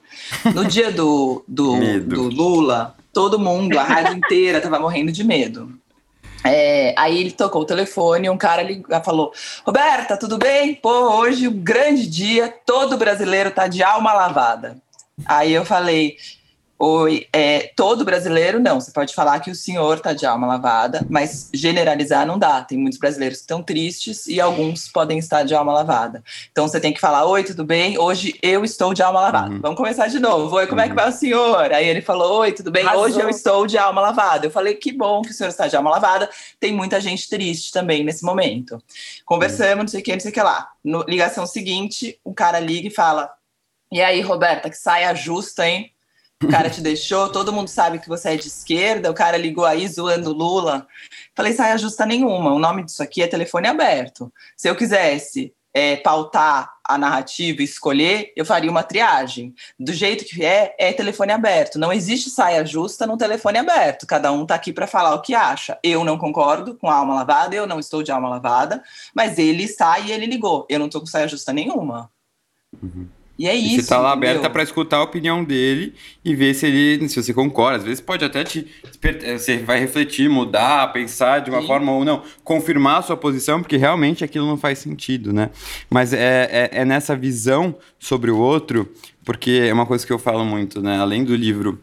No 0.54 0.66
dia 0.66 0.92
do, 0.92 1.46
do, 1.48 1.78
do 2.04 2.24
Lula, 2.24 2.94
todo 3.14 3.40
mundo, 3.40 3.80
a 3.80 3.84
rádio 3.84 4.18
inteira, 4.18 4.60
tava 4.60 4.80
morrendo 4.80 5.14
de 5.14 5.24
medo. 5.24 5.80
É, 6.44 6.94
aí 6.98 7.20
ele 7.20 7.32
tocou 7.32 7.62
o 7.62 7.66
telefone, 7.66 8.30
um 8.30 8.38
cara 8.38 8.62
ligou, 8.62 9.04
falou: 9.04 9.34
Roberta, 9.66 10.18
tudo 10.18 10.38
bem? 10.38 10.76
Pô, 10.76 11.20
hoje 11.20 11.48
um 11.48 11.60
grande 11.60 12.08
dia, 12.08 12.54
todo 12.66 12.98
brasileiro 12.98 13.52
tá 13.52 13.68
de 13.68 13.84
alma 13.84 14.14
lavada. 14.14 14.78
Aí 15.26 15.54
eu 15.54 15.66
falei: 15.66 16.18
Oi, 16.82 17.28
é, 17.34 17.74
todo 17.76 18.06
brasileiro 18.06 18.58
não. 18.58 18.80
Você 18.80 18.90
pode 18.92 19.14
falar 19.14 19.42
que 19.42 19.52
o 19.52 19.56
senhor 19.56 19.98
está 19.98 20.14
de 20.14 20.26
alma 20.26 20.48
lavada, 20.48 21.06
mas 21.10 21.50
generalizar 21.54 22.26
não 22.26 22.40
dá. 22.40 22.64
Tem 22.64 22.78
muitos 22.78 22.98
brasileiros 22.98 23.40
que 23.40 23.44
estão 23.44 23.62
tristes 23.62 24.28
e 24.28 24.40
alguns 24.40 24.88
podem 24.88 25.18
estar 25.20 25.44
de 25.44 25.54
alma 25.54 25.74
lavada. 25.74 26.24
Então 26.54 26.66
você 26.66 26.80
tem 26.80 26.94
que 26.94 27.00
falar: 27.02 27.26
Oi, 27.26 27.44
tudo 27.44 27.66
bem? 27.66 28.00
Hoje 28.00 28.40
eu 28.42 28.64
estou 28.64 28.94
de 28.94 29.04
alma 29.04 29.20
lavada. 29.20 29.56
Uhum. 29.56 29.60
Vamos 29.60 29.76
começar 29.76 30.08
de 30.08 30.20
novo. 30.20 30.56
Oi, 30.56 30.68
como 30.68 30.80
uhum. 30.80 30.86
é 30.86 30.90
que 30.90 30.96
vai 30.96 31.10
o 31.10 31.12
senhor? 31.12 31.74
Aí 31.74 31.86
ele 31.86 32.02
falou: 32.02 32.40
Oi, 32.40 32.54
tudo 32.54 32.72
bem? 32.72 32.86
Arrasou. 32.86 33.04
Hoje 33.04 33.20
eu 33.20 33.30
estou 33.30 33.68
de 33.68 33.78
alma 33.78 34.00
lavada. 34.00 34.46
Eu 34.46 34.52
falei: 34.52 34.74
Que 34.76 34.94
bom 34.94 35.22
que 35.22 35.32
o 35.32 35.34
senhor 35.34 35.50
está 35.50 35.68
de 35.68 35.76
alma 35.76 35.90
lavada. 35.90 36.30
Tem 36.62 36.72
muita 36.74 37.02
gente 37.02 37.30
triste 37.30 37.74
também 37.74 38.06
nesse 38.06 38.24
momento. 38.24 38.82
Conversamos, 39.26 39.74
uhum. 39.74 39.82
não 39.82 39.88
sei 39.90 40.00
o 40.00 40.04
que, 40.04 40.14
não 40.14 40.20
sei 40.22 40.32
o 40.32 40.34
que 40.34 40.42
lá. 40.42 40.70
No, 40.82 41.04
ligação 41.04 41.46
seguinte, 41.46 42.18
um 42.26 42.34
cara 42.34 42.58
liga 42.58 42.88
e 42.88 42.92
fala: 42.92 43.30
E 43.92 44.02
aí, 44.02 44.22
Roberta, 44.22 44.70
que 44.70 44.78
saia 44.78 45.14
justa, 45.14 45.68
hein? 45.68 45.92
O 46.44 46.48
cara 46.48 46.70
te 46.70 46.82
deixou, 46.82 47.30
todo 47.30 47.52
mundo 47.52 47.68
sabe 47.68 48.00
que 48.00 48.08
você 48.08 48.30
é 48.30 48.38
de 48.38 48.48
esquerda, 48.48 49.12
o 49.12 49.14
cara 49.14 49.38
ligou 49.38 49.66
aí 49.66 49.88
zoando 49.88 50.32
Lula. 50.32 50.88
Falei, 51.36 51.54
saia 51.54 51.78
justa 51.78 52.06
nenhuma, 52.06 52.54
o 52.54 52.60
nome 52.60 52.84
disso 52.84 53.04
aqui 53.04 53.22
é 53.22 53.28
telefone 53.28 53.68
aberto. 53.68 54.32
Se 54.56 54.70
eu 54.70 54.76
quisesse 54.76 55.54
é, 55.74 55.98
pautar 55.98 56.74
a 56.84 56.98
narrativa 56.98 57.62
e 57.62 57.66
escolher, 57.66 58.34
eu 58.36 58.46
faria 58.46 58.72
uma 58.72 58.84
triagem. 58.84 59.54
Do 59.80 59.94
jeito 59.94 60.26
que 60.26 60.44
é, 60.44 60.76
é 60.80 60.94
telefone 60.94 61.32
aberto. 61.32 61.78
Não 61.78 61.94
existe 61.94 62.30
saia 62.30 62.66
justa 62.66 63.06
no 63.06 63.18
telefone 63.18 63.60
aberto. 63.60 64.08
Cada 64.08 64.32
um 64.32 64.44
está 64.44 64.56
aqui 64.56 64.74
para 64.74 64.88
falar 64.88 65.14
o 65.14 65.22
que 65.22 65.36
acha. 65.36 65.78
Eu 65.84 66.04
não 66.04 66.18
concordo 66.18 66.76
com 66.76 66.90
a 66.90 66.96
alma 66.96 67.16
lavada, 67.16 67.56
eu 67.56 67.68
não 67.68 67.80
estou 67.80 68.02
de 68.02 68.12
alma 68.12 68.30
lavada, 68.30 68.84
mas 69.14 69.38
ele 69.38 69.64
está 69.64 70.00
e 70.00 70.12
ele 70.12 70.26
ligou. 70.26 70.66
Eu 70.70 70.80
não 70.80 70.88
estou 70.88 71.02
com 71.02 71.08
saia 71.08 71.28
justa 71.28 71.54
nenhuma. 71.54 72.12
Uhum. 72.82 73.08
E 73.40 73.48
é 73.48 73.56
isso. 73.56 73.84
você 73.84 73.88
tá 73.88 73.98
lá 73.98 74.12
aberta 74.12 74.50
para 74.50 74.62
escutar 74.62 74.98
a 74.98 75.04
opinião 75.04 75.46
dele 75.46 75.94
e 76.26 76.36
ver 76.36 76.54
se 76.54 76.66
ele, 76.66 77.08
se 77.08 77.24
você 77.24 77.34
concorda. 77.34 77.78
Às 77.78 77.84
vezes 77.86 78.02
pode 78.02 78.26
até 78.26 78.44
te. 78.44 78.68
Eh, 79.02 79.38
você 79.38 79.60
vai 79.60 79.80
refletir, 79.80 80.30
mudar, 80.30 80.92
pensar 80.92 81.40
de 81.40 81.50
uma 81.50 81.62
Sim. 81.62 81.68
forma 81.68 81.90
ou 81.94 82.04
não, 82.04 82.22
confirmar 82.44 82.98
a 82.98 83.02
sua 83.02 83.16
posição, 83.16 83.62
porque 83.62 83.78
realmente 83.78 84.26
aquilo 84.26 84.46
não 84.46 84.58
faz 84.58 84.80
sentido, 84.80 85.32
né? 85.32 85.52
Mas 85.90 86.12
é, 86.12 86.50
é, 86.52 86.82
é 86.82 86.86
nessa 86.86 87.16
visão 87.16 87.74
sobre 87.98 88.30
o 88.30 88.38
outro, 88.38 88.92
porque 89.24 89.62
é 89.70 89.74
uma 89.74 89.86
coisa 89.86 90.06
que 90.06 90.12
eu 90.12 90.20
falo 90.20 90.44
muito, 90.44 90.82
né? 90.82 91.00
Além 91.00 91.24
do 91.24 91.34
livro 91.34 91.80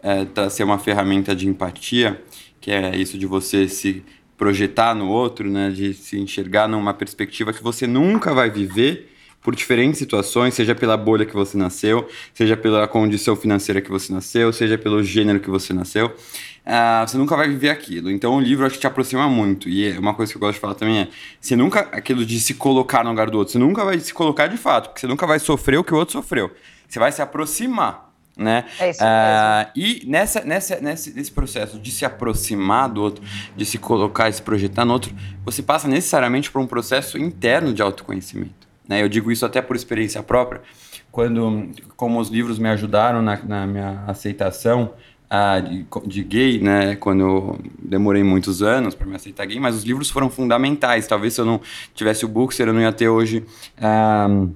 é, 0.00 0.48
ser 0.48 0.62
uma 0.62 0.78
ferramenta 0.78 1.34
de 1.34 1.48
empatia, 1.48 2.22
que 2.60 2.70
é 2.70 2.96
isso 2.96 3.18
de 3.18 3.26
você 3.26 3.66
se 3.66 4.04
projetar 4.36 4.94
no 4.94 5.08
outro, 5.08 5.50
né, 5.50 5.70
de 5.70 5.92
se 5.92 6.18
enxergar 6.18 6.68
numa 6.68 6.94
perspectiva 6.94 7.52
que 7.52 7.62
você 7.62 7.86
nunca 7.86 8.32
vai 8.34 8.50
viver 8.50 9.13
por 9.44 9.54
diferentes 9.54 9.98
situações, 9.98 10.54
seja 10.54 10.74
pela 10.74 10.96
bolha 10.96 11.26
que 11.26 11.34
você 11.34 11.56
nasceu, 11.56 12.08
seja 12.32 12.56
pela 12.56 12.88
condição 12.88 13.36
financeira 13.36 13.82
que 13.82 13.90
você 13.90 14.10
nasceu, 14.10 14.50
seja 14.54 14.78
pelo 14.78 15.02
gênero 15.02 15.38
que 15.38 15.50
você 15.50 15.74
nasceu. 15.74 16.06
Uh, 16.06 17.06
você 17.06 17.18
nunca 17.18 17.36
vai 17.36 17.46
viver 17.46 17.68
aquilo. 17.68 18.10
Então 18.10 18.34
o 18.34 18.40
livro 18.40 18.64
acho 18.64 18.76
que 18.76 18.80
te 18.80 18.86
aproxima 18.86 19.28
muito. 19.28 19.68
E 19.68 19.92
é 19.92 19.98
uma 19.98 20.14
coisa 20.14 20.32
que 20.32 20.38
eu 20.38 20.40
gosto 20.40 20.54
de 20.54 20.60
falar 20.60 20.74
também 20.74 21.00
é: 21.00 21.08
você 21.38 21.54
nunca, 21.54 21.80
aquilo 21.92 22.24
de 22.24 22.40
se 22.40 22.54
colocar 22.54 23.04
no 23.04 23.10
lugar 23.10 23.28
do 23.28 23.36
outro, 23.36 23.52
você 23.52 23.58
nunca 23.58 23.84
vai 23.84 24.00
se 24.00 24.14
colocar 24.14 24.46
de 24.46 24.56
fato, 24.56 24.88
porque 24.88 25.00
você 25.00 25.06
nunca 25.06 25.26
vai 25.26 25.38
sofrer 25.38 25.78
o 25.78 25.84
que 25.84 25.92
o 25.92 25.96
outro 25.98 26.14
sofreu. 26.14 26.50
Você 26.88 26.98
vai 26.98 27.12
se 27.12 27.20
aproximar 27.20 28.14
né? 28.36 28.64
É 28.80 28.90
isso 28.90 29.00
uh, 29.00 29.70
e 29.76 30.02
nessa, 30.06 30.40
nessa, 30.40 30.80
nesse, 30.80 31.12
nesse 31.14 31.30
processo 31.30 31.78
de 31.78 31.92
se 31.92 32.04
aproximar 32.04 32.88
do 32.88 33.00
outro, 33.00 33.24
de 33.56 33.64
se 33.64 33.78
colocar, 33.78 34.32
se 34.32 34.42
projetar 34.42 34.84
no 34.84 34.92
outro, 34.92 35.14
você 35.44 35.62
passa 35.62 35.86
necessariamente 35.86 36.50
por 36.50 36.60
um 36.60 36.66
processo 36.66 37.16
interno 37.16 37.72
de 37.72 37.80
autoconhecimento. 37.80 38.63
Né? 38.88 39.02
Eu 39.02 39.08
digo 39.08 39.30
isso 39.30 39.46
até 39.46 39.62
por 39.62 39.76
experiência 39.76 40.22
própria, 40.22 40.62
quando, 41.10 41.70
como 41.96 42.20
os 42.20 42.28
livros 42.28 42.58
me 42.58 42.68
ajudaram 42.68 43.22
na, 43.22 43.36
na 43.42 43.66
minha 43.66 44.04
aceitação 44.06 44.92
uh, 45.30 45.62
de, 45.62 45.86
de, 46.06 46.24
gay, 46.24 46.60
né? 46.60 46.96
Quando 46.96 47.20
eu 47.20 47.58
demorei 47.78 48.22
muitos 48.22 48.62
anos 48.62 48.94
para 48.94 49.06
me 49.06 49.16
aceitar 49.16 49.46
gay, 49.46 49.58
mas 49.58 49.74
os 49.74 49.84
livros 49.84 50.10
foram 50.10 50.28
fundamentais. 50.28 51.06
Talvez 51.06 51.34
se 51.34 51.40
eu 51.40 51.44
não 51.44 51.60
tivesse 51.94 52.24
o 52.24 52.28
Bookster, 52.28 52.68
eu 52.68 52.72
não 52.72 52.80
ia 52.80 52.92
ter 52.92 53.08
hoje. 53.08 53.44
Uh, 53.78 54.52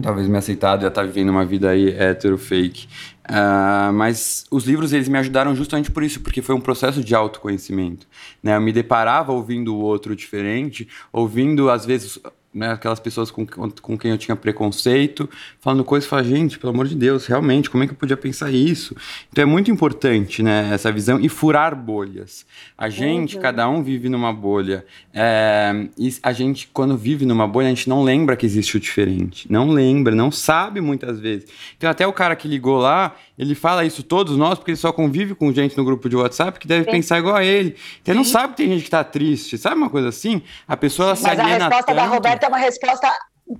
talvez 0.00 0.28
me 0.28 0.36
aceitado, 0.36 0.82
já 0.82 0.90
tá 0.90 1.02
vivendo 1.02 1.30
uma 1.30 1.44
vida 1.44 1.70
aí 1.70 1.90
hétero, 1.90 2.36
fake. 2.36 2.88
Uh, 3.28 3.92
mas 3.92 4.44
os 4.50 4.64
livros, 4.64 4.92
eles 4.92 5.08
me 5.08 5.18
ajudaram 5.18 5.54
justamente 5.54 5.90
por 5.90 6.02
isso, 6.02 6.20
porque 6.20 6.42
foi 6.42 6.54
um 6.54 6.60
processo 6.60 7.02
de 7.02 7.14
autoconhecimento. 7.14 8.06
Né? 8.42 8.56
Eu 8.56 8.60
me 8.60 8.72
deparava 8.72 9.32
ouvindo 9.32 9.74
o 9.74 9.78
outro 9.78 10.14
diferente, 10.14 10.88
ouvindo, 11.12 11.70
às 11.70 11.84
vezes, 11.84 12.18
né, 12.56 12.72
aquelas 12.72 12.98
pessoas 12.98 13.30
com, 13.30 13.46
com 13.46 13.98
quem 13.98 14.10
eu 14.10 14.16
tinha 14.16 14.34
preconceito, 14.34 15.28
falando 15.60 15.84
coisas, 15.84 16.08
falando, 16.08 16.28
gente, 16.28 16.58
pelo 16.58 16.72
amor 16.72 16.88
de 16.88 16.94
Deus, 16.94 17.26
realmente, 17.26 17.68
como 17.68 17.84
é 17.84 17.86
que 17.86 17.92
eu 17.92 17.96
podia 17.96 18.16
pensar 18.16 18.50
isso? 18.50 18.96
Então 19.30 19.42
é 19.42 19.46
muito 19.46 19.70
importante, 19.70 20.42
né, 20.42 20.70
essa 20.72 20.90
visão 20.90 21.20
e 21.20 21.28
furar 21.28 21.76
bolhas. 21.76 22.46
A 22.78 22.88
gente, 22.88 23.36
uhum. 23.36 23.42
cada 23.42 23.68
um 23.68 23.82
vive 23.82 24.08
numa 24.08 24.32
bolha. 24.32 24.86
É, 25.12 25.86
e 25.98 26.14
a 26.22 26.32
gente, 26.32 26.68
quando 26.72 26.96
vive 26.96 27.26
numa 27.26 27.46
bolha, 27.46 27.66
a 27.66 27.70
gente 27.70 27.88
não 27.90 28.02
lembra 28.02 28.36
que 28.36 28.46
existe 28.46 28.78
o 28.78 28.80
diferente. 28.80 29.50
Não 29.52 29.68
lembra, 29.68 30.14
não 30.14 30.30
sabe 30.30 30.80
muitas 30.80 31.20
vezes. 31.20 31.46
Então 31.76 31.90
até 31.90 32.06
o 32.06 32.12
cara 32.12 32.34
que 32.34 32.48
ligou 32.48 32.78
lá, 32.78 33.14
ele 33.38 33.54
fala 33.54 33.84
isso 33.84 34.02
todos 34.02 34.36
nós, 34.36 34.58
porque 34.58 34.70
ele 34.70 34.78
só 34.78 34.92
convive 34.92 35.34
com 35.34 35.52
gente 35.52 35.76
no 35.76 35.84
grupo 35.84 36.08
de 36.08 36.16
WhatsApp 36.16 36.58
que 36.58 36.66
deve 36.66 36.84
Sim. 36.84 36.90
pensar 36.90 37.18
igual 37.18 37.36
a 37.36 37.44
ele. 37.44 37.76
Então 38.00 38.12
ele 38.12 38.18
não 38.18 38.24
sabe 38.24 38.54
que 38.54 38.62
tem 38.62 38.68
gente 38.70 38.84
que 38.84 38.90
tá 38.90 39.04
triste, 39.04 39.58
sabe 39.58 39.76
uma 39.76 39.90
coisa 39.90 40.08
assim? 40.08 40.42
A 40.66 40.76
pessoa 40.76 41.08
ela 41.08 41.12
Mas 41.12 41.20
se 41.20 41.28
aliena 41.28 41.66
a 41.66 41.68
resposta 41.68 41.86
tanto. 41.86 41.96
da 41.96 42.06
Roberta 42.06 42.46
é 42.46 42.48
uma 42.48 42.58
resposta 42.58 43.12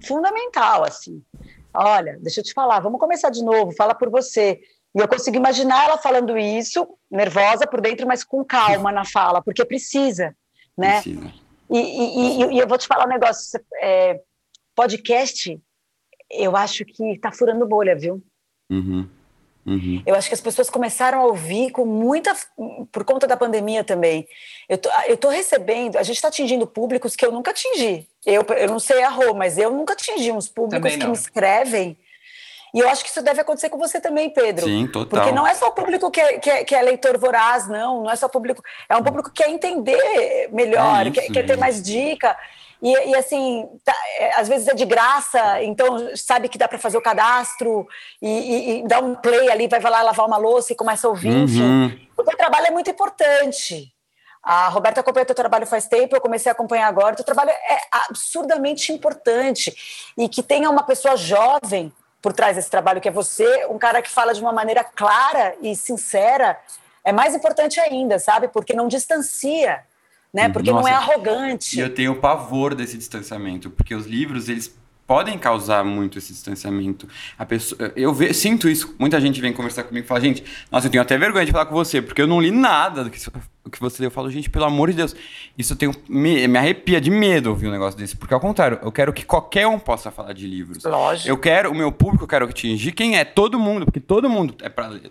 fundamental, 0.06 0.84
assim. 0.84 1.22
Olha, 1.74 2.18
deixa 2.22 2.40
eu 2.40 2.44
te 2.44 2.54
falar, 2.54 2.80
vamos 2.80 2.98
começar 2.98 3.28
de 3.30 3.44
novo, 3.44 3.72
fala 3.72 3.94
por 3.94 4.10
você. 4.10 4.58
E 4.94 4.98
eu 4.98 5.06
consigo 5.06 5.36
imaginar 5.36 5.84
ela 5.84 5.98
falando 5.98 6.38
isso, 6.38 6.88
nervosa 7.10 7.66
por 7.66 7.82
dentro, 7.82 8.06
mas 8.06 8.24
com 8.24 8.42
calma 8.42 8.90
na 8.90 9.04
fala, 9.04 9.42
porque 9.42 9.62
precisa, 9.62 10.34
né? 10.76 11.02
Precisa. 11.02 11.32
E, 11.70 11.78
e, 11.78 12.42
e, 12.42 12.54
e 12.54 12.58
eu 12.58 12.66
vou 12.66 12.78
te 12.78 12.86
falar 12.86 13.04
um 13.04 13.08
negócio, 13.08 13.60
é, 13.82 14.20
podcast, 14.74 15.60
eu 16.30 16.56
acho 16.56 16.84
que 16.84 17.18
tá 17.18 17.30
furando 17.30 17.66
bolha, 17.66 17.94
viu? 17.94 18.22
Uhum. 18.70 19.06
Uhum. 19.66 20.00
Eu 20.06 20.14
acho 20.14 20.28
que 20.28 20.34
as 20.34 20.40
pessoas 20.40 20.70
começaram 20.70 21.20
a 21.20 21.24
ouvir 21.24 21.72
com 21.72 21.84
muita. 21.84 22.32
por 22.92 23.04
conta 23.04 23.26
da 23.26 23.36
pandemia 23.36 23.82
também. 23.82 24.28
Eu 24.68 24.78
tô, 24.78 24.88
eu 25.08 25.16
tô 25.16 25.28
recebendo, 25.28 25.96
a 25.96 26.04
gente 26.04 26.16
está 26.16 26.28
atingindo 26.28 26.66
públicos 26.66 27.16
que 27.16 27.26
eu 27.26 27.32
nunca 27.32 27.50
atingi. 27.50 28.06
Eu, 28.24 28.46
eu 28.56 28.68
não 28.68 28.78
sei 28.78 29.02
a 29.02 29.08
Rô, 29.08 29.34
mas 29.34 29.58
eu 29.58 29.70
nunca 29.70 29.94
atingi 29.94 30.30
uns 30.30 30.48
públicos 30.48 30.94
que 30.94 31.06
me 31.06 31.12
escrevem. 31.12 31.98
E 32.72 32.78
eu 32.78 32.88
acho 32.88 33.02
que 33.02 33.10
isso 33.10 33.22
deve 33.22 33.40
acontecer 33.40 33.68
com 33.68 33.78
você 33.78 34.00
também, 34.00 34.30
Pedro. 34.30 34.66
Sim, 34.66 34.86
total. 34.86 35.20
Porque 35.20 35.34
não 35.34 35.46
é 35.46 35.54
só 35.54 35.68
o 35.68 35.72
público 35.72 36.10
que 36.10 36.20
é, 36.20 36.38
que 36.38 36.50
é, 36.50 36.64
que 36.64 36.74
é 36.74 36.82
leitor 36.82 37.18
voraz, 37.18 37.66
não. 37.66 38.04
Não 38.04 38.10
é 38.10 38.16
só 38.16 38.26
o 38.26 38.30
público. 38.30 38.62
É 38.88 38.96
um 38.96 39.02
público 39.02 39.32
que 39.32 39.42
quer 39.42 39.50
entender 39.50 40.48
melhor, 40.52 41.06
é 41.06 41.08
isso, 41.08 41.12
quer, 41.12 41.32
quer 41.32 41.46
ter 41.46 41.56
mais 41.56 41.82
dica. 41.82 42.36
E, 42.82 42.92
e 43.10 43.16
assim, 43.16 43.68
tá, 43.84 43.94
é, 44.18 44.40
às 44.40 44.48
vezes 44.48 44.68
é 44.68 44.74
de 44.74 44.84
graça, 44.84 45.62
então 45.62 46.14
sabe 46.16 46.48
que 46.48 46.58
dá 46.58 46.68
para 46.68 46.78
fazer 46.78 46.98
o 46.98 47.02
cadastro 47.02 47.86
e, 48.20 48.28
e, 48.28 48.78
e, 48.80 48.88
dá 48.88 49.00
um 49.00 49.14
play 49.14 49.50
ali, 49.50 49.66
vai 49.66 49.80
lá 49.80 50.02
lavar 50.02 50.26
uma 50.26 50.36
louça 50.36 50.72
e 50.72 50.76
começa 50.76 51.06
a 51.06 51.10
ouvir, 51.10 51.30
uhum. 51.30 51.44
enfim. 51.44 52.08
O 52.16 52.22
teu 52.22 52.36
trabalho 52.36 52.66
é 52.66 52.70
muito 52.70 52.90
importante. 52.90 53.92
A 54.42 54.68
Roberta 54.68 55.00
acompanha 55.00 55.24
o 55.24 55.26
teu 55.26 55.34
trabalho 55.34 55.66
faz 55.66 55.88
tempo, 55.88 56.14
eu 56.14 56.20
comecei 56.20 56.48
a 56.48 56.52
acompanhar 56.52 56.86
agora. 56.86 57.14
O 57.14 57.16
teu 57.16 57.24
trabalho 57.24 57.50
é 57.50 57.80
absurdamente 57.90 58.92
importante. 58.92 59.74
E 60.16 60.28
que 60.28 60.40
tenha 60.40 60.70
uma 60.70 60.84
pessoa 60.84 61.16
jovem 61.16 61.92
por 62.22 62.32
trás 62.32 62.54
desse 62.54 62.70
trabalho, 62.70 63.00
que 63.00 63.08
é 63.08 63.10
você, 63.10 63.66
um 63.66 63.78
cara 63.78 64.00
que 64.00 64.08
fala 64.10 64.32
de 64.32 64.40
uma 64.40 64.52
maneira 64.52 64.84
clara 64.84 65.56
e 65.60 65.74
sincera, 65.74 66.60
é 67.04 67.10
mais 67.10 67.34
importante 67.34 67.80
ainda, 67.80 68.20
sabe? 68.20 68.46
Porque 68.46 68.72
não 68.72 68.86
distancia 68.86 69.82
né? 70.36 70.50
Porque 70.50 70.70
Nossa, 70.70 70.82
não 70.82 70.88
é 70.88 70.92
arrogante. 70.94 71.78
E 71.78 71.80
eu 71.80 71.88
tenho 71.88 72.14
pavor 72.16 72.74
desse 72.74 72.98
distanciamento, 72.98 73.70
porque 73.70 73.94
os 73.94 74.06
livros, 74.06 74.50
eles 74.50 74.76
podem 75.06 75.38
causar 75.38 75.82
muito 75.82 76.18
esse 76.18 76.30
distanciamento. 76.30 77.08
A 77.38 77.46
pessoa, 77.46 77.90
eu 77.96 78.12
ve, 78.12 78.34
sinto 78.34 78.68
isso. 78.68 78.94
Muita 78.98 79.18
gente 79.18 79.40
vem 79.40 79.50
conversar 79.50 79.84
comigo 79.84 80.04
e 80.04 80.06
fala, 80.06 80.20
gente, 80.20 80.44
nossa, 80.70 80.88
eu 80.88 80.90
tenho 80.90 81.00
até 81.00 81.16
vergonha 81.16 81.46
de 81.46 81.52
falar 81.52 81.64
com 81.64 81.74
você, 81.74 82.02
porque 82.02 82.20
eu 82.20 82.26
não 82.26 82.38
li 82.38 82.50
nada 82.50 83.02
do 83.02 83.08
que, 83.08 83.18
do 83.64 83.70
que 83.70 83.80
você 83.80 84.02
leu. 84.02 84.08
Eu 84.08 84.10
falo, 84.10 84.30
gente, 84.30 84.50
pelo 84.50 84.66
amor 84.66 84.90
de 84.90 84.96
Deus, 84.96 85.16
isso 85.56 85.72
eu 85.72 85.76
tenho, 85.78 85.92
me, 86.06 86.46
me 86.46 86.58
arrepia 86.58 87.00
de 87.00 87.10
medo 87.10 87.48
ouvir 87.48 87.68
um 87.68 87.70
negócio 87.70 87.98
desse, 87.98 88.14
porque 88.14 88.34
ao 88.34 88.40
contrário, 88.40 88.78
eu 88.82 88.92
quero 88.92 89.14
que 89.14 89.24
qualquer 89.24 89.66
um 89.66 89.78
possa 89.78 90.10
falar 90.10 90.34
de 90.34 90.46
livros. 90.46 90.84
Lógico. 90.84 91.30
Eu 91.30 91.38
quero, 91.38 91.70
o 91.70 91.74
meu 91.74 91.90
público, 91.90 92.24
eu 92.24 92.28
quero 92.28 92.44
atingir 92.44 92.92
quem 92.92 93.16
é 93.16 93.24
todo 93.24 93.58
mundo, 93.58 93.86
porque 93.86 94.00
todo 94.00 94.28
mundo 94.28 94.54
é 94.60 94.68
para 94.68 94.88
ler 94.88 95.10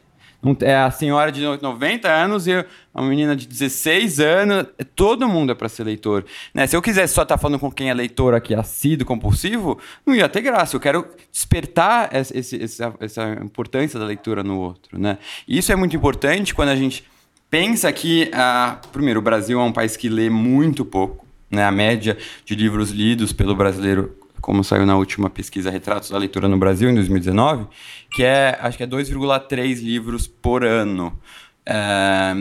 é 0.61 0.75
a 0.75 0.91
senhora 0.91 1.31
de 1.31 1.41
90 1.41 2.07
anos 2.07 2.47
e 2.47 2.65
uma 2.93 3.07
menina 3.07 3.35
de 3.35 3.47
16 3.47 4.19
anos. 4.19 4.65
Todo 4.95 5.27
mundo 5.27 5.51
é 5.51 5.55
para 5.55 5.69
ser 5.69 5.83
leitor. 5.83 6.25
Né? 6.53 6.67
Se 6.67 6.75
eu 6.75 6.81
quisesse 6.81 7.13
só 7.13 7.23
estar 7.23 7.37
tá 7.37 7.41
falando 7.41 7.59
com 7.59 7.71
quem 7.71 7.89
é 7.89 7.93
leitor 7.93 8.33
aqui, 8.33 8.53
assíduo, 8.53 9.07
compulsivo, 9.07 9.79
não 10.05 10.13
ia 10.13 10.29
ter 10.29 10.41
graça. 10.41 10.75
Eu 10.75 10.79
quero 10.79 11.07
despertar 11.31 12.09
essa, 12.11 12.33
essa 12.99 13.39
importância 13.43 13.99
da 13.99 14.05
leitura 14.05 14.43
no 14.43 14.59
outro. 14.59 14.99
Né? 14.99 15.17
E 15.47 15.57
isso 15.57 15.71
é 15.71 15.75
muito 15.75 15.95
importante 15.95 16.53
quando 16.53 16.69
a 16.69 16.75
gente 16.75 17.03
pensa 17.49 17.91
que, 17.91 18.29
ah, 18.33 18.79
primeiro, 18.91 19.19
o 19.19 19.23
Brasil 19.23 19.59
é 19.59 19.63
um 19.63 19.71
país 19.71 19.97
que 19.97 20.09
lê 20.09 20.29
muito 20.29 20.85
pouco. 20.85 21.25
Né? 21.49 21.63
A 21.63 21.71
média 21.71 22.17
de 22.43 22.55
livros 22.55 22.91
lidos 22.91 23.31
pelo 23.31 23.55
brasileiro 23.55 24.24
como 24.45 24.63
saiu 24.63 24.85
na 24.85 24.95
última 24.95 25.27
pesquisa 25.27 25.71
Retratos 25.71 26.11
da 26.11 26.19
Leitura 26.19 26.47
no 26.47 26.55
Brasil, 26.55 26.87
em 26.87 26.93
2019, 26.93 27.65
que 28.11 28.23
é, 28.23 28.55
acho 28.61 28.77
que 28.77 28.83
é 28.83 28.87
2,3 28.87 29.81
livros 29.81 30.27
por 30.27 30.63
ano. 30.63 31.17
É, 31.65 32.31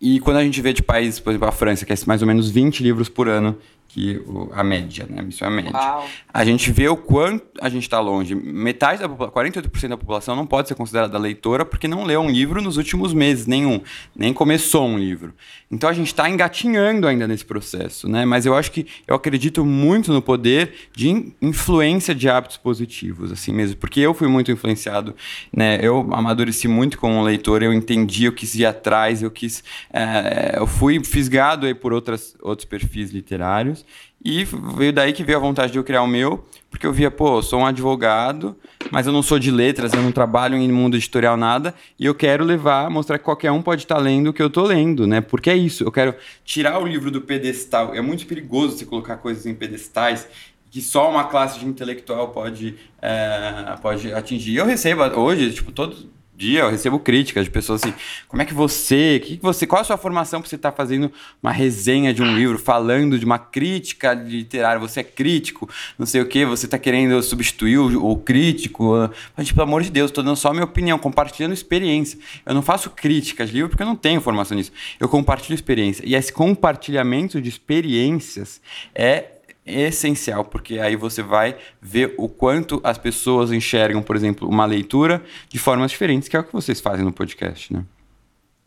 e 0.00 0.20
quando 0.20 0.36
a 0.36 0.44
gente 0.44 0.62
vê 0.62 0.72
de 0.72 0.84
países, 0.84 1.18
por 1.18 1.30
exemplo, 1.30 1.48
a 1.48 1.50
França, 1.50 1.84
que 1.84 1.92
é 1.92 1.96
mais 2.06 2.22
ou 2.22 2.28
menos 2.28 2.48
20 2.48 2.80
livros 2.84 3.08
por 3.08 3.28
ano, 3.28 3.58
que 3.92 4.16
o, 4.26 4.50
a 4.54 4.64
média, 4.64 5.06
né? 5.08 5.22
Isso 5.28 5.44
é 5.44 5.46
a 5.46 5.50
média. 5.50 5.70
Uau. 5.72 6.08
A 6.32 6.44
gente 6.46 6.72
vê 6.72 6.88
o 6.88 6.96
quanto 6.96 7.44
a 7.60 7.68
gente 7.68 7.82
está 7.82 8.00
longe. 8.00 8.34
Metade 8.34 9.02
da 9.02 9.08
população, 9.08 9.34
48% 9.34 9.88
da 9.88 9.96
população 9.98 10.34
não 10.34 10.46
pode 10.46 10.68
ser 10.68 10.74
considerada 10.74 11.18
leitora 11.18 11.62
porque 11.64 11.86
não 11.86 12.04
leu 12.04 12.20
um 12.22 12.30
livro 12.30 12.62
nos 12.62 12.78
últimos 12.78 13.12
meses, 13.12 13.46
nenhum. 13.46 13.82
Nem 14.16 14.32
começou 14.32 14.86
um 14.86 14.98
livro. 14.98 15.34
Então 15.70 15.90
a 15.90 15.92
gente 15.92 16.06
está 16.06 16.28
engatinhando 16.28 17.06
ainda 17.06 17.28
nesse 17.28 17.44
processo, 17.44 18.08
né? 18.08 18.24
Mas 18.24 18.46
eu 18.46 18.54
acho 18.54 18.72
que 18.72 18.86
eu 19.06 19.14
acredito 19.14 19.62
muito 19.64 20.10
no 20.10 20.22
poder 20.22 20.74
de 20.94 21.34
influência 21.42 22.14
de 22.14 22.30
hábitos 22.30 22.56
positivos, 22.56 23.30
assim 23.30 23.52
mesmo. 23.52 23.76
Porque 23.76 24.00
eu 24.00 24.14
fui 24.14 24.28
muito 24.28 24.50
influenciado, 24.50 25.14
né? 25.52 25.78
Eu 25.82 26.08
amadureci 26.12 26.66
muito 26.66 26.98
como 26.98 27.22
leitor, 27.22 27.62
eu 27.62 27.74
entendi, 27.74 28.24
eu 28.24 28.32
quis 28.32 28.54
ir 28.54 28.64
atrás, 28.64 29.22
eu 29.22 29.30
quis... 29.30 29.62
É, 29.92 30.56
eu 30.58 30.66
fui 30.66 31.02
fisgado 31.04 31.66
aí 31.66 31.74
por 31.74 31.92
outras, 31.92 32.34
outros 32.40 32.66
perfis 32.66 33.10
literários. 33.10 33.81
E 34.24 34.44
veio 34.44 34.92
daí 34.92 35.12
que 35.12 35.24
veio 35.24 35.38
a 35.38 35.40
vontade 35.40 35.72
de 35.72 35.78
eu 35.78 35.84
criar 35.84 36.02
o 36.02 36.06
meu, 36.06 36.44
porque 36.70 36.86
eu 36.86 36.92
via, 36.92 37.10
pô, 37.10 37.38
eu 37.38 37.42
sou 37.42 37.60
um 37.60 37.66
advogado, 37.66 38.56
mas 38.90 39.06
eu 39.06 39.12
não 39.12 39.22
sou 39.22 39.38
de 39.38 39.50
letras, 39.50 39.92
eu 39.92 40.00
não 40.00 40.12
trabalho 40.12 40.56
em 40.56 40.70
mundo 40.70 40.96
editorial 40.96 41.36
nada, 41.36 41.74
e 41.98 42.06
eu 42.06 42.14
quero 42.14 42.44
levar, 42.44 42.88
mostrar 42.88 43.18
que 43.18 43.24
qualquer 43.24 43.50
um 43.50 43.60
pode 43.60 43.82
estar 43.82 43.98
lendo 43.98 44.28
o 44.28 44.32
que 44.32 44.40
eu 44.40 44.46
estou 44.46 44.64
lendo, 44.64 45.06
né? 45.06 45.20
Porque 45.20 45.50
é 45.50 45.56
isso, 45.56 45.82
eu 45.82 45.90
quero 45.90 46.14
tirar 46.44 46.78
o 46.78 46.86
livro 46.86 47.10
do 47.10 47.20
pedestal. 47.20 47.94
É 47.94 48.00
muito 48.00 48.24
perigoso 48.26 48.78
você 48.78 48.86
colocar 48.86 49.16
coisas 49.16 49.44
em 49.44 49.54
pedestais 49.54 50.28
que 50.70 50.80
só 50.80 51.10
uma 51.10 51.24
classe 51.24 51.58
de 51.58 51.66
intelectual 51.66 52.28
pode, 52.28 52.76
é, 53.02 53.74
pode 53.82 54.10
atingir. 54.12 54.56
Eu 54.56 54.64
recebo 54.64 55.02
hoje, 55.20 55.52
tipo, 55.52 55.70
todos 55.70 56.06
dia 56.34 56.60
eu 56.60 56.70
recebo 56.70 56.98
críticas 56.98 57.44
de 57.44 57.50
pessoas 57.50 57.82
assim, 57.82 57.94
como 58.28 58.42
é 58.42 58.44
que 58.44 58.54
você, 58.54 59.20
que 59.22 59.36
que 59.36 59.42
você, 59.42 59.66
qual 59.66 59.82
a 59.82 59.84
sua 59.84 59.96
formação 59.96 60.40
para 60.40 60.48
você 60.48 60.56
estar 60.56 60.70
tá 60.70 60.76
fazendo 60.76 61.12
uma 61.42 61.52
resenha 61.52 62.12
de 62.12 62.22
um 62.22 62.34
livro, 62.34 62.58
falando 62.58 63.18
de 63.18 63.24
uma 63.24 63.38
crítica 63.38 64.12
literária, 64.14 64.80
você 64.80 65.00
é 65.00 65.04
crítico, 65.04 65.68
não 65.98 66.06
sei 66.06 66.20
o 66.20 66.26
que, 66.26 66.44
você 66.44 66.66
está 66.66 66.78
querendo 66.78 67.22
substituir 67.22 67.78
o, 67.78 68.10
o 68.10 68.16
crítico, 68.16 69.10
mas, 69.36 69.50
pelo 69.50 69.62
amor 69.62 69.82
de 69.82 69.90
Deus, 69.90 70.10
estou 70.10 70.24
dando 70.24 70.36
só 70.36 70.48
a 70.48 70.52
minha 70.52 70.64
opinião, 70.64 70.98
compartilhando 70.98 71.52
experiência. 71.52 72.18
Eu 72.44 72.54
não 72.54 72.62
faço 72.62 72.90
críticas 72.90 73.48
de 73.48 73.56
livro 73.56 73.70
porque 73.70 73.82
eu 73.82 73.86
não 73.86 73.96
tenho 73.96 74.20
formação 74.20 74.56
nisso. 74.56 74.72
Eu 74.98 75.08
compartilho 75.08 75.54
experiência. 75.54 76.02
E 76.06 76.14
esse 76.14 76.32
compartilhamento 76.32 77.40
de 77.40 77.48
experiências 77.48 78.60
é 78.94 79.31
essencial, 79.64 80.44
porque 80.44 80.78
aí 80.78 80.96
você 80.96 81.22
vai 81.22 81.56
ver 81.80 82.14
o 82.18 82.28
quanto 82.28 82.80
as 82.82 82.98
pessoas 82.98 83.52
enxergam, 83.52 84.02
por 84.02 84.16
exemplo, 84.16 84.48
uma 84.48 84.64
leitura 84.64 85.22
de 85.48 85.58
formas 85.58 85.90
diferentes, 85.90 86.28
que 86.28 86.36
é 86.36 86.40
o 86.40 86.44
que 86.44 86.52
vocês 86.52 86.80
fazem 86.80 87.04
no 87.04 87.12
podcast, 87.12 87.72
né? 87.72 87.84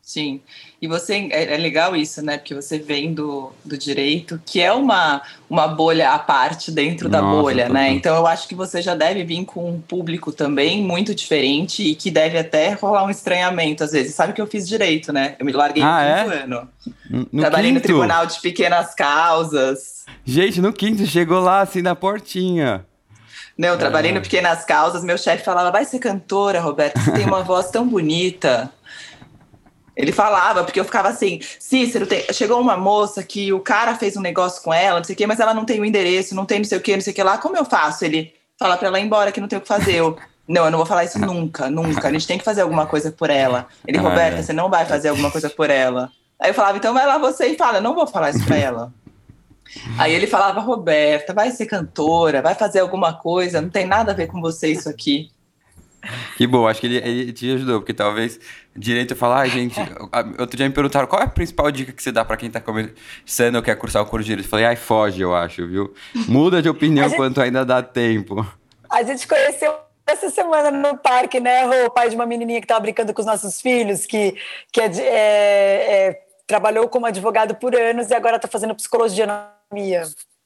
Sim, 0.02 0.42
e 0.86 0.88
você 0.88 1.28
é, 1.32 1.56
é, 1.56 1.58
legal 1.58 1.96
isso, 1.96 2.22
né? 2.22 2.38
Porque 2.38 2.54
você 2.54 2.78
vem 2.78 3.12
do, 3.12 3.52
do 3.64 3.76
direito, 3.76 4.40
que 4.46 4.62
é 4.62 4.72
uma, 4.72 5.22
uma 5.50 5.68
bolha 5.68 6.12
à 6.12 6.20
parte 6.20 6.72
dentro 6.72 7.10
da 7.10 7.22
Nossa, 7.22 7.42
bolha, 7.42 7.68
né? 7.68 7.90
Então 7.90 8.16
eu 8.16 8.28
acho 8.28 8.48
que 8.48 8.54
você 8.54 8.84
já 8.84 8.94
deve 8.94 9.24
vir 9.24 9.44
com 9.46 9.68
um 9.68 9.82
público 9.82 10.32
também 10.32 10.84
muito 10.84 11.16
diferente 11.16 11.82
e 11.84 11.96
que 11.96 12.12
deve 12.12 12.38
até 12.38 12.74
rolar 12.74 13.04
um 13.04 13.10
estranhamento 13.10 13.84
às 13.84 13.92
vezes. 13.92 14.14
Sabe 14.14 14.34
que 14.34 14.42
eu 14.42 14.46
fiz 14.46 14.68
direito, 14.68 15.12
né? 15.12 15.36
Eu 15.40 15.46
me 15.46 15.52
larguei 15.52 15.82
ah, 15.82 16.04
no 16.04 16.24
quinto 16.24 16.34
é? 16.34 16.44
ano. 16.44 16.70
No 17.32 17.42
Trabalhei 17.42 17.72
quinto? 17.72 17.80
no 17.80 17.84
Tribunal 17.84 18.26
de 18.28 18.40
Pequenas 18.40 18.94
Causas. 18.94 20.06
Gente, 20.24 20.62
no 20.62 20.72
quinto 20.72 21.06
chegou 21.08 21.40
lá 21.40 21.62
assim 21.62 21.82
na 21.82 21.96
portinha. 21.96 22.86
Não, 23.58 23.70
eu 23.70 23.78
trabalhei 23.78 24.12
é. 24.12 24.14
no 24.14 24.22
Pequenas 24.22 24.64
Causas, 24.66 25.04
meu 25.04 25.18
chefe 25.18 25.44
falava, 25.44 25.72
vai 25.72 25.86
ser 25.86 25.98
cantora, 25.98 26.60
Roberto, 26.60 27.00
você 27.00 27.12
tem 27.12 27.26
uma 27.26 27.42
voz 27.44 27.72
tão 27.72 27.88
bonita. 27.88 28.72
Ele 29.96 30.12
falava, 30.12 30.64
porque 30.64 30.80
eu 30.80 30.86
ficava 30.86 31.08
assim, 31.08 31.40
Cícero, 31.60 32.06
tem... 32.06 32.26
chegou 32.34 32.60
uma 32.60 32.76
moça 32.76 33.24
que 33.24 33.54
o 33.54 33.60
cara 33.60 33.96
fez 33.96 34.18
um 34.18 34.22
negócio 34.22 34.62
com 34.62 34.74
ela, 34.74 34.98
não 34.98 35.04
sei 35.06 35.14
o 35.14 35.18
quê, 35.18 35.26
mas 35.26 35.40
ela 35.40 35.54
não 35.54 35.64
tem 35.64 35.80
o 35.80 35.86
endereço, 35.86 36.36
não 36.36 36.46
tem 36.46 36.60
não 36.60 36.66
sei 36.66 36.78
o 36.78 36.82
quê, 36.82 36.96
não 36.96 37.02
sei 37.02 37.14
o 37.14 37.16
que 37.16 37.24
lá, 37.24 37.38
como 37.38 37.56
eu 37.56 37.64
faço? 37.64 38.04
Ele 38.04 38.34
fala 38.60 38.76
pra 38.78 38.90
ela 38.90 39.00
ir 39.00 39.06
embora, 39.06 39.32
que 39.32 39.40
não 39.40 39.48
tem 39.48 39.58
o 39.58 39.62
que 39.62 39.68
fazer. 39.68 39.96
Eu, 39.96 40.18
não, 40.48 40.66
eu 40.66 40.72
não 40.72 40.78
vou 40.78 40.86
falar 40.86 41.06
isso 41.06 41.20
nunca, 41.20 41.70
nunca. 41.70 42.08
A 42.08 42.12
gente 42.12 42.28
tem 42.28 42.38
que 42.38 42.44
fazer 42.44 42.62
alguma 42.62 42.86
coisa 42.86 43.12
por 43.12 43.30
ela. 43.30 43.68
Ele, 43.88 43.98
Roberta, 43.98 44.44
você 44.44 44.54
não 44.54 44.70
vai 44.70 44.86
fazer 44.86 45.10
alguma 45.10 45.32
coisa 45.32 45.50
por 45.50 45.70
ela. 45.70 46.12
Aí 46.40 46.50
eu 46.50 46.54
falava, 46.54 46.78
então 46.78 46.94
vai 46.94 47.06
lá 47.06 47.18
você 47.18 47.48
e 47.48 47.58
fala, 47.58 47.78
eu 47.78 47.82
não 47.82 47.96
vou 47.96 48.06
falar 48.06 48.32
isso 48.32 48.46
pra 48.46 48.58
ela. 48.58 48.94
Aí 49.98 50.14
ele 50.14 50.28
falava, 50.28 50.60
Roberta, 50.60 51.34
vai 51.34 51.52
ser 51.52 51.66
cantora, 51.66 52.42
vai 52.42 52.54
fazer 52.54 52.80
alguma 52.80 53.14
coisa, 53.14 53.62
não 53.62 53.70
tem 53.70 53.86
nada 53.86 54.12
a 54.12 54.16
ver 54.16 54.28
com 54.28 54.40
você 54.42 54.68
isso 54.68 54.90
aqui. 54.90 55.32
Que 56.38 56.46
bom, 56.46 56.68
acho 56.68 56.82
que 56.82 56.88
ele, 56.88 56.98
ele 56.98 57.34
te 57.34 57.52
ajudou, 57.54 57.80
porque 57.80 57.94
talvez 57.94 58.40
direito 58.76 59.16
falar, 59.16 59.42
ah, 59.42 59.48
gente, 59.48 59.80
outro 60.40 60.58
dia 60.58 60.68
me 60.68 60.74
perguntaram 60.74 61.08
qual 61.08 61.22
é 61.22 61.26
a 61.26 61.30
principal 61.30 61.72
dica 61.72 61.92
que 61.92 62.04
você 62.04 62.12
dá 62.12 62.26
para 62.26 62.38
quem 62.38 62.50
tá 62.50 62.60
começando 62.60 63.56
ou 63.56 63.62
quer 63.62 63.76
cursar 63.76 64.04
o 64.04 64.06
curso 64.06 64.24
de 64.24 64.32
direito. 64.32 64.46
Eu 64.46 64.50
falei, 64.50 64.66
ai, 64.66 64.76
foge, 64.76 65.22
eu 65.22 65.34
acho, 65.36 65.68
viu? 65.68 65.94
Muda 66.28 66.62
de 66.62 66.70
opinião 66.70 67.08
gente, 67.10 67.18
quanto 67.18 67.42
ainda 67.42 67.66
dá 67.66 67.82
tempo. 67.82 68.46
A 68.90 69.04
gente 69.04 69.28
conheceu 69.28 69.74
essa 70.08 70.30
semana 70.30 70.70
no 70.70 70.98
parque, 70.98 71.40
né, 71.40 71.66
o 71.86 71.90
pai 71.90 72.10
de 72.10 72.16
uma 72.16 72.26
menininha 72.26 72.62
que 72.62 72.68
tava 72.68 72.82
brincando 72.82 73.14
com 73.14 73.22
os 73.22 73.26
nossos 73.26 73.60
filhos, 73.60 74.06
que, 74.06 74.36
que 74.72 74.80
é, 74.80 74.86
é, 74.86 76.08
é, 76.10 76.22
trabalhou 76.46 76.88
como 76.88 77.06
advogado 77.06 77.56
por 77.56 77.76
anos 77.76 78.10
e 78.10 78.14
agora 78.14 78.38
tá 78.38 78.48
fazendo 78.48 78.76
psicologia 78.76 79.26
na 79.26 79.50
minha. 79.72 80.04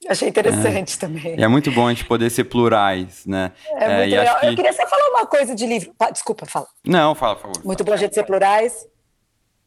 Achei 0.07 0.29
interessante 0.29 0.95
é. 0.95 0.99
também. 0.99 1.39
E 1.39 1.43
é 1.43 1.47
muito 1.47 1.71
bom 1.71 1.87
a 1.87 1.89
gente 1.89 2.05
poder 2.05 2.29
ser 2.29 2.45
plurais, 2.45 3.25
né? 3.25 3.51
É, 3.73 3.83
é 3.83 3.97
muito 3.97 4.09
legal. 4.09 4.39
Que... 4.39 4.45
Eu 4.47 4.55
queria 4.55 4.73
só 4.73 4.87
falar 4.87 5.09
uma 5.09 5.25
coisa 5.25 5.53
de 5.53 5.65
livro. 5.65 5.93
Desculpa, 6.11 6.45
fala. 6.45 6.67
Não, 6.85 7.13
fala, 7.13 7.35
por 7.35 7.41
favor. 7.41 7.65
Muito 7.65 7.83
bom 7.83 7.93
a 7.93 7.97
gente 7.97 8.15
ser 8.15 8.23
plurais. 8.23 8.87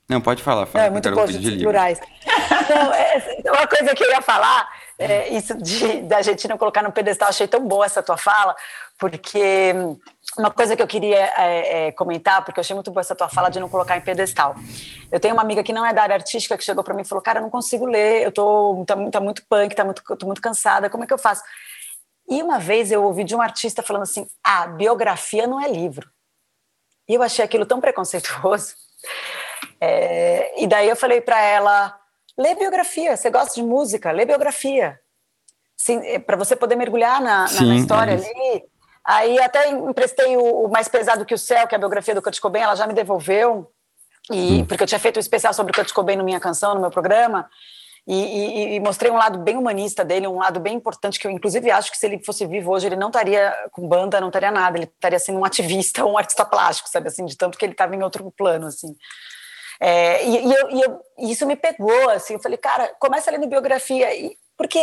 Não, 0.09 0.21
pode 0.21 0.43
falar. 0.43 0.67
Fala, 0.67 0.85
Não, 0.85 0.89
é 0.89 0.91
muito 0.91 1.11
bom 1.11 1.23
a 1.23 1.27
gente 1.27 1.45
ser 1.45 1.59
plurais. 1.59 2.01
Não, 2.69 2.95
é, 2.95 3.23
uma 3.47 3.67
coisa 3.67 3.95
que 3.95 4.05
eu 4.05 4.11
ia 4.11 4.23
falar, 4.23 4.69
é, 5.03 5.29
isso 5.31 5.57
de, 5.57 6.03
da 6.03 6.19
não 6.49 6.59
colocar 6.59 6.83
no 6.83 6.93
pedestal, 6.93 7.29
achei 7.29 7.47
tão 7.47 7.67
boa 7.67 7.87
essa 7.87 8.03
tua 8.03 8.17
fala, 8.17 8.55
porque 8.99 9.75
uma 10.39 10.51
coisa 10.51 10.77
que 10.77 10.83
eu 10.83 10.87
queria 10.87 11.33
é, 11.37 11.89
é, 11.89 11.93
comentar, 11.93 12.45
porque 12.45 12.59
eu 12.59 12.63
achei 12.63 12.75
muito 12.75 12.91
boa 12.91 13.01
essa 13.01 13.15
tua 13.15 13.29
fala 13.29 13.51
de 13.51 13.61
não 13.61 13.69
colocar 13.69 13.97
em 13.97 14.01
pedestal. 14.01 14.55
Eu 15.11 15.21
tenho 15.21 15.35
uma 15.35 15.43
amiga 15.43 15.63
que 15.63 15.73
não 15.73 15.85
é 15.85 15.93
da 15.93 16.03
área 16.03 16.15
artística 16.15 16.57
que 16.57 16.65
chegou 16.65 16.83
para 16.83 16.95
mim 16.95 17.03
e 17.03 17.05
falou: 17.05 17.23
Cara, 17.23 17.39
eu 17.39 17.43
não 17.43 17.51
consigo 17.51 17.85
ler, 17.85 18.23
eu 18.23 18.33
tô 18.33 18.85
tá, 18.87 18.95
tá 19.11 19.21
muito 19.21 19.45
punk, 19.49 19.75
tá 19.75 19.85
muito, 19.85 20.03
tô 20.17 20.27
muito 20.27 20.41
cansada, 20.41 20.89
como 20.89 21.05
é 21.05 21.07
que 21.07 21.13
eu 21.13 21.19
faço? 21.19 21.43
E 22.29 22.43
uma 22.43 22.59
vez 22.59 22.91
eu 22.91 23.03
ouvi 23.03 23.25
de 23.25 23.35
um 23.35 23.43
artista 23.43 23.83
falando 23.83 24.03
assim: 24.03 24.27
Ah, 24.43 24.67
biografia 24.67 25.47
não 25.47 25.61
é 25.61 25.69
livro. 25.69 26.09
E 27.09 27.15
eu 27.15 27.23
achei 27.23 27.45
aquilo 27.45 27.67
tão 27.67 27.81
preconceituoso. 27.81 28.75
É, 29.81 30.63
e 30.63 30.67
daí 30.69 30.89
eu 30.89 30.97
falei 30.97 31.21
para 31.21 31.41
ela: 31.43 31.99
lê 32.43 32.55
biografia, 32.55 33.17
você 33.17 33.31
gosta 33.31 33.55
de 33.55 33.63
música, 33.63 34.11
lê 34.11 34.25
biografia. 34.25 34.99
É, 35.89 36.19
para 36.19 36.37
você 36.37 36.55
poder 36.55 36.77
mergulhar 36.77 37.21
na, 37.21 37.47
Sim, 37.49 37.69
na 37.69 37.77
história 37.77 38.13
é 38.13 38.15
ali. 38.15 38.65
Aí 39.05 39.41
até 39.41 39.69
emprestei 39.71 40.37
o, 40.37 40.67
o, 40.67 40.69
Mais 40.71 40.87
Pesado 40.87 41.25
que 41.25 41.35
o 41.35 41.39
Céu, 41.39 41.67
que 41.67 41.75
é 41.75 41.77
a 41.77 41.79
biografia 41.79 42.15
do 42.15 42.23
Kurt 42.23 42.39
Cobain, 42.39 42.63
ela 42.63 42.77
já 42.77 42.87
me 42.87 42.93
devolveu, 42.93 43.69
e, 44.31 44.63
hum. 44.63 44.67
porque 44.67 44.83
eu 44.83 44.87
tinha 44.87 45.01
feito 45.01 45.17
um 45.17 45.21
especial 45.21 45.53
sobre 45.53 45.73
o 45.73 45.75
Kurt 45.75 45.93
Cobain 45.93 46.17
na 46.17 46.23
minha 46.23 46.39
canção, 46.39 46.75
no 46.75 46.81
meu 46.81 46.91
programa, 46.91 47.51
e, 48.07 48.15
e, 48.15 48.75
e, 48.75 48.81
mostrei 48.81 49.11
um 49.11 49.17
lado 49.17 49.39
bem 49.39 49.57
humanista 49.57 50.05
dele, 50.05 50.27
um 50.27 50.39
lado 50.39 50.59
bem 50.61 50.75
importante, 50.75 51.19
que 51.19 51.27
eu 51.27 51.31
inclusive 51.31 51.71
acho 51.71 51.91
que 51.91 51.97
se 51.97 52.07
ele 52.07 52.23
fosse 52.25 52.47
vivo 52.47 52.73
hoje, 52.73 52.87
ele 52.87 52.97
não 52.97 53.09
estaria 53.09 53.55
com 53.71 53.87
banda, 53.87 54.21
não 54.21 54.29
estaria 54.29 54.51
nada, 54.51 54.77
ele 54.77 54.91
estaria 54.93 55.19
sendo 55.19 55.39
um 55.39 55.45
ativista 55.45 56.05
um 56.05 56.19
artista 56.19 56.45
plástico, 56.45 56.89
sabe, 56.89 57.09
assim, 57.09 57.25
de 57.25 57.37
tanto 57.37 57.59
que 57.59 57.65
ele 57.65 57.73
estava 57.73 57.95
em 57.95 58.03
outro 58.03 58.29
plano, 58.37 58.67
assim. 58.67 58.95
É, 59.81 60.25
e, 60.25 60.47
e, 60.47 60.53
eu, 60.53 60.71
e, 60.71 60.81
eu, 60.83 61.01
isso 61.19 61.47
me 61.47 61.57
pegou, 61.57 62.11
assim, 62.11 62.35
eu 62.35 62.41
falei, 62.41 62.59
cara, 62.59 62.95
começa 62.99 63.31
lendo 63.31 63.47
biografia, 63.47 64.15
e, 64.15 64.37
porque 64.57 64.79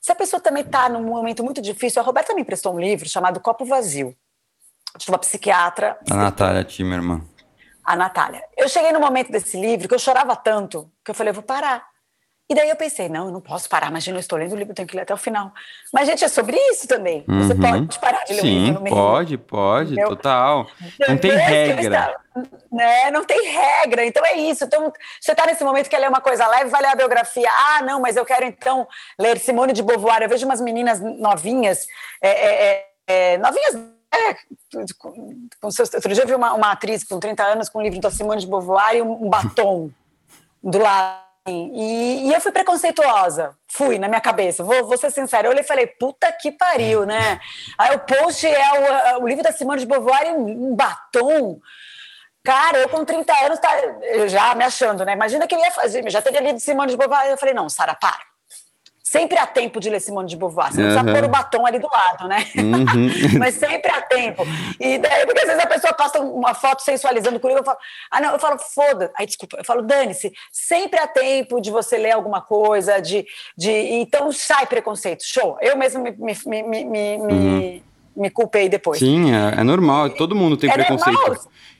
se 0.00 0.12
a 0.12 0.14
pessoa 0.14 0.40
também 0.40 0.62
está 0.62 0.88
num 0.88 1.02
momento 1.02 1.42
muito 1.42 1.62
difícil, 1.62 2.02
a 2.02 2.04
Roberta 2.04 2.34
me 2.34 2.42
emprestou 2.42 2.74
um 2.74 2.80
livro 2.80 3.08
chamado 3.08 3.40
Copo 3.40 3.64
Vazio, 3.64 4.14
de 4.98 5.08
uma 5.08 5.18
psiquiatra. 5.18 5.98
A 6.10 6.14
Natália 6.14 6.64
Timerman. 6.64 7.22
A 7.84 7.96
Natália. 7.96 8.42
Eu 8.56 8.68
cheguei 8.68 8.92
no 8.92 9.00
momento 9.00 9.30
desse 9.30 9.60
livro 9.60 9.88
que 9.88 9.94
eu 9.94 9.98
chorava 9.98 10.34
tanto 10.36 10.90
que 11.04 11.10
eu 11.10 11.14
falei, 11.14 11.30
eu 11.30 11.34
vou 11.34 11.42
parar. 11.42 11.93
E 12.46 12.54
daí 12.54 12.68
eu 12.68 12.76
pensei, 12.76 13.08
não, 13.08 13.26
eu 13.26 13.32
não 13.32 13.40
posso 13.40 13.66
parar, 13.70 13.88
imagina, 13.88 14.18
eu 14.18 14.20
estou 14.20 14.38
lendo 14.38 14.52
o 14.52 14.56
livro, 14.56 14.74
tenho 14.74 14.86
que 14.86 14.94
ler 14.94 15.02
até 15.02 15.14
o 15.14 15.16
final. 15.16 15.50
Mas, 15.90 16.06
gente, 16.06 16.22
é 16.24 16.28
sobre 16.28 16.58
isso 16.70 16.86
também. 16.86 17.24
Uhum. 17.26 17.46
Você 17.46 17.54
pode 17.54 17.98
parar 17.98 18.22
de 18.24 18.34
ler 18.34 18.40
Sim, 18.42 18.46
um 18.46 18.58
livro 18.58 18.74
no 18.74 18.80
meio. 18.82 18.96
pode, 18.96 19.38
pode, 19.38 19.92
entendeu? 19.92 20.08
total. 20.10 20.66
Não 21.08 21.16
tem 21.16 21.30
regra. 21.30 22.14
né? 22.70 23.10
Não 23.10 23.24
tem 23.24 23.48
regra, 23.48 24.04
então 24.04 24.24
é 24.26 24.36
isso. 24.36 24.64
Então, 24.64 24.92
você 25.18 25.32
está 25.32 25.46
nesse 25.46 25.64
momento 25.64 25.84
que 25.84 25.90
quer 25.90 26.00
ler 26.00 26.10
uma 26.10 26.20
coisa 26.20 26.46
leve, 26.46 26.68
vai 26.68 26.82
ler 26.82 26.88
a 26.88 26.94
biografia. 26.94 27.48
Ah, 27.50 27.82
não, 27.82 27.98
mas 27.98 28.14
eu 28.14 28.26
quero 28.26 28.44
então 28.44 28.86
ler 29.18 29.38
Simone 29.38 29.72
de 29.72 29.82
Beauvoir. 29.82 30.22
Eu 30.22 30.28
vejo 30.28 30.44
umas 30.44 30.60
meninas 30.60 31.00
novinhas, 31.00 31.86
é, 32.20 32.28
é, 32.28 32.86
é, 33.08 33.32
é 33.32 33.38
novinhas 33.38 33.74
é, 34.14 34.36
com 35.60 35.70
seus, 35.70 35.92
outro 35.94 36.12
dia 36.12 36.22
eu 36.22 36.28
vi 36.28 36.34
uma, 36.34 36.52
uma, 36.52 36.72
atriz 36.72 37.02
com 37.02 37.18
30 37.18 37.42
anos 37.42 37.68
com 37.68 37.78
um 37.80 37.82
livro 37.82 38.00
da 38.00 38.10
Simone 38.10 38.40
de 38.40 38.46
Beauvoir 38.46 38.94
e 38.94 39.02
um, 39.02 39.24
um 39.24 39.30
batom 39.30 39.90
do 40.62 40.78
lado. 40.78 41.23
E, 41.46 42.28
e, 42.28 42.32
eu 42.32 42.40
fui 42.40 42.50
preconceituosa, 42.52 43.54
fui 43.68 43.98
na 43.98 44.08
minha 44.08 44.20
cabeça, 44.20 44.64
vou, 44.64 44.86
vou 44.86 44.96
ser 44.96 45.10
sincera. 45.10 45.46
Eu 45.46 45.50
olhei 45.50 45.62
e 45.62 45.66
falei, 45.66 45.86
puta 45.86 46.32
que 46.32 46.50
pariu, 46.50 47.04
né? 47.04 47.38
Aí 47.76 47.94
o 47.94 47.98
post 48.00 48.46
é 48.46 49.18
o, 49.18 49.22
o 49.22 49.28
livro 49.28 49.44
da 49.44 49.52
Simone 49.52 49.80
de 49.80 49.86
Beauvoir 49.86 50.26
em 50.26 50.36
um 50.36 50.74
batom. 50.74 51.60
Cara, 52.42 52.78
eu 52.78 52.88
com 52.88 53.04
30 53.04 53.32
anos, 53.44 53.58
tá, 53.58 53.70
já 54.26 54.54
me 54.54 54.64
achando, 54.64 55.04
né? 55.04 55.12
Imagina 55.12 55.46
que 55.46 55.54
eu 55.54 55.58
ia 55.58 55.70
fazer, 55.70 56.08
já 56.10 56.22
teria 56.22 56.40
lido 56.40 56.60
Simone 56.60 56.92
de 56.92 56.96
Beauvoir. 56.96 57.26
Eu 57.26 57.36
falei, 57.36 57.54
não, 57.54 57.68
Sara, 57.68 57.94
para 57.94 58.33
Sempre 59.14 59.38
há 59.38 59.46
tempo 59.46 59.78
de 59.78 59.88
ler 59.88 60.00
Simone 60.00 60.28
de 60.28 60.36
Beauvoir. 60.36 60.72
Você 60.72 60.80
não 60.80 60.88
uhum. 60.88 60.94
precisa 60.94 61.20
pôr 61.20 61.24
o 61.24 61.30
batom 61.30 61.64
ali 61.64 61.78
do 61.78 61.86
lado, 61.86 62.26
né? 62.26 62.44
Uhum. 62.56 63.38
Mas 63.38 63.54
sempre 63.54 63.88
há 63.88 64.00
tempo. 64.00 64.42
E 64.80 64.98
daí, 64.98 65.24
porque 65.24 65.38
às 65.38 65.46
vezes 65.46 65.62
a 65.62 65.68
pessoa 65.68 65.92
posta 65.92 66.20
uma 66.20 66.52
foto 66.52 66.82
sensualizando 66.82 67.38
comigo, 67.38 67.60
eu 67.60 67.64
falo, 67.64 67.78
ah, 68.10 68.20
não, 68.20 68.32
eu 68.32 68.40
falo, 68.40 68.58
foda. 68.58 69.12
Aí, 69.16 69.24
desculpa, 69.24 69.58
eu 69.58 69.64
falo, 69.64 69.82
dane-se. 69.82 70.32
Sempre 70.50 70.98
há 70.98 71.06
tempo 71.06 71.60
de 71.60 71.70
você 71.70 71.96
ler 71.96 72.10
alguma 72.10 72.40
coisa, 72.40 73.00
de. 73.00 73.24
de... 73.56 73.70
Então 73.70 74.32
sai 74.32 74.66
preconceito. 74.66 75.22
Show. 75.24 75.58
Eu 75.60 75.76
mesmo 75.76 76.02
me, 76.02 76.10
me, 76.10 76.62
me, 76.64 76.84
me, 76.84 77.16
uhum. 77.18 77.82
me 78.16 78.30
culpei 78.30 78.68
depois. 78.68 78.98
Sim, 78.98 79.32
é, 79.32 79.60
é 79.60 79.62
normal. 79.62 80.10
Todo 80.10 80.34
mundo 80.34 80.56
tem 80.56 80.68
é 80.68 80.72
preconceito. 80.72 81.16
Normal. 81.16 81.38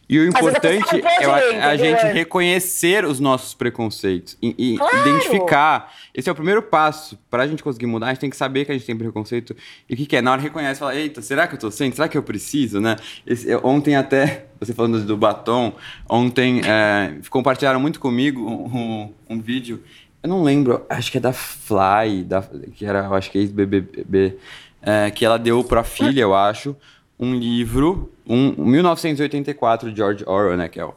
E 0.09 0.19
o 0.19 0.29
importante 0.29 1.03
é 1.03 1.25
a, 1.25 1.71
a 1.71 1.77
gente 1.77 2.05
reconhecer 2.07 3.05
os 3.05 3.19
nossos 3.19 3.55
preconceitos 3.55 4.37
e, 4.41 4.55
e 4.59 4.77
claro. 4.77 5.09
identificar. 5.09 5.95
Esse 6.15 6.29
é 6.29 6.33
o 6.33 6.35
primeiro 6.35 6.63
passo. 6.63 7.19
Para 7.31 7.45
a 7.45 7.47
gente 7.47 7.63
conseguir 7.63 7.87
mudar, 7.87 8.07
a 8.07 8.09
gente 8.11 8.21
tem 8.21 8.31
que 8.31 8.37
saber 8.37 8.65
que 8.65 8.73
a 8.73 8.75
gente 8.75 8.87
tem 8.87 8.97
preconceito 8.97 9.57
e 9.89 9.95
o 9.95 9.97
que, 9.97 10.07
que 10.07 10.17
é. 10.17 10.23
Na 10.23 10.33
hora 10.33 10.41
reconhece, 10.41 10.81
fala: 10.81 10.95
Eita, 10.95 11.23
será 11.23 11.47
que 11.47 11.55
eu 11.55 11.59
tô 11.59 11.71
sendo? 11.71 11.95
Será 11.95 12.07
que 12.07 12.19
eu 12.19 12.23
preciso, 12.23 12.81
né? 12.81 12.97
Esse, 13.27 13.55
ontem, 13.57 13.97
até, 13.97 14.47
você 14.61 14.75
falando 14.75 15.01
do 15.05 15.17
batom, 15.17 15.73
ontem 16.09 16.61
é, 16.65 17.15
compartilharam 17.31 17.81
muito 17.81 17.99
comigo 17.99 18.41
um, 18.41 19.13
um, 19.29 19.41
vídeo. 19.41 19.83
Eu 20.23 20.29
não 20.29 20.43
lembro, 20.43 20.85
acho 20.89 21.11
que 21.11 21.19
é 21.19 21.21
da 21.21 21.33
Fly, 21.33 22.25
da, 22.25 22.43
que 22.75 22.85
era, 22.85 23.05
eu 23.05 23.15
acho 23.15 23.31
que 23.31 23.39
é 23.39 23.41
ex-BBB, 23.43 24.39
é, 24.81 25.11
que 25.11 25.25
ela 25.25 25.39
deu 25.39 25.63
para 25.63 25.81
a 25.81 25.85
filha, 25.85 26.23
eu 26.23 26.35
acho 26.35 26.75
um 27.19 27.35
livro, 27.35 28.11
um 28.27 28.65
1984 28.65 29.91
de 29.91 29.97
George 29.97 30.25
Orwell, 30.27 30.57
né, 30.57 30.69
que 30.69 30.81
é 30.81 30.85
o 30.85 30.95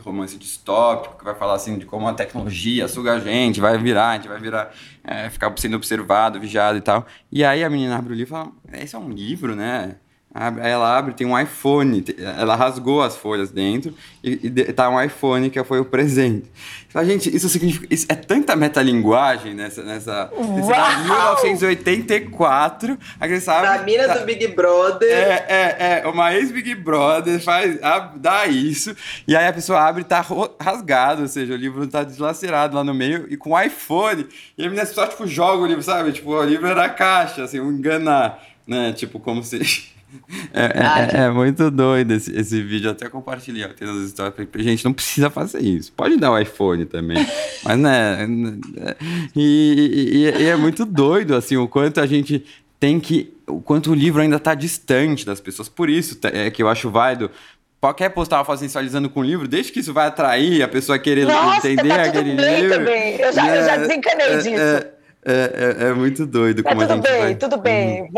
romance 0.00 0.36
distópico, 0.36 1.18
que 1.18 1.24
vai 1.24 1.34
falar 1.34 1.54
assim 1.54 1.78
de 1.78 1.84
como 1.84 2.06
a 2.08 2.14
tecnologia 2.14 2.88
suga 2.88 3.14
a 3.14 3.18
gente, 3.20 3.60
vai 3.60 3.76
virar, 3.78 4.10
a 4.10 4.14
gente 4.16 4.28
vai 4.28 4.38
virar, 4.38 4.72
é, 5.04 5.28
ficar 5.30 5.52
sendo 5.56 5.76
observado, 5.76 6.40
vigiado 6.40 6.78
e 6.78 6.80
tal. 6.80 7.06
E 7.30 7.44
aí 7.44 7.62
a 7.62 7.70
menina 7.70 7.96
abre 7.96 8.12
o 8.12 8.16
livro 8.16 8.34
e 8.34 8.38
fala, 8.38 8.52
esse 8.72 8.94
é 8.94 8.98
um 8.98 9.10
livro, 9.10 9.54
né? 9.54 9.96
Aí 10.32 10.70
ela 10.70 10.96
abre, 10.96 11.12
tem 11.12 11.26
um 11.26 11.36
iPhone, 11.36 12.04
ela 12.38 12.54
rasgou 12.54 13.02
as 13.02 13.16
folhas 13.16 13.50
dentro 13.50 13.92
e, 14.22 14.38
e 14.44 14.72
tá 14.72 14.88
um 14.88 15.02
iPhone 15.02 15.50
que 15.50 15.62
foi 15.64 15.80
o 15.80 15.84
presente. 15.84 16.48
Fala, 16.88 17.04
gente, 17.04 17.34
isso 17.34 17.48
significa. 17.48 17.86
Isso 17.90 18.06
é 18.08 18.14
tanta 18.14 18.54
metalinguagem 18.54 19.54
nessa. 19.54 19.82
nessa 19.82 20.30
nesse 20.54 20.68
1984. 21.04 22.98
A 23.18 23.26
criança 23.26 23.52
abre, 23.52 23.78
da 23.78 23.84
mina 23.84 24.06
tá, 24.06 24.18
do 24.18 24.24
Big 24.24 24.46
Brother. 24.48 25.08
É, 25.08 25.46
é, 25.48 26.02
é. 26.04 26.06
Uma 26.08 26.32
ex-Big 26.34 26.76
Brother 26.76 27.40
faz, 27.42 27.78
dá 28.16 28.46
isso. 28.46 28.94
E 29.26 29.34
aí 29.34 29.48
a 29.48 29.52
pessoa 29.52 29.80
abre 29.80 30.02
e 30.02 30.04
tá 30.04 30.24
rasgado, 30.60 31.22
ou 31.22 31.28
seja, 31.28 31.54
o 31.54 31.56
livro 31.56 31.86
tá 31.88 32.04
deslacerado 32.04 32.76
lá 32.76 32.84
no 32.84 32.94
meio 32.94 33.26
e 33.28 33.36
com 33.36 33.50
o 33.50 33.60
iPhone. 33.60 34.26
E 34.56 34.64
a 34.64 34.68
menina 34.68 34.86
só, 34.86 35.06
tipo, 35.08 35.26
joga 35.26 35.62
o 35.62 35.66
livro, 35.66 35.82
sabe? 35.82 36.12
Tipo, 36.12 36.30
o 36.30 36.44
livro 36.44 36.68
era 36.68 36.88
caixa, 36.88 37.42
assim, 37.42 37.58
um 37.58 37.72
enganar, 37.72 38.40
né? 38.66 38.92
Tipo, 38.92 39.18
como 39.18 39.42
se. 39.42 39.89
É, 40.52 40.64
é, 40.64 41.20
é, 41.20 41.24
é, 41.24 41.30
muito 41.30 41.70
doido 41.70 42.12
esse, 42.12 42.34
esse 42.36 42.62
vídeo. 42.62 42.88
Eu 42.88 42.92
até 42.92 43.08
compartilhei 43.08 43.66
tem 43.68 43.86
nas 43.86 44.02
histórias. 44.02 44.34
Gente, 44.56 44.84
não 44.84 44.92
precisa 44.92 45.30
fazer 45.30 45.60
isso. 45.60 45.92
Pode 45.92 46.16
dar 46.16 46.32
o 46.32 46.38
iPhone 46.38 46.84
também. 46.84 47.24
Mas, 47.64 47.78
né? 47.78 48.28
E, 49.34 50.32
e, 50.36 50.42
e, 50.42 50.46
é 50.48 50.56
muito 50.56 50.84
doido, 50.84 51.34
assim, 51.34 51.56
o 51.56 51.68
quanto 51.68 52.00
a 52.00 52.06
gente 52.06 52.44
tem 52.78 52.98
que. 52.98 53.32
O 53.46 53.60
quanto 53.60 53.90
o 53.90 53.94
livro 53.94 54.20
ainda 54.20 54.36
está 54.36 54.54
distante 54.54 55.26
das 55.26 55.40
pessoas. 55.40 55.68
Por 55.68 55.88
isso 55.88 56.18
é 56.24 56.50
que 56.50 56.62
eu 56.62 56.68
acho 56.68 56.90
válido 56.90 57.30
qualquer 57.80 58.10
postal 58.10 58.44
sensualizando 58.56 59.08
com 59.08 59.20
o 59.20 59.22
livro, 59.22 59.48
desde 59.48 59.72
que 59.72 59.80
isso 59.80 59.92
vai 59.92 60.06
atrair 60.06 60.62
a 60.62 60.68
pessoa 60.68 60.98
querer 60.98 61.26
Nossa, 61.26 61.68
entender 61.68 61.88
tá 61.88 62.02
aquele 62.02 62.34
livro. 62.34 62.78
Também. 62.78 63.16
Eu 63.16 63.32
já, 63.32 63.48
é, 63.48 63.58
eu 63.58 63.64
já 63.64 63.76
desencanei 63.78 64.26
é, 64.26 64.36
disso. 64.36 64.99
É, 65.24 65.32
é, 65.32 65.84
é, 65.84 65.88
é, 65.88 65.92
muito 65.92 66.24
doido 66.24 66.62
como 66.62 66.80
tudo 66.80 66.92
a 66.92 66.94
gente 66.96 67.02
bem, 67.02 67.20
vai... 67.20 67.34
tudo 67.34 67.56
bem, 67.58 68.02
uhum. 68.02 68.08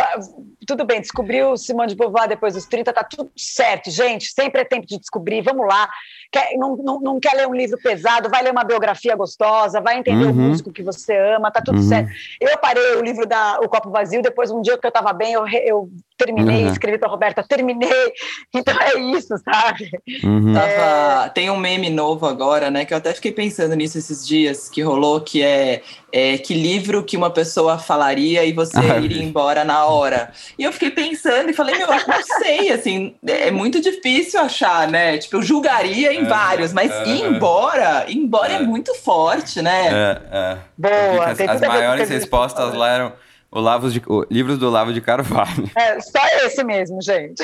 tudo 0.67 0.85
bem. 0.85 1.01
Descobriu 1.01 1.57
Simone 1.57 1.89
de 1.89 1.97
Beauvoir 1.97 2.29
depois 2.29 2.55
dos 2.55 2.65
30, 2.65 2.93
tá 2.93 3.03
tudo 3.03 3.31
certo, 3.37 3.91
gente. 3.91 4.33
Sempre 4.33 4.61
é 4.61 4.65
tempo 4.65 4.87
de 4.87 4.99
descobrir. 4.99 5.43
Vamos 5.43 5.67
lá. 5.67 5.89
Quer, 6.31 6.57
não, 6.57 6.77
não, 6.77 7.01
não 7.01 7.21
quer 7.21 7.35
ler 7.35 7.49
um 7.49 7.55
livro 7.55 7.77
pesado, 7.83 8.31
vai 8.31 8.43
ler 8.43 8.53
uma 8.53 8.65
biografia 8.65 9.17
gostosa, 9.17 9.81
vai 9.81 9.99
entender 9.99 10.25
uhum. 10.25 10.31
o 10.31 10.35
músico 10.35 10.73
que 10.73 10.83
você 10.83 11.17
ama, 11.17 11.51
tá 11.51 11.61
tudo 11.61 11.79
uhum. 11.79 11.89
certo. 11.89 12.11
Eu 12.41 12.57
parei 12.59 12.97
o 12.97 13.03
livro 13.03 13.27
da 13.27 13.59
O 13.61 13.69
Copo 13.69 13.91
Vazio, 13.91 14.23
depois 14.23 14.51
um 14.51 14.63
dia 14.63 14.79
que 14.79 14.87
eu 14.87 14.89
estava 14.89 15.13
bem, 15.13 15.33
eu, 15.33 15.47
eu 15.49 15.91
terminei, 16.25 16.65
uhum. 16.65 16.73
escrevi 16.73 16.99
para 16.99 17.09
Roberta, 17.09 17.43
terminei. 17.43 18.13
Então 18.55 18.75
é 18.81 18.99
isso, 18.99 19.35
sabe? 19.45 19.91
Uhum. 20.23 20.57
É... 20.57 21.29
Tem 21.31 21.51
um 21.51 21.57
meme 21.57 21.91
novo 21.91 22.27
agora, 22.27 22.71
né? 22.71 22.85
Que 22.85 22.95
eu 22.95 22.99
até 22.99 23.13
fiquei 23.13 23.33
pensando 23.33 23.75
nisso 23.75 23.99
esses 23.99 24.27
dias 24.27 24.69
que 24.69 24.83
rolou, 24.83 25.21
que 25.21 25.43
é, 25.43 25.83
é 26.13 26.39
que 26.39 26.55
livro 26.55 27.03
que 27.03 27.17
uma 27.17 27.31
pessoa 27.31 27.79
falaria 27.79 28.45
e 28.45 28.53
você 28.53 28.79
ah, 28.79 28.99
iria 28.99 29.23
embora 29.23 29.65
na 29.65 29.85
hora. 29.87 30.33
E 30.59 30.65
eu 30.65 30.73
fiquei 30.73 30.91
pensando 30.91 31.51
e 31.51 31.55
falei, 31.55 31.77
meu, 31.77 31.89
eu 31.89 32.07
não 32.07 32.23
sei, 32.39 32.71
assim, 32.71 33.15
é 33.27 33.51
muito 33.51 33.81
difícil 33.81 34.41
achar, 34.41 34.89
né? 34.89 35.19
Tipo, 35.19 35.37
eu 35.37 35.43
julgaria 35.43 36.13
em 36.13 36.25
é, 36.25 36.25
vários, 36.25 36.73
mas 36.73 36.91
é, 36.91 37.09
ir 37.09 37.25
embora, 37.25 38.05
ir 38.09 38.17
embora 38.17 38.53
é, 38.53 38.57
é 38.57 38.61
muito 38.61 38.95
forte, 38.95 39.61
né? 39.63 39.89
É, 39.93 40.21
é. 40.33 40.59
Boa. 40.77 41.27
As, 41.27 41.41
as 41.41 41.61
maiores 41.61 42.09
respostas 42.09 42.75
lá 42.75 42.91
eram 42.91 43.13
o 43.53 43.61
Lavos 43.61 43.93
de, 43.93 44.03
o, 44.07 44.27
livros 44.31 44.57
do 44.57 44.71
Lavo 44.71 44.95
de 44.95 45.01
Carvalho. 45.03 45.71
É, 45.77 46.01
só 46.01 46.21
esse 46.45 46.65
mesmo, 46.65 47.03
gente. 47.03 47.43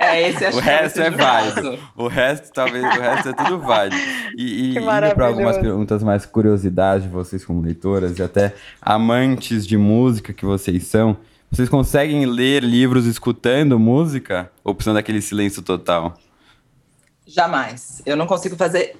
É, 0.00 0.28
esse 0.28 0.44
é 0.44 0.50
O 0.50 0.58
resto 0.58 1.02
é 1.02 1.10
válido. 1.10 1.78
O 1.94 2.08
resto, 2.08 2.52
talvez, 2.52 2.82
o 2.82 3.00
resto 3.00 3.28
é 3.28 3.32
tudo 3.32 3.60
válido. 3.60 3.96
E, 4.36 4.72
e 4.72 4.78
indo 4.78 5.14
para 5.14 5.26
algumas 5.26 5.58
perguntas 5.58 6.02
mais 6.02 6.24
curiosidades 6.24 7.04
de 7.04 7.10
vocês 7.10 7.44
como 7.44 7.60
leitoras 7.60 8.18
e 8.18 8.22
até 8.22 8.54
amantes 8.80 9.66
de 9.66 9.76
música 9.76 10.32
que 10.32 10.46
vocês 10.46 10.84
são, 10.86 11.16
vocês 11.50 11.68
conseguem 11.68 12.24
ler 12.24 12.62
livros 12.62 13.06
escutando 13.06 13.78
música 13.78 14.50
ou 14.64 14.74
precisam 14.74 14.94
daquele 14.94 15.20
silêncio 15.20 15.62
total? 15.62 16.14
Jamais. 17.26 18.02
Eu 18.04 18.16
não 18.16 18.26
consigo 18.26 18.56
fazer 18.56 18.96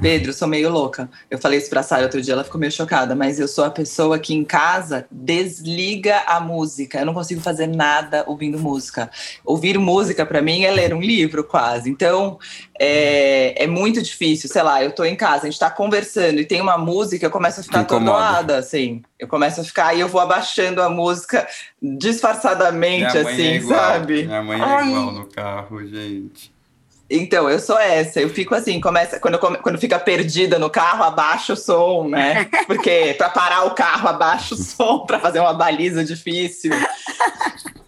Pedro, 0.00 0.32
sou 0.32 0.48
meio 0.48 0.70
louca. 0.70 1.08
Eu 1.30 1.38
falei 1.38 1.58
isso 1.58 1.70
pra 1.70 1.82
Sara 1.82 2.04
outro 2.04 2.20
dia, 2.20 2.34
ela 2.34 2.44
ficou 2.44 2.60
meio 2.60 2.72
chocada, 2.72 3.14
mas 3.14 3.38
eu 3.38 3.46
sou 3.46 3.64
a 3.64 3.70
pessoa 3.70 4.18
que 4.18 4.34
em 4.34 4.44
casa 4.44 5.06
desliga 5.10 6.22
a 6.26 6.40
música. 6.40 6.98
Eu 6.98 7.06
não 7.06 7.14
consigo 7.14 7.40
fazer 7.40 7.66
nada 7.66 8.24
ouvindo 8.26 8.58
música. 8.58 9.10
Ouvir 9.44 9.78
música 9.78 10.24
para 10.24 10.42
mim 10.42 10.64
é 10.64 10.70
ler 10.70 10.94
um 10.94 11.00
livro, 11.00 11.44
quase. 11.44 11.90
Então, 11.90 12.38
é, 12.78 13.64
é, 13.64 13.66
muito 13.66 14.02
difícil. 14.02 14.48
Sei 14.48 14.62
lá, 14.62 14.82
eu 14.82 14.92
tô 14.92 15.04
em 15.04 15.16
casa, 15.16 15.46
a 15.46 15.50
gente 15.50 15.58
tá 15.58 15.70
conversando 15.70 16.40
e 16.40 16.44
tem 16.44 16.60
uma 16.60 16.78
música, 16.78 17.26
eu 17.26 17.30
começo 17.30 17.60
a 17.60 17.62
ficar 17.62 17.80
atordoada, 17.80 18.56
assim. 18.56 19.02
Eu 19.18 19.28
começo 19.28 19.60
a 19.60 19.64
ficar 19.64 19.94
e 19.94 20.00
eu 20.00 20.08
vou 20.08 20.20
abaixando 20.20 20.80
a 20.82 20.88
música 20.88 21.46
disfarçadamente, 21.82 23.18
assim, 23.18 23.42
é 23.42 23.56
igual, 23.56 23.78
sabe? 23.78 24.24
Minha 24.24 24.42
mãe 24.42 24.60
é 24.60 24.64
Ai. 24.64 24.88
igual 24.88 25.12
no 25.12 25.26
carro, 25.26 25.86
gente. 25.86 26.52
Então, 27.10 27.50
eu 27.50 27.58
sou 27.58 27.76
essa. 27.76 28.20
Eu 28.20 28.28
fico 28.28 28.54
assim, 28.54 28.80
começa 28.80 29.18
quando, 29.18 29.36
quando 29.38 29.78
fica 29.78 29.98
perdida 29.98 30.60
no 30.60 30.70
carro, 30.70 31.02
abaixo 31.02 31.54
o 31.54 31.56
som, 31.56 32.06
né? 32.08 32.44
Porque 32.68 33.14
para 33.18 33.28
parar 33.28 33.64
o 33.64 33.74
carro, 33.74 34.08
abaixo 34.08 34.54
o 34.54 34.56
som 34.56 35.00
para 35.00 35.18
fazer 35.18 35.40
uma 35.40 35.52
baliza 35.52 36.04
difícil. 36.04 36.70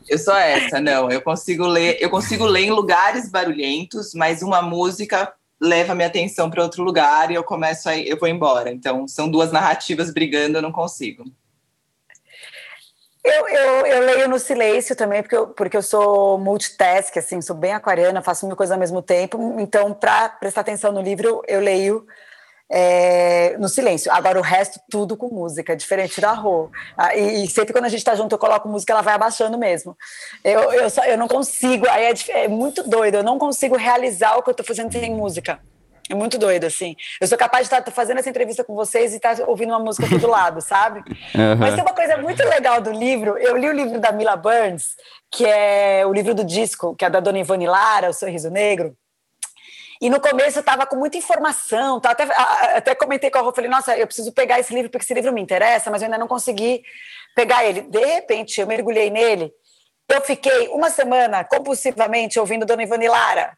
Eu 0.08 0.18
sou 0.18 0.34
essa, 0.34 0.80
não. 0.80 1.08
Eu 1.08 1.22
consigo 1.22 1.64
ler, 1.66 1.98
eu 2.00 2.10
consigo 2.10 2.44
ler 2.44 2.64
em 2.64 2.70
lugares 2.70 3.30
barulhentos, 3.30 4.12
mas 4.12 4.42
uma 4.42 4.60
música 4.60 5.32
leva 5.60 5.94
minha 5.94 6.08
atenção 6.08 6.50
para 6.50 6.64
outro 6.64 6.82
lugar 6.82 7.30
e 7.30 7.34
eu 7.34 7.44
começo 7.44 7.88
a 7.88 7.96
eu 7.96 8.18
vou 8.18 8.28
embora. 8.28 8.72
Então, 8.72 9.06
são 9.06 9.30
duas 9.30 9.52
narrativas 9.52 10.12
brigando, 10.12 10.58
eu 10.58 10.62
não 10.62 10.72
consigo. 10.72 11.24
Eu, 13.24 13.48
eu, 13.48 13.86
eu, 13.86 14.00
leio 14.04 14.28
no 14.28 14.38
silêncio 14.38 14.96
também, 14.96 15.22
porque 15.22 15.36
eu, 15.36 15.46
porque 15.48 15.76
eu 15.76 15.82
sou 15.82 16.38
multitask, 16.38 17.16
assim, 17.16 17.40
sou 17.40 17.54
bem 17.54 17.72
aquariana, 17.72 18.20
faço 18.20 18.46
mil 18.46 18.56
coisas 18.56 18.72
ao 18.72 18.78
mesmo 18.80 19.00
tempo. 19.00 19.60
Então, 19.60 19.94
para 19.94 20.28
prestar 20.28 20.62
atenção 20.62 20.90
no 20.90 21.00
livro, 21.00 21.40
eu 21.46 21.60
leio 21.60 22.04
é, 22.68 23.56
no 23.58 23.68
silêncio. 23.68 24.10
Agora, 24.10 24.38
o 24.38 24.42
resto, 24.42 24.80
tudo 24.90 25.16
com 25.16 25.28
música, 25.28 25.76
diferente 25.76 26.20
da 26.20 26.32
Rô. 26.32 26.70
Ah, 26.96 27.14
e, 27.14 27.44
e, 27.44 27.50
sempre 27.50 27.72
quando 27.72 27.84
a 27.84 27.88
gente 27.88 28.00
está 28.00 28.14
junto, 28.16 28.34
eu 28.34 28.38
coloco 28.38 28.68
música, 28.68 28.92
ela 28.92 29.02
vai 29.02 29.14
abaixando 29.14 29.56
mesmo. 29.56 29.96
Eu, 30.42 30.72
eu, 30.72 30.90
só, 30.90 31.04
eu 31.04 31.16
não 31.16 31.28
consigo, 31.28 31.86
aí 31.88 32.06
é, 32.06 32.44
é 32.44 32.48
muito 32.48 32.82
doido, 32.82 33.16
eu 33.16 33.22
não 33.22 33.38
consigo 33.38 33.76
realizar 33.76 34.36
o 34.36 34.42
que 34.42 34.48
eu 34.48 34.52
estou 34.52 34.66
fazendo 34.66 34.90
sem 34.90 35.14
música. 35.14 35.60
É 36.10 36.14
muito 36.14 36.38
doido, 36.38 36.64
assim. 36.64 36.96
Eu 37.20 37.26
sou 37.26 37.38
capaz 37.38 37.68
de 37.68 37.74
estar 37.74 37.90
fazendo 37.92 38.18
essa 38.18 38.28
entrevista 38.28 38.64
com 38.64 38.74
vocês 38.74 39.12
e 39.12 39.16
estar 39.16 39.40
ouvindo 39.46 39.70
uma 39.70 39.78
música 39.78 40.06
aqui 40.06 40.18
do 40.18 40.28
lado, 40.28 40.60
sabe? 40.62 41.00
Uhum. 41.34 41.56
Mas 41.58 41.74
tem 41.74 41.82
uma 41.82 41.94
coisa 41.94 42.16
muito 42.18 42.42
legal 42.44 42.80
do 42.80 42.92
livro. 42.92 43.38
Eu 43.38 43.56
li 43.56 43.68
o 43.68 43.72
livro 43.72 44.00
da 44.00 44.12
Mila 44.12 44.36
Burns, 44.36 44.96
que 45.30 45.46
é 45.46 46.04
o 46.06 46.12
livro 46.12 46.34
do 46.34 46.44
disco, 46.44 46.94
que 46.96 47.04
é 47.04 47.10
da 47.10 47.20
Dona 47.20 47.38
Ivone 47.38 47.66
Lara, 47.66 48.10
O 48.10 48.12
Sorriso 48.12 48.50
Negro. 48.50 48.96
E 50.00 50.10
no 50.10 50.20
começo 50.20 50.58
eu 50.58 50.62
estava 50.62 50.84
com 50.84 50.96
muita 50.96 51.16
informação, 51.16 52.00
tá? 52.00 52.10
até, 52.10 52.24
até 52.76 52.94
comentei 52.94 53.30
com 53.30 53.38
a 53.38 53.40
Rô, 53.40 53.52
falei, 53.52 53.70
nossa, 53.70 53.96
eu 53.96 54.04
preciso 54.04 54.32
pegar 54.32 54.58
esse 54.58 54.74
livro 54.74 54.90
porque 54.90 55.04
esse 55.04 55.14
livro 55.14 55.32
me 55.32 55.40
interessa, 55.40 55.92
mas 55.92 56.02
eu 56.02 56.06
ainda 56.06 56.18
não 56.18 56.26
consegui 56.26 56.82
pegar 57.36 57.64
ele. 57.64 57.82
De 57.82 58.04
repente, 58.04 58.60
eu 58.60 58.66
mergulhei 58.66 59.10
nele, 59.10 59.52
eu 60.08 60.20
fiquei 60.20 60.66
uma 60.68 60.90
semana 60.90 61.44
compulsivamente 61.44 62.38
ouvindo 62.40 62.66
Dona 62.66 62.82
Ivone 62.82 63.06
Lara, 63.06 63.56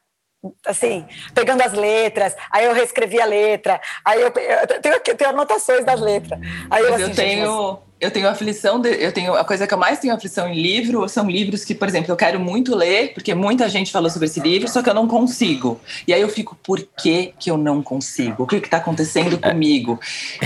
assim, 0.66 1.06
pegando 1.34 1.62
as 1.62 1.72
letras, 1.72 2.34
aí 2.50 2.64
eu 2.64 2.72
reescrevi 2.72 3.20
a 3.20 3.26
letra, 3.26 3.80
aí 4.04 4.20
eu, 4.20 4.28
eu 4.28 4.80
tenho, 4.80 4.94
eu 5.06 5.16
tenho 5.16 5.30
anotações 5.30 5.84
das 5.84 6.00
letras. 6.00 6.38
Aí 6.70 6.82
eu, 6.82 6.94
assim, 6.94 7.02
eu 7.02 7.14
tenho 7.14 7.78
eu 8.04 8.10
tenho 8.10 8.28
aflição, 8.28 8.78
de, 8.78 8.90
eu 8.90 9.12
tenho 9.12 9.34
a 9.34 9.44
coisa 9.44 9.66
que 9.66 9.72
eu 9.72 9.78
mais 9.78 9.98
tenho 9.98 10.14
aflição 10.14 10.46
em 10.48 10.60
livro 10.60 11.08
são 11.08 11.30
livros 11.30 11.64
que, 11.64 11.74
por 11.74 11.88
exemplo, 11.88 12.12
eu 12.12 12.16
quero 12.16 12.38
muito 12.38 12.76
ler, 12.76 13.14
porque 13.14 13.34
muita 13.34 13.66
gente 13.68 13.90
falou 13.90 14.10
sobre 14.10 14.26
esse 14.26 14.40
livro, 14.40 14.68
só 14.68 14.82
que 14.82 14.90
eu 14.90 14.94
não 14.94 15.08
consigo. 15.08 15.80
E 16.06 16.12
aí 16.12 16.20
eu 16.20 16.28
fico, 16.28 16.54
por 16.62 16.86
que 16.98 17.32
que 17.38 17.50
eu 17.50 17.56
não 17.56 17.82
consigo? 17.82 18.42
O 18.42 18.46
que 18.46 18.60
que 18.60 18.68
tá 18.68 18.76
acontecendo 18.76 19.38
comigo? 19.38 19.98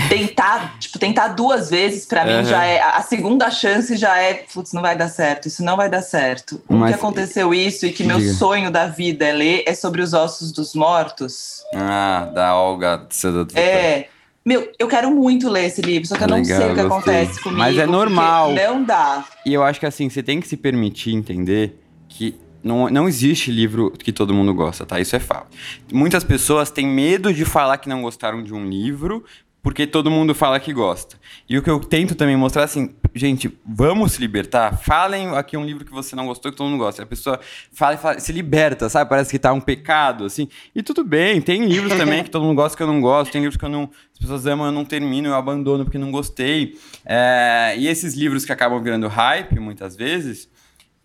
Tentar, 0.07 0.79
tipo, 0.79 0.97
tentar 0.97 1.29
duas 1.29 1.69
vezes 1.69 2.05
para 2.05 2.23
mim 2.23 2.37
uhum. 2.37 2.45
já 2.45 2.65
é 2.65 2.81
a 2.81 3.01
segunda 3.01 3.51
chance 3.51 3.97
já 3.97 4.17
é, 4.17 4.45
putz, 4.53 4.71
não 4.71 4.81
vai 4.81 4.95
dar 4.95 5.09
certo, 5.09 5.47
isso 5.47 5.63
não 5.63 5.75
vai 5.75 5.89
dar 5.89 6.01
certo. 6.01 6.61
Mas, 6.69 6.81
o 6.81 6.87
que 6.87 6.93
aconteceu 6.93 7.53
isso 7.53 7.85
e 7.85 7.91
que 7.91 8.03
meu 8.03 8.19
diga. 8.19 8.33
sonho 8.33 8.71
da 8.71 8.87
vida 8.87 9.25
é 9.25 9.33
ler 9.33 9.63
é 9.65 9.73
sobre 9.73 10.01
os 10.01 10.13
ossos 10.13 10.51
dos 10.53 10.73
mortos. 10.73 11.63
Ah, 11.75 12.29
da 12.33 12.55
Olga. 12.55 13.05
É. 13.53 14.07
Meu, 14.45 14.71
eu 14.79 14.87
quero 14.87 15.11
muito 15.11 15.49
ler 15.49 15.65
esse 15.65 15.81
livro, 15.81 16.07
só 16.07 16.15
que 16.15 16.23
eu 16.23 16.27
não 16.27 16.43
sei 16.43 16.71
o 16.71 16.73
que 16.73 16.79
acontece 16.79 17.41
comigo. 17.41 17.59
Mas 17.59 17.77
é 17.77 17.85
normal. 17.85 18.53
Não 18.53 18.83
dá. 18.83 19.25
E 19.45 19.53
eu 19.53 19.63
acho 19.63 19.79
que 19.79 19.85
assim, 19.85 20.09
você 20.09 20.23
tem 20.23 20.39
que 20.39 20.47
se 20.47 20.57
permitir 20.57 21.13
entender 21.13 21.79
que 22.07 22.35
não, 22.63 22.89
não 22.89 23.07
existe 23.07 23.51
livro 23.51 23.91
que 23.91 24.11
todo 24.11 24.33
mundo 24.33 24.53
gosta, 24.53 24.85
tá? 24.85 24.99
Isso 24.99 25.15
é 25.15 25.19
fato. 25.19 25.55
Muitas 25.91 26.23
pessoas 26.23 26.69
têm 26.71 26.87
medo 26.87 27.33
de 27.33 27.45
falar 27.45 27.77
que 27.77 27.87
não 27.87 28.01
gostaram 28.01 28.43
de 28.43 28.53
um 28.53 28.67
livro 28.67 29.23
porque 29.61 29.85
todo 29.85 30.09
mundo 30.09 30.33
fala 30.33 30.59
que 30.59 30.71
gosta. 30.71 31.17
E 31.47 31.57
o 31.57 31.61
que 31.61 31.69
eu 31.69 31.79
tento 31.79 32.15
também 32.15 32.37
mostrar, 32.37 32.63
assim, 32.63 32.95
gente, 33.13 33.53
vamos 33.65 34.13
se 34.13 34.21
libertar? 34.21 34.77
Falem 34.77 35.35
aqui 35.35 35.57
um 35.57 35.65
livro 35.65 35.83
que 35.83 35.91
você 35.91 36.15
não 36.15 36.25
gostou, 36.25 36.51
que 36.51 36.57
todo 36.57 36.69
mundo 36.69 36.79
gosta. 36.79 37.03
A 37.03 37.05
pessoa 37.05 37.39
fala 37.71 37.95
e 37.95 37.97
fala, 37.97 38.19
se 38.19 38.31
liberta, 38.31 38.87
sabe? 38.87 39.09
Parece 39.09 39.31
que 39.31 39.39
tá 39.39 39.51
um 39.51 39.59
pecado, 39.59 40.25
assim. 40.25 40.47
E 40.73 40.81
tudo 40.81 41.03
bem, 41.03 41.41
tem 41.41 41.65
livros 41.65 41.93
também 41.97 42.23
que 42.23 42.29
todo 42.29 42.43
mundo 42.43 42.55
gosta 42.55 42.77
que 42.77 42.83
eu 42.83 42.87
não 42.87 43.01
gosto, 43.01 43.31
tem 43.31 43.41
livros 43.41 43.57
que 43.57 43.65
eu 43.65 43.69
não, 43.69 43.89
as 44.13 44.19
pessoas 44.19 44.45
amam, 44.47 44.67
eu 44.67 44.71
não 44.71 44.85
termino, 44.85 45.27
eu 45.27 45.35
abandono 45.35 45.83
porque 45.83 45.97
não 45.97 46.11
gostei. 46.11 46.77
É, 47.05 47.75
e 47.77 47.87
esses 47.87 48.13
livros 48.13 48.45
que 48.45 48.53
acabam 48.53 48.81
virando 48.81 49.07
hype, 49.07 49.59
muitas 49.59 49.95
vezes, 49.95 50.49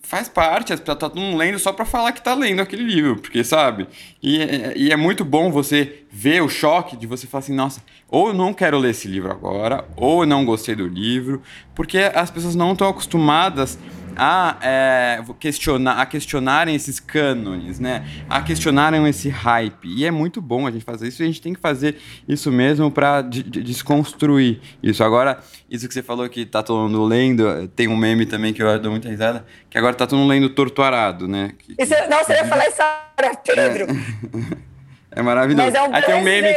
faz 0.04 0.28
parte, 0.28 0.72
as 0.72 0.78
pessoas 0.78 0.96
estão 0.96 1.10
tá 1.10 1.36
lendo 1.36 1.58
só 1.58 1.72
para 1.72 1.84
falar 1.84 2.12
que 2.12 2.22
tá 2.22 2.34
lendo 2.34 2.60
aquele 2.60 2.84
livro, 2.84 3.16
porque 3.16 3.42
sabe? 3.42 3.88
E, 4.22 4.38
e, 4.76 4.92
é 4.92 4.96
muito 4.96 5.24
bom 5.24 5.50
você 5.50 6.04
ver 6.12 6.42
o 6.42 6.48
choque 6.48 6.96
de 6.96 7.06
você 7.06 7.26
falar 7.26 7.40
assim, 7.40 7.54
nossa, 7.54 7.82
ou 8.08 8.28
eu 8.28 8.34
não 8.34 8.52
quero 8.52 8.78
ler 8.78 8.90
esse 8.90 9.08
livro 9.08 9.30
agora, 9.30 9.84
ou 9.96 10.22
eu 10.22 10.26
não 10.26 10.44
gostei 10.44 10.74
do 10.74 10.86
livro, 10.86 11.42
porque 11.74 11.98
as 11.98 12.30
pessoas 12.30 12.54
não 12.54 12.72
estão 12.72 12.88
acostumadas 12.88 13.78
a, 14.16 14.56
é, 14.60 15.20
questionar, 15.38 16.00
a 16.00 16.06
questionarem 16.06 16.74
esses 16.74 17.00
cânones, 17.00 17.78
né? 17.78 18.06
A 18.28 18.42
questionarem 18.42 19.06
esse 19.08 19.28
hype. 19.28 19.88
E 19.88 20.04
é 20.04 20.10
muito 20.10 20.40
bom 20.40 20.66
a 20.66 20.70
gente 20.70 20.84
fazer 20.84 21.08
isso. 21.08 21.22
E 21.22 21.24
a 21.24 21.26
gente 21.26 21.40
tem 21.40 21.54
que 21.54 21.60
fazer 21.60 21.96
isso 22.28 22.50
mesmo 22.50 22.90
para 22.90 23.22
de, 23.22 23.42
de, 23.42 23.62
desconstruir 23.62 24.60
isso. 24.82 25.02
Agora, 25.02 25.38
isso 25.70 25.86
que 25.88 25.94
você 25.94 26.02
falou 26.02 26.28
que 26.28 26.44
tá 26.44 26.62
todo 26.62 26.88
mundo 26.88 27.04
lendo, 27.04 27.68
tem 27.68 27.88
um 27.88 27.96
meme 27.96 28.26
também 28.26 28.52
que 28.52 28.62
eu 28.62 28.78
dou 28.80 28.90
muita 28.90 29.08
risada, 29.08 29.44
que 29.70 29.78
agora 29.78 29.94
tá 29.94 30.06
todo 30.06 30.18
mundo 30.18 30.30
lendo 30.30 30.48
Torturado, 30.50 31.26
né? 31.28 31.52
Que, 31.58 31.74
isso, 31.78 31.94
não, 32.10 32.18
você 32.18 32.32
ia 32.32 32.44
falar 32.44 32.68
isso 32.68 32.82
agora, 32.82 33.36
Pedro. 33.36 33.86
É. 33.90 34.73
É 35.16 35.22
maravilhoso. 35.22 35.70
Mas 35.70 35.74
é 35.74 35.82
um 35.82 35.94
Aí 35.94 36.02
tem 36.02 36.14
um 36.14 36.22
meme, 36.22 36.48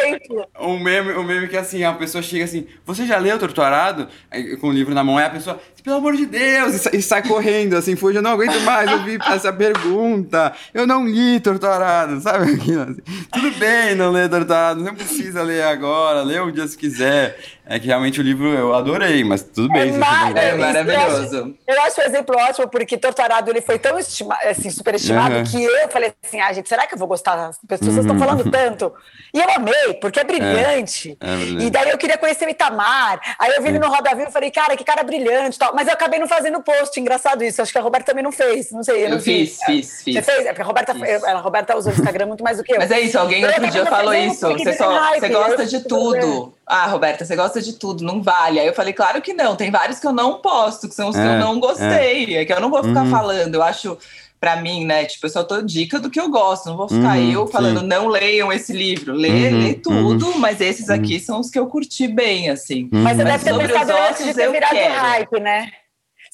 um 0.59 0.79
meme, 0.79 1.13
um 1.13 1.23
meme 1.23 1.47
que 1.47 1.55
é 1.55 1.59
assim, 1.59 1.83
a 1.83 1.93
pessoa 1.93 2.21
chega 2.21 2.43
assim, 2.43 2.65
você 2.85 3.05
já 3.05 3.17
leu 3.17 3.37
Torturado? 3.37 4.07
Aí, 4.31 4.57
com 4.57 4.69
o 4.69 4.71
livro 4.71 4.95
na 4.95 5.03
mão, 5.03 5.17
aí 5.17 5.25
a 5.25 5.29
pessoa, 5.29 5.59
pelo 5.83 5.97
amor 5.97 6.15
de 6.15 6.25
Deus, 6.25 6.87
e, 6.91 7.01
sai 7.01 7.21
correndo, 7.21 7.75
assim, 7.75 7.95
fuja, 7.95 8.17
eu 8.17 8.23
não 8.23 8.31
aguento 8.31 8.59
mais 8.61 8.91
ouvir 8.91 9.19
essa 9.29 9.53
pergunta. 9.53 10.53
Eu 10.73 10.87
não 10.87 11.05
li 11.05 11.39
Torturado, 11.39 12.19
sabe 12.19 12.45
assim? 12.45 12.97
Tudo 13.31 13.51
bem 13.59 13.95
não 13.95 14.11
ler 14.11 14.29
Torturado, 14.29 14.83
não 14.83 14.95
precisa 14.95 15.43
ler 15.43 15.63
agora, 15.63 16.23
lê 16.23 16.39
um 16.39 16.51
dia 16.51 16.67
se 16.67 16.77
quiser. 16.77 17.37
É 17.69 17.77
que 17.77 17.87
realmente 17.87 18.21
o 18.21 18.23
livro 18.23 18.47
eu 18.47 18.73
adorei, 18.73 19.25
mas 19.25 19.43
tudo 19.43 19.67
bem. 19.67 19.93
É, 19.93 19.97
mar 19.97 20.35
é 20.37 20.55
maravilhoso. 20.55 21.35
Eu 21.35 21.43
acho, 21.43 21.55
eu 21.67 21.81
acho 21.81 22.01
o 22.01 22.03
exemplo 22.05 22.35
ótimo, 22.37 22.69
porque 22.69 22.97
Torturado 22.97 23.51
ele 23.51 23.59
foi 23.59 23.77
tão 23.77 23.99
estima, 23.99 24.35
assim, 24.45 24.69
superestimado 24.69 25.35
uhum. 25.35 25.43
que 25.43 25.61
eu 25.61 25.89
falei 25.89 26.13
assim, 26.23 26.39
ah, 26.39 26.53
gente, 26.53 26.69
será 26.69 26.87
que 26.87 26.93
eu 26.93 26.97
vou 26.97 27.09
gostar? 27.09 27.49
As 27.49 27.59
pessoas 27.67 27.95
uhum. 27.95 28.01
estão 28.01 28.17
falando 28.17 28.46
tanto. 28.51 28.93
E 29.33 29.39
eu 29.39 29.49
amei, 29.55 29.93
porque 30.01 30.19
é 30.19 30.23
brilhante. 30.23 31.17
É, 31.19 31.33
é 31.33 31.35
brilhante. 31.35 31.65
E 31.65 31.69
daí 31.69 31.89
eu 31.89 31.97
queria 31.97 32.17
conhecer 32.17 32.47
o 32.47 32.49
Itamar. 32.49 33.19
Aí 33.37 33.53
eu 33.55 33.61
vi 33.61 33.69
ele 33.69 33.79
no 33.79 33.87
Roda 33.87 34.15
Viva 34.15 34.29
e 34.29 34.31
falei, 34.31 34.49
cara, 34.49 34.75
que 34.75 34.83
cara 34.83 35.03
brilhante 35.03 35.59
tal. 35.59 35.75
Mas 35.75 35.87
eu 35.87 35.93
acabei 35.93 36.19
não 36.19 36.27
fazendo 36.27 36.61
post, 36.61 36.99
engraçado 36.99 37.43
isso. 37.43 37.61
Acho 37.61 37.71
que 37.71 37.77
a 37.77 37.81
Roberta 37.81 38.07
também 38.07 38.23
não 38.23 38.31
fez. 38.31 38.71
Não 38.71 38.83
sei, 38.83 38.95
eu, 38.95 39.05
eu 39.05 39.09
não 39.11 39.19
fiz, 39.19 39.59
fiz, 39.65 40.01
fiz. 40.01 40.15
Você 40.15 40.21
fez? 40.21 40.45
É 40.45 40.49
porque 40.49 40.61
a 40.61 40.65
Roberta, 40.65 40.93
a 41.25 41.39
Roberta 41.39 41.77
usa 41.77 41.89
o 41.89 41.93
Instagram 41.93 42.25
muito 42.27 42.43
mais 42.43 42.57
do 42.57 42.63
que 42.63 42.73
eu. 42.73 42.77
Mas 42.77 42.91
é 42.91 42.99
isso, 42.99 43.19
alguém 43.19 43.45
outro 43.45 43.67
dia 43.67 43.85
falou 43.85 44.13
isso. 44.13 44.47
Você, 44.47 44.73
só, 44.73 45.13
você 45.13 45.29
gosta 45.29 45.65
de 45.65 45.79
tudo. 45.81 46.53
Ah, 46.65 46.87
Roberta, 46.87 47.23
você 47.23 47.35
gosta 47.35 47.61
de 47.61 47.73
tudo, 47.73 48.03
não 48.03 48.21
vale. 48.21 48.59
Aí 48.59 48.67
eu 48.67 48.73
falei, 48.73 48.91
claro 48.91 49.21
que 49.21 49.33
não. 49.33 49.55
Tem 49.55 49.71
vários 49.71 49.99
que 49.99 50.07
eu 50.07 50.11
não 50.11 50.41
posto, 50.41 50.89
que 50.89 50.95
são 50.95 51.09
os 51.09 51.15
é, 51.15 51.21
que 51.21 51.27
eu 51.27 51.31
é, 51.31 51.39
não 51.39 51.59
gostei. 51.59 52.35
É. 52.35 52.41
é. 52.41 52.45
que 52.45 52.51
eu 52.51 52.59
não 52.59 52.69
vou 52.69 52.83
ficar 52.83 53.03
uhum. 53.03 53.09
falando. 53.09 53.55
Eu 53.55 53.63
acho, 53.63 53.97
para 54.39 54.61
mim, 54.61 54.85
né? 54.85 55.05
Tipo, 55.05 55.25
eu 55.25 55.29
só 55.29 55.43
tô 55.43 55.61
dica 55.61 55.99
do 55.99 56.09
que 56.09 56.19
eu 56.19 56.29
gosto. 56.29 56.67
Não 56.67 56.77
vou 56.77 56.87
ficar 56.87 57.17
uhum, 57.17 57.31
eu 57.31 57.47
falando, 57.47 57.81
sim. 57.81 57.87
não 57.87 58.07
leiam 58.07 58.51
esse 58.51 58.73
livro. 58.73 59.13
Lê, 59.13 59.49
uhum, 59.49 59.63
lê 59.63 59.73
tudo, 59.73 60.27
uhum. 60.27 60.37
mas 60.37 60.61
esses 60.61 60.89
aqui 60.89 61.15
uhum. 61.15 61.19
são 61.19 61.39
os 61.39 61.49
que 61.49 61.57
eu 61.57 61.67
curti 61.67 62.07
bem, 62.07 62.49
assim. 62.49 62.89
Mas 62.91 63.17
você 63.17 63.23
mas 63.23 63.43
deve 63.43 63.57
ter 63.59 63.67
pensado 63.67 63.91
antes 64.09 64.25
de 64.25 64.33
ter 64.33 64.51
virado 64.51 64.71
quero. 64.71 64.93
hype, 64.93 65.39
né? 65.39 65.71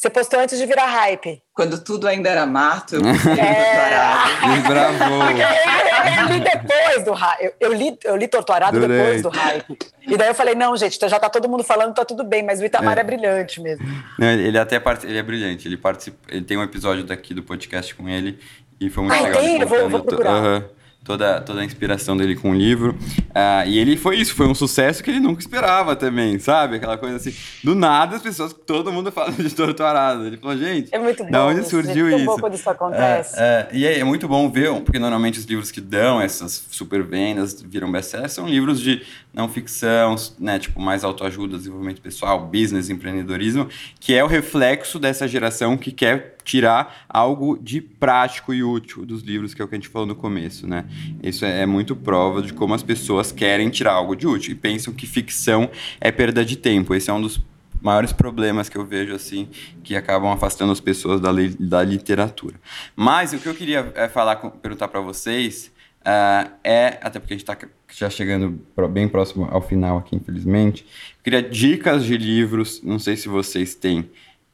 Você 0.04 0.10
postou 0.10 0.38
antes 0.38 0.60
de 0.60 0.66
virar 0.66 0.86
hype. 0.86 1.41
Quando 1.54 1.82
tudo 1.82 2.10
ainda 2.10 2.28
era 2.28 2.45
mato, 2.45 2.95
eu 2.95 3.01
é... 3.39 4.54
Desbravou. 4.54 5.24
Eu, 6.20 6.28
li 6.28 6.39
depois 6.41 7.06
do 7.06 7.14
hype. 7.14 7.54
Eu, 7.58 7.74
li, 7.74 7.97
eu 8.04 8.16
li 8.18 8.28
Torturado 8.28 8.78
depois 8.78 9.22
do 9.22 9.30
hype. 9.30 9.78
E 10.06 10.18
daí 10.18 10.28
eu 10.28 10.36
falei, 10.36 10.54
não, 10.56 10.76
gente, 10.76 10.97
então 10.97 11.08
já 11.08 11.18
tá 11.18 11.30
todo 11.30 11.47
mundo 11.47 11.64
falando, 11.64 11.93
tá 11.93 12.04
tudo 12.04 12.26
bem, 12.26 12.43
mas 12.43 12.60
o 12.60 12.66
Itamar 12.66 12.97
é, 12.97 13.01
é 13.01 13.04
brilhante 13.06 13.62
mesmo. 13.62 13.86
Não, 14.20 14.28
ele 14.28 14.60
até 14.60 14.78
part... 14.80 15.06
ele 15.06 15.18
é 15.18 15.24
brilhante. 15.24 15.68
Ele 15.68 15.78
participa, 15.78 16.18
ele 16.28 16.43
tem 16.43 16.58
um 16.58 16.64
episódio 16.64 17.06
daqui 17.06 17.34
do 17.34 17.41
podcast 17.41 17.95
com 17.95 18.10
ele 18.10 18.38
e 18.82 18.89
foi 18.89 19.06
muito 19.06 19.16
ah, 19.16 19.22
legal. 19.22 19.41
Tem? 19.41 19.62
Eu 19.62 19.68
vou, 19.68 19.89
vou 19.89 20.04
procurar. 20.04 20.43
Uhum 20.43 20.64
toda, 21.04 21.41
toda 21.41 21.62
a 21.62 21.66
inspiração 21.66 22.16
dele 22.16 22.36
com 22.36 22.51
o 22.51 22.54
livro. 22.54 22.97
Uh, 23.30 23.68
e 23.68 23.78
ele 23.78 23.97
foi 23.97 24.18
isso, 24.18 24.34
foi 24.34 24.47
um 24.47 24.56
sucesso 24.56 25.04
que 25.04 25.10
ele 25.10 25.20
nunca 25.20 25.41
esperava 25.41 25.95
também, 25.95 26.39
sabe? 26.39 26.78
Aquela 26.78 26.97
coisa 26.97 27.18
assim, 27.18 27.34
do 27.64 27.76
nada 27.76 28.16
as 28.16 28.22
pessoas, 28.22 28.54
todo 28.54 28.91
mundo 28.91 29.12
fala 29.12 29.32
de 29.32 29.49
torturado. 29.54 30.26
Ele 30.26 30.38
falou, 30.38 30.58
gente, 30.58 30.89
é 30.93 30.99
muito 30.99 31.24
bom, 31.24 31.32
da 31.32 31.45
onde 31.45 31.68
surgiu 31.68 32.08
isso? 32.08 32.18
isso? 32.18 32.26
Pouco 32.26 32.49
disso 32.49 32.70
acontece. 32.70 33.36
É, 33.38 33.43
é, 33.43 33.70
e 33.74 33.86
é, 33.86 33.99
é, 33.99 34.04
muito 34.04 34.28
bom 34.28 34.49
ver, 34.49 34.74
porque 34.82 34.99
normalmente 34.99 35.39
os 35.39 35.45
livros 35.45 35.72
que 35.72 35.82
dão 35.82 36.22
essas 36.22 36.66
super 36.72 37.04
vendas, 37.04 37.62
viram 37.62 37.91
best-sellers, 37.91 38.32
são 38.32 38.47
livros 38.47 38.80
de 38.80 39.01
não 39.34 39.49
ficção, 39.49 40.16
né, 40.39 40.60
tipo 40.60 40.80
mais 40.80 41.04
autoajuda, 41.04 41.58
desenvolvimento 41.58 42.01
pessoal, 42.01 42.45
business, 42.45 42.89
empreendedorismo, 42.89 43.68
que 43.99 44.14
é 44.14 44.24
o 44.24 44.28
reflexo 44.28 44.99
dessa 44.99 45.28
geração 45.28 45.76
que 45.76 45.91
quer 45.91 46.36
tirar 46.43 47.05
algo 47.09 47.57
de 47.61 47.81
prático 47.81 48.53
e 48.53 48.63
útil 48.63 49.05
dos 49.05 49.23
livros, 49.23 49.53
que 49.53 49.61
é 49.61 49.65
o 49.65 49.67
que 49.67 49.75
a 49.75 49.77
gente 49.77 49.89
falou 49.89 50.07
no 50.07 50.15
começo, 50.15 50.67
né? 50.67 50.85
Isso 51.21 51.45
é, 51.45 51.65
muito 51.65 51.95
prova 51.95 52.41
de 52.41 52.53
como 52.53 52.73
as 52.73 52.83
pessoas 52.83 53.31
querem 53.31 53.69
tirar 53.69 53.93
algo 53.93 54.15
de 54.15 54.27
útil 54.27 54.51
e 54.51 54.55
pensam 54.55 54.93
que 54.93 55.07
ficção 55.07 55.69
é 55.99 56.11
perda 56.11 56.43
de 56.43 56.55
tempo. 56.55 56.93
Esse 56.93 57.09
é 57.09 57.13
um 57.13 57.21
dos 57.21 57.41
maiores 57.81 58.13
problemas 58.13 58.69
que 58.69 58.77
eu 58.77 58.85
vejo 58.85 59.13
assim 59.13 59.49
que 59.83 59.95
acabam 59.95 60.31
afastando 60.31 60.71
as 60.71 60.79
pessoas 60.79 61.19
da, 61.19 61.31
da 61.59 61.83
literatura. 61.83 62.55
Mas 62.95 63.33
o 63.33 63.39
que 63.39 63.47
eu 63.47 63.53
queria 63.53 63.91
é, 63.95 64.07
falar, 64.07 64.37
perguntar 64.37 64.87
para 64.87 65.01
vocês 65.01 65.71
uh, 66.01 66.49
é 66.63 66.99
até 67.01 67.19
porque 67.19 67.33
a 67.33 67.37
gente 67.37 67.49
está 67.49 67.57
já 67.93 68.09
chegando 68.09 68.59
bem 68.89 69.07
próximo 69.07 69.47
ao 69.51 69.61
final 69.61 69.97
aqui, 69.97 70.15
infelizmente. 70.15 70.83
Eu 71.17 71.23
queria 71.23 71.43
dicas 71.43 72.05
de 72.05 72.17
livros. 72.17 72.81
Não 72.81 72.97
sei 72.97 73.15
se 73.15 73.27
vocês 73.27 73.75
têm 73.75 74.09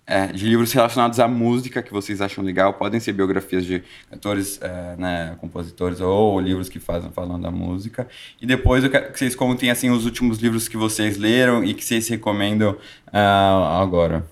é, 0.09 0.25
de 0.25 0.43
livros 0.43 0.73
relacionados 0.73 1.19
à 1.19 1.27
música 1.27 1.83
que 1.83 1.93
vocês 1.93 2.19
acham 2.19 2.43
legal. 2.43 2.73
Podem 2.73 2.99
ser 2.99 3.13
biografias 3.13 3.63
de 3.63 3.83
cantores, 4.09 4.59
é, 4.59 4.95
né, 4.97 5.37
compositores 5.39 6.01
ou 6.01 6.39
livros 6.39 6.67
que 6.67 6.79
fazem 6.79 7.11
falando 7.11 7.43
da 7.43 7.51
música. 7.51 8.07
E 8.41 8.45
depois 8.47 8.83
eu 8.83 8.89
quero 8.89 9.11
que 9.11 9.19
vocês 9.19 9.35
contem 9.35 9.69
assim 9.69 9.91
os 9.91 10.05
últimos 10.05 10.39
livros 10.39 10.67
que 10.67 10.75
vocês 10.75 11.15
leram 11.15 11.63
e 11.63 11.75
que 11.75 11.85
vocês 11.85 12.07
recomendam 12.07 12.71
uh, 12.71 13.79
agora. 13.79 14.25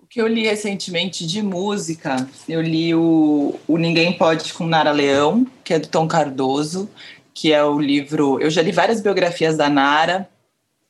O 0.00 0.06
que 0.08 0.20
eu 0.20 0.26
li 0.26 0.42
recentemente 0.42 1.24
de 1.24 1.40
música, 1.40 2.26
eu 2.48 2.60
li 2.60 2.92
o, 2.92 3.54
o 3.68 3.78
Ninguém 3.78 4.12
Pode 4.12 4.52
com 4.52 4.66
Nara 4.66 4.90
Leão, 4.90 5.46
que 5.62 5.72
é 5.72 5.78
do 5.78 5.86
Tom 5.86 6.08
Cardoso, 6.08 6.90
que 7.32 7.52
é 7.52 7.62
o 7.62 7.78
livro. 7.78 8.40
Eu 8.40 8.50
já 8.50 8.62
li 8.62 8.72
várias 8.72 9.00
biografias 9.00 9.56
da 9.56 9.70
Nara 9.70 10.28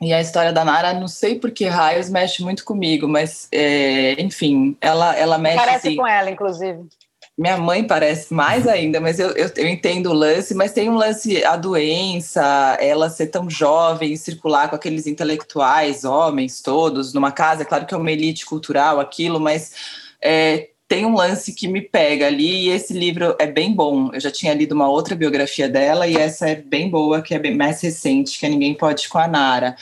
e 0.00 0.14
a 0.14 0.20
história 0.20 0.52
da 0.52 0.64
Nara, 0.64 0.94
não 0.94 1.06
sei 1.06 1.38
por 1.38 1.50
que 1.50 1.66
raios, 1.66 2.08
mexe 2.08 2.42
muito 2.42 2.64
comigo, 2.64 3.06
mas, 3.06 3.46
é, 3.52 4.20
enfim, 4.20 4.74
ela, 4.80 5.14
ela 5.14 5.36
mexe. 5.36 5.56
Parece 5.56 5.88
assim, 5.88 5.96
com 5.96 6.06
ela, 6.06 6.30
inclusive. 6.30 6.88
Minha 7.36 7.58
mãe 7.58 7.86
parece 7.86 8.32
mais 8.32 8.66
ainda, 8.66 8.98
mas 8.98 9.18
eu, 9.18 9.30
eu, 9.30 9.50
eu, 9.56 9.68
entendo 9.68 10.10
o 10.10 10.14
lance, 10.14 10.54
mas 10.54 10.72
tem 10.72 10.88
um 10.88 10.94
lance, 10.94 11.44
a 11.44 11.56
doença, 11.56 12.76
ela 12.80 13.10
ser 13.10 13.26
tão 13.26 13.48
jovem, 13.48 14.16
circular 14.16 14.68
com 14.68 14.76
aqueles 14.76 15.06
intelectuais, 15.06 16.04
homens 16.04 16.62
todos, 16.62 17.12
numa 17.12 17.30
casa, 17.30 17.62
é 17.62 17.64
claro 17.66 17.86
que 17.86 17.94
é 17.94 17.96
uma 17.96 18.10
elite 18.10 18.46
cultural 18.46 19.00
aquilo, 19.00 19.38
mas 19.38 19.72
é, 20.20 20.69
tem 20.90 21.06
um 21.06 21.14
lance 21.14 21.52
que 21.52 21.68
me 21.68 21.80
pega 21.80 22.26
ali, 22.26 22.64
e 22.64 22.68
esse 22.70 22.92
livro 22.92 23.36
é 23.38 23.46
bem 23.46 23.72
bom. 23.72 24.10
Eu 24.12 24.18
já 24.18 24.28
tinha 24.28 24.52
lido 24.52 24.74
uma 24.74 24.88
outra 24.88 25.14
biografia 25.14 25.68
dela, 25.68 26.08
e 26.08 26.16
essa 26.16 26.48
é 26.48 26.56
bem 26.56 26.90
boa, 26.90 27.22
que 27.22 27.32
é 27.32 27.38
bem 27.38 27.56
mais 27.56 27.80
recente, 27.80 28.36
que 28.36 28.44
é 28.44 28.48
Ninguém 28.48 28.74
Pode 28.74 29.08
com 29.08 29.16
a 29.16 29.28
Nara. 29.28 29.76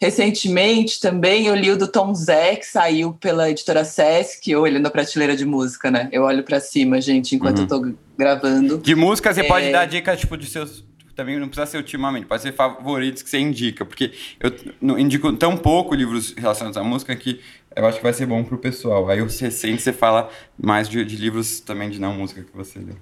Recentemente 0.00 1.00
também 1.00 1.48
eu 1.48 1.56
li 1.56 1.72
o 1.72 1.76
do 1.76 1.88
Tom 1.88 2.14
Zé, 2.14 2.54
que 2.54 2.66
saiu 2.66 3.14
pela 3.14 3.50
editora 3.50 3.84
Sesc, 3.84 4.54
olhando 4.54 4.86
a 4.86 4.90
prateleira 4.90 5.36
de 5.36 5.44
música, 5.44 5.90
né? 5.90 6.08
Eu 6.12 6.22
olho 6.22 6.44
para 6.44 6.60
cima, 6.60 7.00
gente, 7.00 7.34
enquanto 7.34 7.58
uhum. 7.58 7.64
eu 7.64 7.68
tô 7.68 7.98
gravando. 8.16 8.78
De 8.78 8.94
música, 8.94 9.34
você 9.34 9.40
é... 9.40 9.44
pode 9.44 9.72
dar 9.72 9.86
dicas, 9.86 10.20
tipo, 10.20 10.36
de 10.36 10.46
seus 10.46 10.84
também 11.18 11.36
não 11.36 11.48
precisa 11.48 11.66
ser 11.66 11.78
ultimamente, 11.78 12.26
pode 12.26 12.42
ser 12.42 12.52
favoritos 12.52 13.24
que 13.24 13.28
você 13.28 13.40
indica, 13.40 13.84
porque 13.84 14.12
eu 14.38 14.96
indico 14.96 15.32
tão 15.32 15.56
pouco 15.56 15.92
livros 15.92 16.32
relacionados 16.38 16.76
à 16.76 16.84
música 16.84 17.16
que 17.16 17.40
eu 17.74 17.84
acho 17.86 17.96
que 17.96 18.04
vai 18.04 18.12
ser 18.12 18.24
bom 18.24 18.44
pro 18.44 18.56
pessoal. 18.56 19.10
Aí 19.10 19.20
os 19.20 19.36
recentes 19.40 19.82
você 19.82 19.92
fala 19.92 20.30
mais 20.56 20.88
de, 20.88 21.04
de 21.04 21.16
livros 21.16 21.58
também 21.58 21.90
de 21.90 22.00
não 22.00 22.14
música 22.14 22.44
que 22.44 22.56
você 22.56 22.78
lê. 22.78 22.92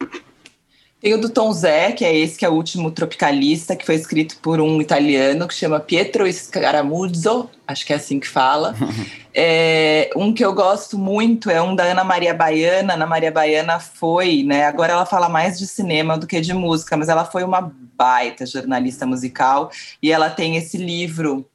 Tem 1.01 1.12
o 1.12 1.20
do 1.20 1.28
Tom 1.28 1.53
Zé, 1.53 1.92
que 1.92 2.05
é 2.05 2.16
esse 2.16 2.38
que 2.38 2.44
é 2.44 2.49
o 2.49 2.55
último 2.55 2.90
tropicalista, 2.90 3.76
que 3.76 3.84
foi 3.84 3.97
escrito 3.97 4.38
por 4.38 4.61
um 4.61 4.80
italiano 4.80 5.47
que 5.47 5.55
chama 5.55 5.78
Pietro 5.78 6.30
Scaramuzzo, 6.32 7.51
acho 7.66 7.84
que 7.84 7.92
é 7.92 7.97
assim 7.97 8.18
que 8.18 8.26
fala. 8.26 8.74
é, 9.34 10.11
um 10.16 10.32
que 10.32 10.42
eu 10.42 10.55
gosto 10.55 10.99
muito 10.99 11.51
é 11.51 11.61
um 11.61 11.76
da 11.76 11.84
Ana 11.84 12.03
Maria 12.03 12.32
Baiana. 12.32 12.94
Ana 12.94 13.07
Maria 13.07 13.30
Baiana 13.30 13.78
foi, 13.78 14.42
né? 14.42 14.64
Agora 14.64 14.94
ela 14.94 15.05
fala 15.05 15.28
mais 15.28 15.59
de 15.59 15.66
cinema 15.66 16.16
do 16.16 16.26
que 16.26 16.40
de 16.40 16.55
música, 16.55 16.97
mas 16.97 17.11
ela 17.11 17.26
foi 17.26 17.44
uma 17.44 17.72
baita 17.94 18.47
jornalista 18.47 19.07
musical 19.07 19.70
e 20.03 20.11
ela 20.11 20.30
tem 20.30 20.57
esse 20.57 20.76
livro 20.76 21.49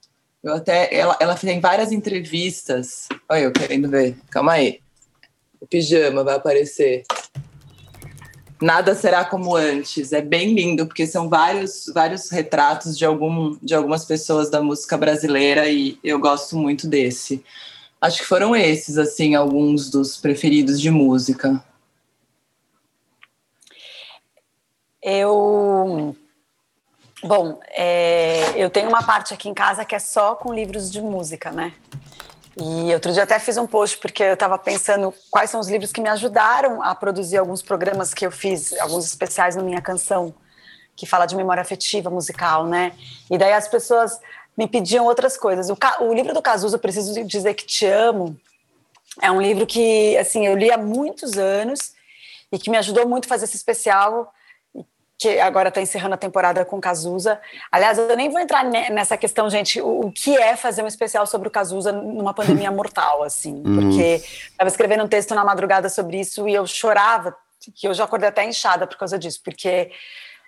Eu 0.43 0.55
até, 0.55 0.93
ela, 0.95 1.17
ela 1.19 1.35
tem 1.35 1.59
várias 1.59 1.91
entrevistas. 1.91 3.07
Olha, 3.27 3.41
eu 3.41 3.51
querendo 3.51 3.89
ver. 3.89 4.15
Calma 4.29 4.53
aí. 4.53 4.79
O 5.59 5.65
pijama 5.65 6.23
vai 6.23 6.35
aparecer. 6.35 7.03
Nada 8.62 8.93
será 8.93 9.26
como 9.26 9.55
antes. 9.55 10.14
É 10.14 10.22
bem 10.22 10.53
lindo, 10.53 10.86
porque 10.86 11.07
são 11.07 11.28
vários, 11.28 11.91
vários 11.93 12.30
retratos 12.30 12.95
de, 12.95 13.03
algum, 13.03 13.57
de 13.62 13.74
algumas 13.74 14.05
pessoas 14.05 14.51
da 14.51 14.62
música 14.62 14.95
brasileira 14.97 15.68
e 15.68 15.97
eu 16.03 16.20
gosto 16.20 16.55
muito 16.55 16.88
desse. 16.88 17.43
Acho 17.99 18.20
que 18.20 18.26
foram 18.26 18.55
esses, 18.55 18.97
assim, 18.97 19.34
alguns 19.34 19.89
dos 19.89 20.16
preferidos 20.18 20.80
de 20.80 20.91
música. 20.91 21.64
Eu. 25.01 26.16
Bom, 27.24 27.59
é, 27.70 28.51
eu 28.55 28.70
tenho 28.70 28.89
uma 28.89 29.03
parte 29.03 29.34
aqui 29.34 29.49
em 29.49 29.53
casa 29.53 29.86
que 29.86 29.95
é 29.95 29.99
só 29.99 30.36
com 30.36 30.53
livros 30.53 30.91
de 30.91 31.01
música, 31.01 31.51
né? 31.51 31.74
E 32.57 32.93
outro 32.93 33.13
dia 33.13 33.23
até 33.23 33.39
fiz 33.39 33.57
um 33.57 33.65
post 33.65 33.97
porque 33.97 34.23
eu 34.23 34.33
estava 34.33 34.57
pensando 34.57 35.13
quais 35.29 35.49
são 35.49 35.59
os 35.59 35.69
livros 35.69 35.91
que 35.91 36.01
me 36.01 36.09
ajudaram 36.09 36.81
a 36.83 36.93
produzir 36.93 37.37
alguns 37.37 37.61
programas 37.61 38.13
que 38.13 38.25
eu 38.25 38.31
fiz, 38.31 38.73
alguns 38.79 39.05
especiais 39.05 39.55
na 39.55 39.63
minha 39.63 39.81
canção, 39.81 40.33
que 40.95 41.05
fala 41.05 41.25
de 41.25 41.35
memória 41.35 41.61
afetiva 41.61 42.09
musical, 42.09 42.65
né? 42.65 42.91
E 43.29 43.37
daí 43.37 43.53
as 43.53 43.67
pessoas 43.67 44.19
me 44.57 44.67
pediam 44.67 45.05
outras 45.05 45.37
coisas. 45.37 45.69
O, 45.69 45.77
o 46.01 46.13
livro 46.13 46.33
do 46.33 46.41
Cazuza, 46.41 46.77
Preciso 46.77 47.23
Dizer 47.23 47.53
Que 47.53 47.65
Te 47.65 47.85
Amo, 47.85 48.37
é 49.21 49.31
um 49.31 49.41
livro 49.41 49.65
que, 49.65 50.17
assim, 50.17 50.45
eu 50.45 50.57
li 50.57 50.71
há 50.71 50.77
muitos 50.77 51.37
anos 51.37 51.93
e 52.51 52.59
que 52.59 52.69
me 52.69 52.77
ajudou 52.77 53.07
muito 53.07 53.25
a 53.25 53.29
fazer 53.29 53.45
esse 53.45 53.55
especial 53.55 54.33
que 55.22 55.39
agora 55.39 55.69
está 55.69 55.80
encerrando 55.80 56.15
a 56.15 56.17
temporada 56.17 56.65
com 56.65 56.82
Cazuza. 56.82 57.39
Aliás, 57.72 57.95
eu 57.99 58.17
nem 58.17 58.28
vou 58.28 58.39
entrar 58.39 58.63
nessa 58.65 59.15
questão, 59.15 59.47
gente, 59.51 59.80
o, 59.80 60.07
o, 60.07 60.11
que 60.11 60.36
é 60.36 60.55
fazer 60.55 60.82
um 60.82 60.88
especial 60.88 61.28
sobre 61.28 61.47
o 61.47 61.51
Cazuza 61.51 61.91
numa 61.91 62.34
pandemia 62.34 62.72
mortal, 62.74 63.22
assim, 63.22 63.61
porque 63.61 64.15
estava 64.49 64.67
escrevendo 64.67 65.03
um 65.03 65.07
texto 65.07 65.36
na 65.36 65.45
madrugada 65.45 65.89
sobre 65.89 66.19
isso 66.19 66.49
e 66.49 66.55
eu 66.55 66.65
chorava, 66.65 67.36
que 67.76 67.88
eu 67.88 67.93
já 67.93 68.05
acordei 68.05 68.30
até 68.30 68.43
inchada 68.43 68.88
por 68.88 68.97
causa 68.97 69.19
disso, 69.19 69.39
porque 69.45 69.91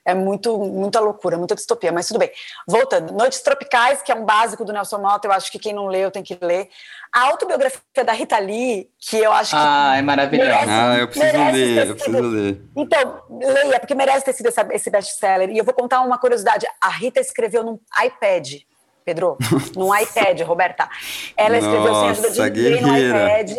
é 0.06 0.14
muito, 0.14 0.58
muita 0.58 1.00
loucura, 1.00 1.38
muita 1.38 1.56
distopia, 1.56 1.92
mas 1.92 2.08
tudo 2.08 2.20
bem. 2.20 2.32
Voltando, 2.68 3.14
Noites 3.14 3.42
Tropicais, 3.42 4.02
que 4.02 4.12
é 4.12 4.16
um 4.16 4.26
básico 4.26 4.66
do 4.66 4.74
Nelson 4.74 4.98
Mota, 4.98 5.28
eu 5.28 5.32
acho 5.32 5.52
que 5.52 5.58
quem 5.58 5.74
não 5.74 5.88
leu 5.88 6.12
tem 6.12 6.22
que 6.22 6.38
ler. 6.42 6.70
A 7.12 7.28
autobiografia 7.28 7.82
da 8.04 8.12
Rita 8.12 8.38
Lee, 8.40 8.90
que 9.00 9.18
eu 9.18 9.32
acho 9.32 9.52
que. 9.52 9.58
Ah, 9.60 9.96
é 9.98 10.02
maravilhosa. 10.02 10.66
ah, 10.68 10.98
eu 10.98 11.08
preciso 11.08 11.38
ler, 11.52 11.88
eu 11.88 11.96
preciso 11.96 12.22
ler. 12.22 12.62
Então, 12.76 13.22
leia, 13.30 13.80
porque 13.80 13.96
merece 13.96 14.26
ter 14.26 14.34
sido 14.34 14.50
esse 14.72 14.90
best-seller. 14.90 15.50
E 15.50 15.58
eu 15.58 15.64
vou 15.64 15.74
contar 15.74 16.02
uma 16.02 16.18
curiosidade: 16.18 16.66
a 16.82 16.90
Rita 16.90 17.20
escreveu 17.20 17.64
num 17.64 17.80
iPad. 18.04 18.62
Pedro, 19.06 19.38
num 19.76 19.94
iPad, 19.96 20.42
Roberta. 20.42 20.90
Ela 21.38 21.58
escreveu 21.58 21.92
Nossa, 21.92 22.22
sem 22.22 22.32
ajuda 22.32 22.52
de 22.52 22.62
ninguém 22.62 22.82
no 22.82 22.98
iPad 22.98 23.52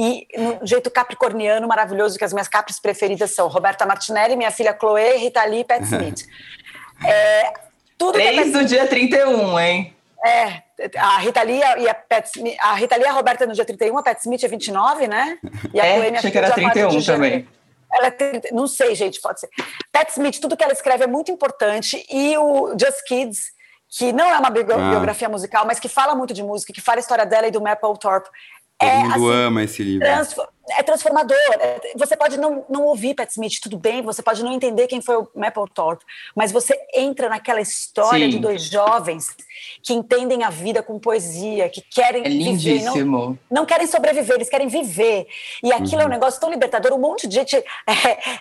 e 0.00 0.26
no 0.34 0.66
jeito 0.66 0.90
capricorniano 0.90 1.68
maravilhoso, 1.68 2.16
que 2.16 2.24
as 2.24 2.32
minhas 2.32 2.48
capres 2.48 2.80
preferidas 2.80 3.34
são 3.34 3.48
Roberta 3.48 3.84
Martinelli, 3.84 4.34
minha 4.34 4.50
filha 4.50 4.74
Chloe, 4.78 5.18
Rita 5.18 5.44
Lee 5.44 5.60
e 5.60 5.64
Pat 5.64 5.82
Smith. 5.84 6.26
é, 7.06 7.52
tudo 7.98 8.14
Três 8.14 8.50
do 8.50 8.64
dia 8.64 8.86
31, 8.86 9.60
hein? 9.60 9.94
É, 10.24 10.62
a 10.96 11.18
Rita 11.18 11.42
Lee 11.42 11.60
e 11.80 11.86
a 11.86 11.92
Pat 11.92 12.24
Smith, 12.34 12.56
a 12.60 12.74
Rita 12.74 12.96
Lee 12.96 13.04
e 13.04 13.08
a 13.08 13.12
Roberta 13.12 13.44
no 13.44 13.52
dia 13.52 13.64
31, 13.66 13.98
a 13.98 14.02
Pat 14.02 14.18
Smith 14.20 14.42
é 14.42 14.48
29, 14.48 15.06
né? 15.06 15.38
E 15.74 15.78
a 15.78 15.84
é, 15.84 15.92
Chloe, 15.92 16.06
minha 16.06 16.18
achei 16.18 16.30
que 16.30 16.38
era 16.38 16.50
31 16.50 17.02
também. 17.02 17.48
Ela 17.92 18.06
é, 18.06 18.40
não 18.52 18.66
sei, 18.66 18.94
gente, 18.94 19.20
pode 19.20 19.40
ser. 19.40 19.50
Pat 19.92 20.08
Smith, 20.08 20.38
tudo 20.40 20.56
que 20.56 20.64
ela 20.64 20.72
escreve 20.72 21.04
é 21.04 21.06
muito 21.06 21.30
importante 21.30 22.06
e 22.10 22.38
o 22.38 22.70
Just 22.70 23.04
Kids 23.06 23.52
que 23.90 24.12
não 24.12 24.30
é 24.30 24.38
uma 24.38 24.48
ah. 24.48 24.50
biografia 24.50 25.26
ah. 25.26 25.30
musical, 25.30 25.66
mas 25.66 25.80
que 25.80 25.88
fala 25.88 26.14
muito 26.14 26.32
de 26.32 26.42
música, 26.42 26.72
que 26.72 26.80
fala 26.80 26.98
a 26.98 27.00
história 27.00 27.26
dela 27.26 27.48
e 27.48 27.50
do 27.50 27.60
Maple 27.60 27.98
Thorpe. 27.98 28.28
Todo 28.80 28.88
é, 28.88 28.98
mundo 29.02 29.12
assim, 29.12 29.30
ama 29.30 29.62
esse 29.62 29.82
livro. 29.82 30.06
é 30.70 30.82
transformador. 30.82 31.36
Você 31.96 32.16
pode 32.16 32.38
não, 32.38 32.64
não 32.68 32.84
ouvir 32.84 33.14
Pat 33.14 33.28
Smith, 33.30 33.60
tudo 33.62 33.76
bem, 33.76 34.02
você 34.02 34.22
pode 34.22 34.42
não 34.42 34.52
entender 34.52 34.86
quem 34.86 35.00
foi 35.02 35.16
o 35.16 35.28
Mapplethorpe, 35.34 36.04
mas 36.34 36.52
você 36.52 36.78
entra 36.94 37.28
naquela 37.28 37.60
história 37.60 38.24
Sim. 38.24 38.30
de 38.30 38.38
dois 38.38 38.62
jovens 38.62 39.36
que 39.82 39.92
entendem 39.92 40.44
a 40.44 40.50
vida 40.50 40.82
com 40.82 40.98
poesia, 40.98 41.68
que 41.68 41.82
querem 41.82 42.24
é 42.24 42.28
viver. 42.28 42.82
Não, 43.04 43.38
não 43.50 43.66
querem 43.66 43.86
sobreviver, 43.86 44.36
eles 44.36 44.48
querem 44.48 44.68
viver. 44.68 45.26
E 45.62 45.72
aquilo 45.72 45.96
uhum. 45.96 46.00
é 46.00 46.02
um 46.02 46.04
uhum. 46.04 46.10
negócio 46.10 46.40
tão 46.40 46.50
libertador. 46.50 46.92
Um 46.92 46.98
monte 47.00 47.26
de 47.26 47.34
gente 47.34 47.56
é, 47.56 47.64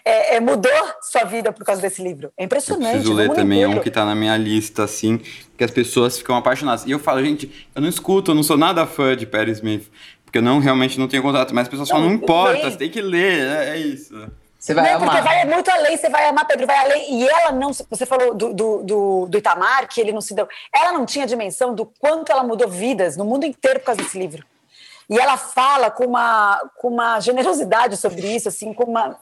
é, 0.05 0.35
é, 0.35 0.39
mudou 0.39 0.71
sua 1.01 1.23
vida 1.23 1.51
por 1.51 1.65
causa 1.65 1.81
desse 1.81 2.01
livro. 2.01 2.31
É 2.37 2.43
impressionante. 2.43 2.85
Eu 2.85 2.91
preciso 2.93 3.13
ler 3.13 3.29
também, 3.29 3.59
inteiro. 3.59 3.73
é 3.73 3.75
um 3.75 3.83
que 3.83 3.89
está 3.89 4.05
na 4.05 4.15
minha 4.15 4.37
lista, 4.37 4.83
assim, 4.83 5.19
que 5.57 5.63
as 5.63 5.71
pessoas 5.71 6.17
ficam 6.17 6.35
apaixonadas. 6.35 6.85
E 6.85 6.91
eu 6.91 6.99
falo, 6.99 7.23
gente, 7.23 7.67
eu 7.75 7.81
não 7.81 7.89
escuto, 7.89 8.31
eu 8.31 8.35
não 8.35 8.43
sou 8.43 8.57
nada 8.57 8.85
fã 8.85 9.15
de 9.15 9.25
Perry 9.25 9.51
Smith. 9.51 9.89
Porque 10.29 10.37
eu 10.37 10.43
não, 10.43 10.59
realmente 10.59 10.99
não 10.99 11.07
tenho 11.07 11.23
contato. 11.23 11.55
Mas 11.55 11.63
as 11.63 11.69
pessoas 11.69 11.89
falam, 11.89 12.05
não 12.05 12.13
importa, 12.13 12.69
você 12.69 12.77
tem 12.77 12.89
que 12.89 13.01
ler, 13.01 13.47
é, 13.47 13.69
é 13.71 13.77
isso. 13.77 14.13
Você 14.59 14.75
vai 14.75 14.91
não, 14.91 15.01
amar. 15.01 15.09
Porque 15.09 15.21
vai 15.27 15.45
muito 15.45 15.71
além, 15.71 15.97
você 15.97 16.07
vai 16.07 16.25
amar, 16.27 16.45
Pedro, 16.45 16.67
vai 16.67 16.77
além. 16.77 17.19
E 17.19 17.27
ela 17.27 17.51
não. 17.51 17.71
Você 17.73 18.05
falou 18.05 18.35
do, 18.35 18.53
do, 18.53 18.83
do, 18.83 19.25
do, 19.27 19.37
Itamar, 19.39 19.87
que 19.87 19.99
ele 19.99 20.11
não 20.11 20.21
se 20.21 20.35
deu. 20.35 20.47
Ela 20.71 20.91
não 20.93 21.03
tinha 21.03 21.25
dimensão 21.25 21.73
do 21.73 21.83
quanto 21.83 22.31
ela 22.31 22.43
mudou 22.43 22.67
vidas 22.67 23.17
no 23.17 23.25
mundo 23.25 23.43
inteiro 23.43 23.79
por 23.79 23.87
causa 23.87 24.03
desse 24.03 24.19
livro. 24.19 24.45
E 25.09 25.17
ela 25.17 25.35
fala 25.35 25.89
com 25.89 26.05
uma, 26.05 26.61
com 26.77 26.89
uma 26.89 27.19
generosidade 27.19 27.97
sobre 27.97 28.27
isso, 28.27 28.49
assim, 28.49 28.71
com 28.71 28.83
uma. 28.83 29.17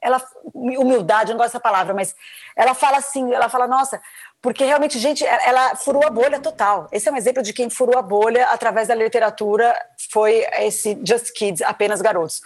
Ela, 0.00 0.22
humildade, 0.54 1.30
eu 1.30 1.34
não 1.34 1.38
gosto 1.38 1.54
dessa 1.54 1.60
palavra, 1.60 1.92
mas 1.92 2.14
ela 2.54 2.74
fala 2.74 2.98
assim: 2.98 3.32
ela 3.32 3.48
fala, 3.48 3.66
nossa, 3.66 4.00
porque 4.40 4.64
realmente, 4.64 4.98
gente, 4.98 5.24
ela 5.24 5.74
furou 5.74 6.06
a 6.06 6.10
bolha 6.10 6.38
total. 6.38 6.86
Esse 6.92 7.08
é 7.08 7.12
um 7.12 7.16
exemplo 7.16 7.42
de 7.42 7.52
quem 7.52 7.68
furou 7.68 7.98
a 7.98 8.02
bolha 8.02 8.46
através 8.46 8.86
da 8.86 8.94
literatura, 8.94 9.74
foi 10.12 10.46
esse 10.60 10.98
Just 11.04 11.32
Kids, 11.32 11.62
apenas 11.62 12.00
garotos. 12.00 12.40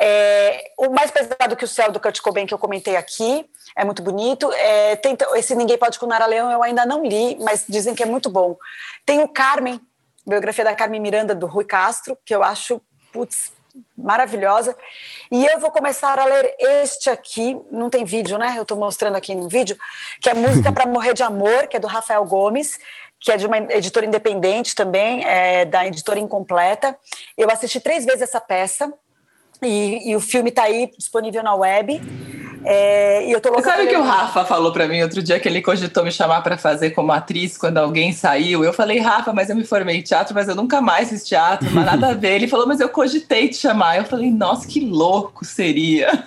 É, 0.00 0.72
o 0.78 0.90
mais 0.90 1.10
pesado 1.10 1.56
que 1.56 1.64
o 1.64 1.68
céu 1.68 1.90
do 1.90 2.00
Kurt 2.00 2.20
Cobain 2.20 2.46
que 2.46 2.54
eu 2.54 2.58
comentei 2.58 2.96
aqui, 2.96 3.44
é 3.76 3.84
muito 3.84 4.02
bonito. 4.02 4.50
É, 4.52 4.96
tem, 4.96 5.16
esse 5.34 5.54
Ninguém 5.54 5.76
Pode 5.76 5.98
com 5.98 6.06
Nara 6.06 6.26
Leão 6.26 6.50
eu 6.50 6.62
ainda 6.62 6.86
não 6.86 7.04
li, 7.04 7.36
mas 7.40 7.64
dizem 7.68 7.94
que 7.94 8.02
é 8.02 8.06
muito 8.06 8.30
bom. 8.30 8.56
Tem 9.04 9.20
o 9.20 9.28
Carmen, 9.28 9.80
biografia 10.26 10.64
da 10.64 10.74
Carmen 10.74 11.00
Miranda, 11.00 11.34
do 11.34 11.46
Rui 11.46 11.64
Castro, 11.64 12.16
que 12.24 12.34
eu 12.34 12.42
acho, 12.42 12.80
putz, 13.12 13.52
maravilhosa. 13.96 14.76
E 15.30 15.44
eu 15.46 15.60
vou 15.60 15.70
começar 15.70 16.18
a 16.18 16.24
ler 16.24 16.54
este 16.58 17.10
aqui, 17.10 17.56
não 17.70 17.90
tem 17.90 18.04
vídeo, 18.04 18.38
né? 18.38 18.54
Eu 18.56 18.62
estou 18.62 18.76
mostrando 18.76 19.16
aqui 19.16 19.34
no 19.34 19.48
vídeo, 19.48 19.76
que 20.20 20.28
é 20.28 20.34
Música 20.34 20.72
para 20.72 20.86
Morrer 20.86 21.14
de 21.14 21.22
Amor, 21.22 21.66
que 21.66 21.76
é 21.76 21.80
do 21.80 21.86
Rafael 21.86 22.24
Gomes, 22.24 22.78
que 23.20 23.32
é 23.32 23.36
de 23.36 23.46
uma 23.46 23.58
editora 23.58 24.06
independente 24.06 24.74
também, 24.74 25.24
é 25.24 25.64
da 25.64 25.86
editora 25.86 26.18
Incompleta. 26.18 26.96
Eu 27.36 27.50
assisti 27.50 27.80
três 27.80 28.04
vezes 28.04 28.22
essa 28.22 28.40
peça 28.40 28.92
e, 29.62 30.10
e 30.10 30.16
o 30.16 30.20
filme 30.20 30.50
está 30.50 30.64
aí 30.64 30.90
disponível 30.96 31.42
na 31.42 31.54
web. 31.54 32.00
É, 32.64 33.26
e 33.26 33.32
eu 33.32 33.40
tô 33.40 33.60
Sabe 33.62 33.84
o 33.84 33.88
que 33.88 33.96
o 33.96 34.02
Rafa 34.02 34.44
falou 34.44 34.72
para 34.72 34.86
mim 34.88 35.02
outro 35.02 35.22
dia 35.22 35.38
que 35.38 35.48
ele 35.48 35.62
cogitou 35.62 36.04
me 36.04 36.12
chamar 36.12 36.42
para 36.42 36.58
fazer 36.58 36.90
como 36.90 37.12
atriz 37.12 37.56
quando 37.56 37.78
alguém 37.78 38.12
saiu? 38.12 38.64
Eu 38.64 38.72
falei, 38.72 38.98
Rafa, 38.98 39.32
mas 39.32 39.50
eu 39.50 39.56
me 39.56 39.64
formei 39.64 39.96
em 39.96 40.02
teatro, 40.02 40.34
mas 40.34 40.48
eu 40.48 40.54
nunca 40.54 40.80
mais 40.80 41.08
fiz 41.08 41.26
teatro, 41.26 41.68
mas 41.72 41.84
nada 41.84 42.08
a 42.08 42.14
ver. 42.14 42.34
Ele 42.34 42.48
falou, 42.48 42.66
mas 42.66 42.80
eu 42.80 42.88
cogitei 42.88 43.48
te 43.48 43.56
chamar. 43.56 43.98
Eu 43.98 44.04
falei, 44.04 44.30
nossa, 44.30 44.66
que 44.66 44.80
louco 44.80 45.44
seria. 45.44 46.26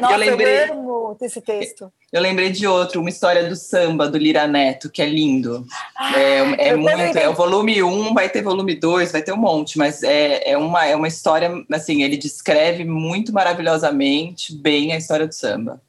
Nossa, 0.00 0.14
eu, 0.14 0.18
lembrei, 0.18 0.68
eu 0.68 0.72
amo 0.72 1.16
esse 1.20 1.40
texto. 1.40 1.92
Eu 2.12 2.20
lembrei 2.20 2.50
de 2.50 2.66
outro, 2.66 3.00
uma 3.00 3.08
história 3.08 3.48
do 3.48 3.56
samba 3.56 4.06
do 4.06 4.18
Lira 4.18 4.46
Neto, 4.46 4.90
que 4.90 5.00
é 5.00 5.06
lindo. 5.06 5.66
Ah, 5.96 6.20
é, 6.20 6.68
é 6.68 6.76
muito, 6.76 7.16
é 7.16 7.26
o 7.26 7.32
volume 7.32 7.82
1, 7.82 7.88
um, 7.88 8.12
vai 8.12 8.28
ter 8.28 8.42
volume 8.42 8.74
2, 8.74 9.10
vai 9.10 9.22
ter 9.22 9.32
um 9.32 9.38
monte, 9.38 9.78
mas 9.78 10.02
é, 10.02 10.50
é, 10.50 10.58
uma, 10.58 10.84
é 10.84 10.94
uma 10.94 11.08
história, 11.08 11.50
assim, 11.72 12.02
ele 12.02 12.18
descreve 12.18 12.84
muito 12.84 13.32
maravilhosamente 13.32 14.54
bem 14.54 14.92
a 14.92 14.98
história 14.98 15.26
do 15.26 15.32
samba. 15.32 15.80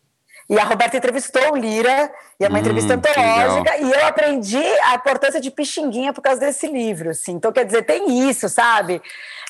E 0.50 0.60
a 0.60 0.64
Roberta 0.64 0.98
entrevistou 0.98 1.54
o 1.54 1.56
Lira, 1.56 2.12
e 2.40 2.44
é 2.44 2.48
uma 2.48 2.58
hum, 2.58 2.62
entrevista 2.62 2.94
antológica, 2.96 3.78
e 3.78 3.92
eu 3.92 4.06
aprendi 4.06 4.64
a 4.84 4.96
importância 4.96 5.40
de 5.40 5.50
Pixinguinha 5.50 6.12
por 6.12 6.22
causa 6.22 6.40
desse 6.40 6.68
livro. 6.68 7.12
Assim. 7.12 7.34
Então, 7.34 7.52
quer 7.52 7.66
dizer, 7.66 7.84
tem 7.84 8.30
isso, 8.30 8.50
sabe? 8.50 9.02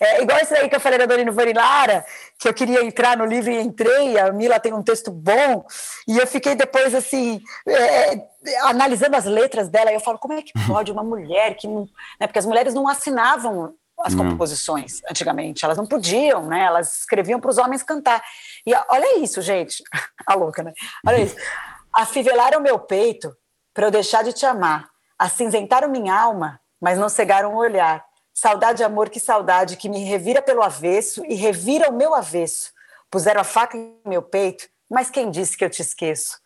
É, 0.01 0.21
igual 0.21 0.39
isso 0.39 0.53
aí 0.53 0.69
que 0.69 0.75
eu 0.75 0.79
falei 0.79 0.99
da 0.99 1.05
Dorino 1.05 1.33
Varilara, 1.33 2.05
que 2.37 2.47
eu 2.47 2.53
queria 2.53 2.83
entrar 2.83 3.17
no 3.17 3.25
livro 3.25 3.51
e 3.51 3.59
entrei, 3.59 4.19
a 4.19 4.31
Mila 4.31 4.59
tem 4.59 4.73
um 4.73 4.83
texto 4.83 5.11
bom, 5.11 5.65
e 6.07 6.17
eu 6.17 6.27
fiquei 6.27 6.55
depois, 6.55 6.93
assim, 6.93 7.41
é, 7.67 8.21
analisando 8.63 9.15
as 9.15 9.25
letras 9.25 9.69
dela, 9.69 9.91
e 9.91 9.95
eu 9.95 9.99
falo, 9.99 10.19
como 10.19 10.33
é 10.33 10.41
que 10.41 10.53
pode 10.67 10.91
uma 10.91 11.03
mulher 11.03 11.55
que 11.55 11.67
não... 11.67 11.87
Né, 12.19 12.27
porque 12.27 12.39
as 12.39 12.45
mulheres 12.45 12.73
não 12.73 12.87
assinavam 12.87 13.73
as 14.03 14.13
composições 14.13 15.01
antigamente, 15.09 15.63
elas 15.63 15.77
não 15.77 15.85
podiam, 15.85 16.45
né? 16.45 16.61
Elas 16.61 16.99
escreviam 16.99 17.39
para 17.39 17.49
os 17.49 17.57
homens 17.57 17.81
cantar. 17.81 18.21
E 18.65 18.73
olha 18.89 19.19
isso, 19.19 19.41
gente. 19.41 19.83
A 20.27 20.35
louca, 20.35 20.61
né? 20.61 20.73
Olha 21.07 21.21
isso. 21.21 21.35
Afivelaram 21.93 22.59
meu 22.59 22.79
peito 22.79 23.35
para 23.73 23.87
eu 23.87 23.91
deixar 23.91 24.23
de 24.23 24.33
te 24.33 24.45
amar. 24.45 24.89
Acinzentaram 25.17 25.89
minha 25.89 26.13
alma, 26.13 26.59
mas 26.81 26.97
não 26.97 27.07
cegaram 27.07 27.53
o 27.53 27.57
olhar. 27.57 28.03
Saudade, 28.33 28.83
amor, 28.83 29.09
que 29.09 29.19
saudade, 29.19 29.77
que 29.77 29.87
me 29.87 30.03
revira 30.03 30.41
pelo 30.41 30.63
avesso 30.63 31.23
e 31.25 31.35
revira 31.35 31.89
o 31.89 31.93
meu 31.93 32.13
avesso. 32.13 32.71
Puseram 33.09 33.41
a 33.41 33.43
faca 33.43 33.77
em 33.77 33.95
meu 34.05 34.23
peito, 34.23 34.67
mas 34.89 35.09
quem 35.09 35.29
disse 35.29 35.55
que 35.55 35.63
eu 35.63 35.69
te 35.69 35.81
esqueço? 35.81 36.39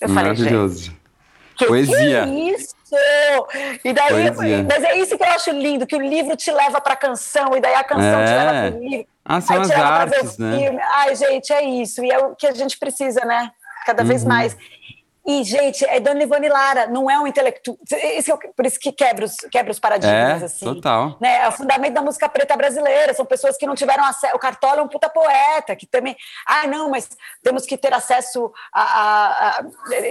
Eu 0.00 0.08
Maravilhoso. 0.08 0.86
Falei, 0.86 1.00
Que, 1.58 1.66
Poesia. 1.66 2.24
Que 2.24 2.50
isso? 2.50 2.74
E 3.84 3.92
daí, 3.92 4.32
Poesia. 4.32 4.66
mas 4.68 4.84
é 4.84 4.96
isso 4.96 5.18
que 5.18 5.22
eu 5.22 5.28
acho 5.28 5.50
lindo, 5.50 5.86
que 5.86 5.96
o 5.96 6.00
livro 6.00 6.36
te 6.36 6.50
leva 6.52 6.80
para 6.80 6.94
a 6.94 6.96
canção, 6.96 7.56
e 7.56 7.60
daí 7.60 7.74
a 7.74 7.84
canção 7.84 8.20
é. 8.20 8.24
te 8.24 8.32
leva 8.32 8.50
para 8.50 8.78
o 8.78 8.88
livro. 8.88 9.06
Ah, 9.24 9.40
são 9.40 9.60
as 9.60 9.70
artes, 9.70 10.38
né? 10.38 10.58
Filme. 10.58 10.80
Ai, 10.80 11.14
gente, 11.14 11.52
é 11.52 11.62
isso. 11.62 12.02
E 12.02 12.10
é 12.10 12.18
o 12.18 12.34
que 12.34 12.46
a 12.46 12.54
gente 12.54 12.78
precisa, 12.78 13.20
né? 13.26 13.50
Cada 13.84 14.02
uhum. 14.02 14.08
vez 14.08 14.24
mais. 14.24 14.56
E, 15.28 15.44
gente, 15.44 15.84
é 15.84 16.00
Dona 16.00 16.22
Ivone 16.22 16.48
Lara, 16.48 16.86
não 16.86 17.10
é 17.10 17.20
um 17.20 17.26
intelectual. 17.26 17.76
Isso, 18.16 18.32
por 18.56 18.64
isso 18.64 18.80
que 18.80 18.90
quebra 18.90 19.26
os, 19.26 19.36
quebra 19.52 19.70
os 19.70 19.78
paradigmas, 19.78 20.40
é, 20.40 20.44
assim. 20.46 20.64
Total. 20.64 21.18
Né? 21.20 21.42
É 21.42 21.48
o 21.48 21.52
fundamento 21.52 21.92
da 21.92 22.00
música 22.00 22.26
preta 22.30 22.56
brasileira. 22.56 23.12
São 23.12 23.26
pessoas 23.26 23.58
que 23.58 23.66
não 23.66 23.74
tiveram 23.74 24.04
acesso. 24.04 24.34
O 24.34 24.38
Cartola 24.38 24.80
é 24.80 24.82
um 24.82 24.88
puta 24.88 25.10
poeta, 25.10 25.76
que 25.76 25.84
também. 25.84 26.16
Ah, 26.46 26.66
não, 26.66 26.88
mas 26.88 27.10
temos 27.42 27.66
que 27.66 27.76
ter 27.76 27.92
acesso 27.92 28.50
a. 28.72 28.82
a, 28.82 29.58
a 29.58 29.64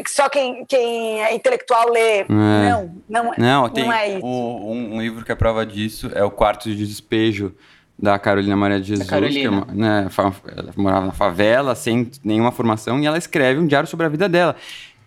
só 0.08 0.30
quem, 0.30 0.64
quem 0.66 1.24
é 1.24 1.34
intelectual 1.34 1.90
lê. 1.90 2.20
É. 2.20 2.26
Não, 2.28 2.96
não, 3.10 3.32
não, 3.36 3.70
tem 3.70 3.86
não 3.86 3.94
é 3.94 4.10
isso. 4.10 4.24
Um, 4.24 4.94
um 4.94 5.02
livro 5.02 5.26
que 5.26 5.32
é 5.32 5.36
prova 5.36 5.66
disso 5.66 6.12
é 6.14 6.24
o 6.24 6.30
Quarto 6.30 6.70
de 6.70 6.86
Despejo 6.86 7.56
da 7.98 8.20
Carolina 8.20 8.56
Maria 8.56 8.80
de 8.80 8.90
Jesus, 8.90 9.10
que 9.10 9.16
é 9.16 9.50
né, 9.74 10.08
ela 10.56 10.74
morava 10.76 11.08
na 11.08 11.12
favela, 11.12 11.74
sem 11.74 12.12
nenhuma 12.24 12.52
formação, 12.52 13.00
e 13.00 13.08
ela 13.08 13.18
escreve 13.18 13.60
um 13.60 13.66
diário 13.66 13.90
sobre 13.90 14.06
a 14.06 14.10
vida 14.10 14.30
dela. 14.30 14.56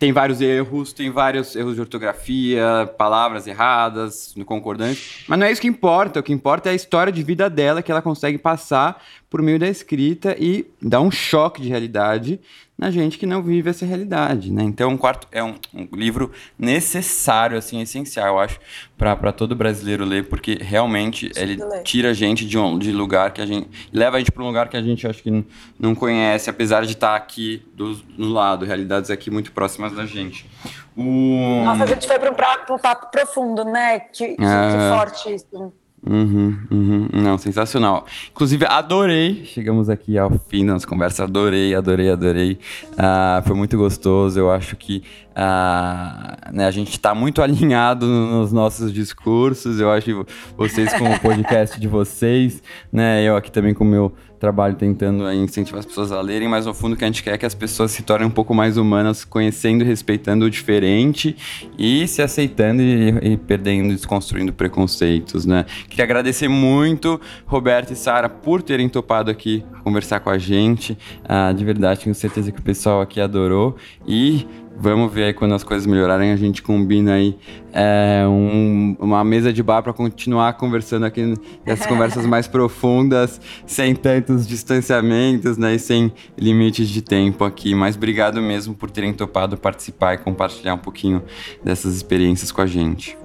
Tem 0.01 0.12
vários 0.12 0.40
erros, 0.40 0.94
tem 0.94 1.11
vários 1.11 1.55
erros 1.55 1.74
de 1.74 1.80
ortografia, 1.82 2.90
palavras 2.96 3.46
erradas, 3.46 4.32
no 4.34 4.46
concordante. 4.46 5.26
Mas 5.28 5.38
não 5.38 5.46
é 5.46 5.53
isso 5.53 5.61
que 5.61 5.68
importa. 5.68 6.20
O 6.20 6.22
que 6.22 6.32
importa 6.32 6.70
é 6.70 6.72
a 6.72 6.74
história 6.74 7.12
de 7.12 7.22
vida 7.22 7.51
dela 7.51 7.82
que 7.82 7.92
ela 7.92 8.01
consegue 8.01 8.38
passar 8.38 9.05
por 9.28 9.42
meio 9.42 9.59
da 9.59 9.68
escrita 9.68 10.34
e 10.38 10.64
dar 10.80 11.03
um 11.03 11.11
choque 11.11 11.61
de 11.61 11.68
realidade 11.68 12.40
na 12.80 12.90
gente 12.90 13.18
que 13.18 13.26
não 13.26 13.42
vive 13.42 13.68
essa 13.68 13.84
realidade, 13.84 14.50
né? 14.50 14.62
Então, 14.62 14.92
um 14.92 14.96
quarto 14.96 15.28
é 15.30 15.44
um, 15.44 15.54
um 15.74 15.86
livro 15.92 16.32
necessário, 16.58 17.58
assim, 17.58 17.78
essencial, 17.82 18.28
eu 18.28 18.38
acho, 18.38 18.58
para 18.96 19.32
todo 19.32 19.54
brasileiro 19.54 20.02
ler, 20.02 20.30
porque 20.30 20.54
realmente 20.58 21.30
ele 21.36 21.58
tira 21.84 22.08
a 22.08 22.14
gente 22.14 22.46
de 22.46 22.56
um 22.56 22.78
de 22.78 22.90
lugar 22.90 23.34
que 23.34 23.42
a 23.42 23.44
gente 23.44 23.68
leva 23.92 24.16
a 24.16 24.18
gente 24.18 24.32
para 24.32 24.42
um 24.42 24.46
lugar 24.46 24.70
que 24.70 24.78
a 24.78 24.82
gente 24.82 25.06
acho 25.06 25.22
que 25.22 25.44
não, 25.78 25.94
conhece, 25.94 26.48
apesar 26.48 26.86
de 26.86 26.92
estar 26.92 27.14
aqui 27.14 27.62
do, 27.74 28.00
no 28.16 28.30
lado, 28.30 28.64
realidades 28.64 29.10
aqui 29.10 29.30
muito 29.30 29.52
próximas 29.52 29.92
da 29.92 30.06
gente. 30.06 30.48
O... 30.96 31.62
Nossa, 31.62 31.84
a 31.84 31.86
gente 31.86 32.06
foi 32.06 32.18
para 32.18 32.30
um, 32.30 32.74
um, 32.74 32.78
papo 32.78 33.10
profundo, 33.10 33.62
né? 33.62 34.00
Que, 34.00 34.36
que, 34.36 34.42
é... 34.42 34.70
que 34.72 34.96
forte 34.96 35.34
isso. 35.34 35.70
Uhum, 36.07 36.57
uhum. 36.70 37.09
Não, 37.12 37.36
sensacional. 37.36 38.07
Inclusive, 38.30 38.64
adorei. 38.64 39.44
Chegamos 39.44 39.90
aqui 39.90 40.16
ao 40.16 40.30
fim 40.48 40.64
da 40.64 40.72
nossa 40.72 40.86
conversa. 40.86 41.24
Adorei, 41.24 41.74
adorei, 41.74 42.11
adorei. 42.11 42.59
Uh, 42.92 43.46
foi 43.46 43.55
muito 43.55 43.76
gostoso. 43.76 44.38
Eu 44.38 44.51
acho 44.51 44.76
que 44.76 45.03
uh, 45.32 46.55
né, 46.55 46.66
a 46.66 46.70
gente 46.70 46.92
está 46.92 47.14
muito 47.14 47.42
alinhado 47.42 48.07
nos 48.07 48.51
nossos 48.51 48.92
discursos. 48.92 49.78
Eu 49.78 49.90
acho 49.90 50.07
que 50.07 50.32
vocês, 50.57 50.92
com 50.94 51.11
o 51.11 51.20
podcast 51.20 51.78
de 51.78 51.86
vocês, 51.86 52.62
né, 52.90 53.22
eu 53.22 53.36
aqui 53.36 53.53
também 53.53 53.74
com 53.74 53.84
o 53.84 53.86
meu 53.86 54.14
trabalho 54.41 54.74
tentando 54.74 55.30
incentivar 55.30 55.80
as 55.80 55.86
pessoas 55.86 56.11
a 56.11 56.20
lerem, 56.22 56.49
mas 56.49 56.64
no 56.64 56.72
fundo 56.72 56.95
o 56.95 56.97
que 56.97 57.05
a 57.05 57.07
gente 57.07 57.22
quer 57.22 57.34
é 57.34 57.38
que 57.38 57.45
as 57.45 57.55
pessoas 57.55 57.91
se 57.91 58.03
tornem 58.03 58.26
um 58.26 58.30
pouco 58.30 58.55
mais 58.55 58.78
humanas, 58.78 59.22
conhecendo 59.22 59.84
e 59.84 59.86
respeitando 59.86 60.47
o 60.47 60.51
diferente 60.51 61.36
e 61.78 62.09
se 62.09 62.22
aceitando 62.22 62.80
e, 62.80 63.32
e 63.32 63.36
perdendo, 63.36 63.93
desconstruindo 63.95 64.51
preconceitos, 64.51 65.45
né? 65.45 65.66
Queria 65.91 66.05
agradecer 66.05 66.49
muito, 66.49 67.20
Roberto 67.45 67.93
e 67.93 67.97
Sara, 67.97 68.30
por 68.30 68.62
terem 68.62 68.88
topado 68.88 69.30
aqui 69.30 69.62
conversar 69.84 70.20
com 70.20 70.30
a 70.30 70.38
gente. 70.38 70.97
Ah, 71.22 71.53
de 71.53 71.62
verdade, 71.62 72.01
tenho 72.01 72.14
certeza 72.14 72.51
que 72.51 72.61
o 72.61 72.62
pessoal 72.62 73.03
aqui 73.03 73.20
adorou. 73.20 73.76
E 74.07 74.47
Vamos 74.82 75.12
ver 75.12 75.24
aí 75.24 75.34
quando 75.34 75.54
as 75.54 75.62
coisas 75.62 75.86
melhorarem, 75.86 76.32
a 76.32 76.36
gente 76.36 76.62
combina 76.62 77.12
aí 77.12 77.36
é, 77.70 78.24
um, 78.26 78.96
uma 78.98 79.22
mesa 79.22 79.52
de 79.52 79.62
bar 79.62 79.82
para 79.82 79.92
continuar 79.92 80.54
conversando 80.54 81.04
aqui 81.04 81.34
essas 81.66 81.84
conversas 81.86 82.24
mais 82.24 82.48
profundas, 82.48 83.38
sem 83.66 83.94
tantos 83.94 84.48
distanciamentos, 84.48 85.58
né, 85.58 85.74
e 85.74 85.78
sem 85.78 86.10
limites 86.34 86.88
de 86.88 87.02
tempo 87.02 87.44
aqui. 87.44 87.74
Mas 87.74 87.94
obrigado 87.94 88.40
mesmo 88.40 88.74
por 88.74 88.90
terem 88.90 89.12
topado 89.12 89.58
participar 89.58 90.14
e 90.14 90.18
compartilhar 90.18 90.72
um 90.72 90.78
pouquinho 90.78 91.22
dessas 91.62 91.94
experiências 91.94 92.50
com 92.50 92.62
a 92.62 92.66
gente. 92.66 93.19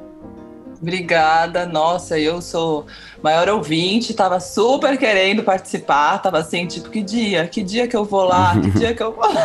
Obrigada, 0.81 1.65
nossa, 1.65 2.19
eu 2.19 2.41
sou 2.41 2.85
maior 3.23 3.49
ouvinte, 3.49 4.13
tava 4.13 4.39
super 4.39 4.97
querendo 4.97 5.41
participar, 5.41 6.19
tava 6.19 6.37
assim, 6.37 6.67
tipo, 6.67 6.89
que 6.89 7.01
dia? 7.01 7.47
Que 7.47 7.63
dia 7.63 7.87
que 7.87 7.95
eu 7.95 8.05
vou 8.05 8.23
lá? 8.23 8.55
Que 8.59 8.69
dia 8.71 8.93
que 8.93 9.01
eu 9.01 9.11
vou 9.13 9.33
lá? 9.33 9.41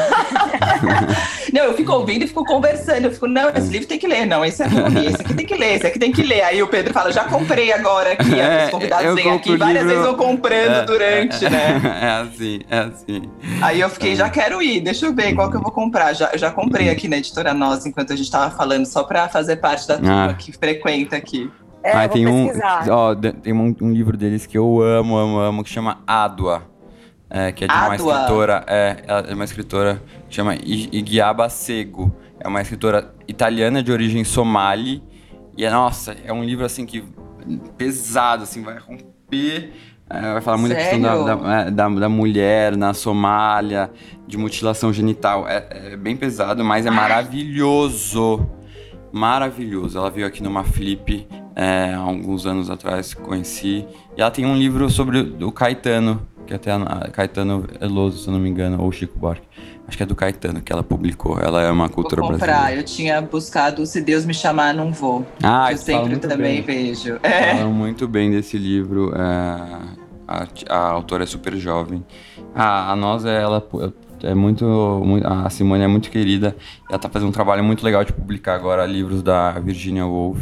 não, 1.52 1.64
eu 1.64 1.74
fico 1.74 1.92
ouvindo 1.92 2.24
e 2.24 2.28
fico 2.28 2.44
conversando, 2.44 3.06
eu 3.06 3.10
fico, 3.10 3.26
não, 3.26 3.48
esse 3.50 3.70
livro 3.70 3.88
tem 3.88 3.98
que 3.98 4.06
ler, 4.06 4.26
não, 4.26 4.44
esse 4.44 4.62
é 4.62 4.66
ruim, 4.66 5.06
esse 5.06 5.22
aqui 5.22 5.34
tem 5.34 5.46
que 5.46 5.54
ler, 5.54 5.76
esse 5.76 5.86
aqui 5.86 5.98
tem 5.98 6.12
que 6.12 6.22
ler. 6.22 6.42
Aí 6.42 6.62
o 6.62 6.68
Pedro 6.68 6.92
fala, 6.92 7.10
já 7.10 7.24
comprei 7.24 7.72
agora 7.72 8.12
aqui, 8.12 8.38
é, 8.38 8.66
os 8.66 8.70
convidados 8.70 9.14
vêm 9.14 9.30
aqui, 9.30 9.56
várias 9.56 9.84
vezes 9.84 10.04
eu 10.04 10.14
comprando 10.14 10.74
é, 10.74 10.84
durante, 10.84 11.46
é, 11.46 11.50
né? 11.50 11.80
É 12.00 12.10
assim, 12.22 12.60
é 12.70 12.78
assim. 12.78 13.22
Aí 13.62 13.80
eu 13.80 13.88
fiquei, 13.88 14.16
já 14.16 14.28
quero 14.28 14.62
ir, 14.62 14.80
deixa 14.80 15.06
eu 15.06 15.14
ver 15.14 15.34
qual 15.34 15.50
que 15.50 15.56
eu 15.56 15.60
vou 15.60 15.70
comprar. 15.70 16.12
Já, 16.12 16.30
eu 16.32 16.38
já 16.38 16.50
comprei 16.50 16.88
aqui 16.90 17.08
na 17.08 17.16
editora 17.16 17.54
Nós, 17.54 17.86
enquanto 17.86 18.12
a 18.12 18.16
gente 18.16 18.30
tava 18.30 18.54
falando, 18.54 18.86
só 18.86 19.04
pra 19.04 19.28
fazer 19.28 19.56
parte 19.56 19.86
da 19.86 19.96
turma 19.96 20.30
ah. 20.30 20.34
que 20.34 20.52
frequenta 20.52 21.16
aqui. 21.16 21.29
É, 21.82 21.92
ah, 21.92 22.08
tem 22.08 22.26
um, 22.26 22.48
ó, 22.90 23.14
tem 23.14 23.52
um, 23.52 23.74
um, 23.80 23.90
livro 23.90 24.16
deles 24.16 24.46
que 24.46 24.58
eu 24.58 24.82
amo, 24.82 25.16
amo, 25.16 25.38
amo, 25.38 25.64
que 25.64 25.70
chama 25.70 26.02
Adua. 26.06 26.62
É, 27.28 27.52
que 27.52 27.64
é 27.64 27.66
de 27.66 27.72
Adua. 27.72 27.86
uma 27.86 27.96
escritora, 27.96 28.64
é, 28.66 29.04
é 29.28 29.34
uma 29.34 29.44
escritora 29.44 30.02
que 30.28 30.34
chama 30.34 30.56
Igiaba 30.56 31.48
Sego. 31.48 32.14
É 32.38 32.48
uma 32.48 32.60
escritora 32.60 33.14
italiana 33.26 33.82
de 33.82 33.90
origem 33.90 34.24
somali. 34.24 35.02
E 35.56 35.64
é, 35.64 35.70
nossa, 35.70 36.16
é 36.24 36.32
um 36.32 36.44
livro 36.44 36.64
assim 36.64 36.84
que 36.84 37.04
pesado, 37.78 38.42
assim, 38.42 38.62
vai 38.62 38.78
romper. 38.78 39.72
É, 40.08 40.32
vai 40.32 40.42
falar 40.42 40.58
muito 40.58 40.74
Sério? 40.74 41.00
da 41.00 41.08
questão 41.08 41.24
da, 41.24 41.34
da, 41.34 41.60
é, 41.60 41.70
da, 41.70 41.88
da, 41.88 42.08
mulher 42.08 42.76
na 42.76 42.92
Somália, 42.92 43.90
de 44.26 44.36
mutilação 44.36 44.92
genital. 44.92 45.48
É, 45.48 45.92
é 45.92 45.96
bem 45.96 46.16
pesado, 46.16 46.64
mas 46.64 46.84
é 46.84 46.90
maravilhoso. 46.90 48.44
Maravilhoso. 49.12 49.98
Ela 49.98 50.10
veio 50.10 50.26
aqui 50.26 50.42
numa 50.42 50.64
flip 50.64 51.26
é, 51.54 51.92
há 51.94 51.98
alguns 51.98 52.46
anos 52.46 52.70
atrás 52.70 53.14
conheci. 53.14 53.86
E 54.16 54.20
ela 54.20 54.30
tem 54.30 54.46
um 54.46 54.56
livro 54.56 54.88
sobre 54.88 55.20
o 55.40 55.52
Caetano, 55.52 56.26
que 56.46 56.54
até 56.54 56.72
a 56.72 57.10
Caetano 57.12 57.66
Eloso, 57.80 58.18
se 58.18 58.28
eu 58.28 58.32
não 58.32 58.40
me 58.40 58.48
engano, 58.48 58.82
ou 58.82 58.90
Chico 58.90 59.18
Buarque. 59.18 59.46
Acho 59.86 59.96
que 59.96 60.02
é 60.04 60.06
do 60.06 60.14
Caetano 60.14 60.60
que 60.60 60.72
ela 60.72 60.84
publicou. 60.84 61.38
Ela 61.40 61.62
é 61.62 61.70
uma 61.70 61.88
cultura 61.88 62.22
vou 62.22 62.30
comprar. 62.30 62.46
brasileira. 62.46 62.80
Eu 62.80 62.84
tinha 62.84 63.20
buscado 63.20 63.84
Se 63.84 64.00
Deus 64.00 64.24
Me 64.24 64.32
Chamar, 64.32 64.72
Não 64.72 64.92
Vou. 64.92 65.26
Ah, 65.42 65.72
eu 65.72 65.78
sempre 65.78 66.16
também 66.16 66.62
bem. 66.62 66.86
vejo. 66.86 67.18
É. 67.24 67.56
Falam 67.56 67.72
muito 67.72 68.06
bem 68.06 68.30
desse 68.30 68.56
livro. 68.56 69.12
É, 69.16 69.20
a, 70.28 70.46
a, 70.68 70.78
autora 70.90 71.24
é 71.24 71.26
super 71.26 71.56
jovem. 71.56 72.06
A, 72.54 72.92
a 72.92 72.96
Nós, 72.96 73.24
ela 73.24 73.60
é 74.22 74.34
muito, 74.34 74.64
muito, 75.04 75.26
A 75.26 75.48
Simone 75.50 75.84
é 75.84 75.88
muito 75.88 76.10
querida. 76.10 76.56
Ela 76.88 76.96
está 76.96 77.08
fazendo 77.08 77.28
um 77.28 77.32
trabalho 77.32 77.64
muito 77.64 77.84
legal 77.84 78.04
de 78.04 78.12
publicar 78.12 78.54
agora 78.54 78.84
livros 78.86 79.22
da 79.22 79.52
Virginia 79.52 80.06
Woolf 80.06 80.40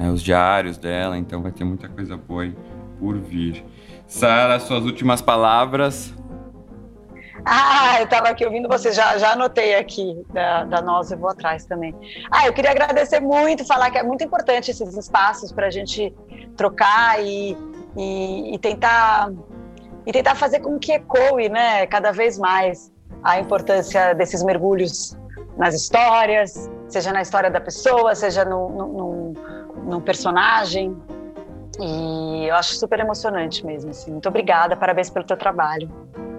é, 0.00 0.08
os 0.10 0.22
diários 0.22 0.78
dela, 0.78 1.18
então 1.18 1.42
vai 1.42 1.50
ter 1.50 1.64
muita 1.64 1.88
coisa 1.88 2.16
boa 2.16 2.44
aí 2.44 2.54
por 3.00 3.18
vir. 3.18 3.64
Sara, 4.06 4.58
suas 4.60 4.84
últimas 4.84 5.20
palavras. 5.20 6.14
Ah, 7.44 7.96
eu 7.98 8.04
estava 8.04 8.28
aqui 8.28 8.44
ouvindo 8.44 8.68
você, 8.68 8.92
já, 8.92 9.16
já 9.18 9.32
anotei 9.32 9.74
aqui 9.74 10.24
da, 10.32 10.64
da 10.64 10.82
nós, 10.82 11.10
vou 11.10 11.30
atrás 11.30 11.64
também. 11.64 11.94
Ah, 12.30 12.46
eu 12.46 12.52
queria 12.52 12.70
agradecer 12.70 13.20
muito, 13.20 13.64
falar 13.64 13.90
que 13.90 13.98
é 13.98 14.02
muito 14.02 14.22
importante 14.22 14.70
esses 14.70 14.96
espaços 14.96 15.52
para 15.52 15.66
a 15.66 15.70
gente 15.70 16.12
trocar 16.56 17.22
e, 17.24 17.56
e, 17.96 18.54
e, 18.54 18.58
tentar 18.58 19.32
e 20.06 20.12
tentar 20.12 20.34
fazer 20.34 20.60
com 20.60 20.78
que 20.78 20.92
ecoe, 20.92 21.48
né, 21.48 21.86
cada 21.86 22.12
vez 22.12 22.38
mais 22.38 22.92
a 23.22 23.38
importância 23.40 24.14
desses 24.14 24.42
mergulhos 24.42 25.16
nas 25.56 25.74
histórias, 25.74 26.70
seja 26.88 27.12
na 27.12 27.22
história 27.22 27.50
da 27.50 27.60
pessoa, 27.60 28.14
seja 28.14 28.44
no, 28.44 28.68
no, 28.68 29.32
no 29.84 30.00
personagem. 30.00 30.96
E 31.80 32.46
eu 32.48 32.54
acho 32.54 32.74
super 32.74 33.00
emocionante 33.00 33.64
mesmo. 33.64 33.90
Assim. 33.90 34.12
Muito 34.12 34.28
obrigada, 34.28 34.76
parabéns 34.76 35.10
pelo 35.10 35.24
teu 35.24 35.36
trabalho. 35.36 35.90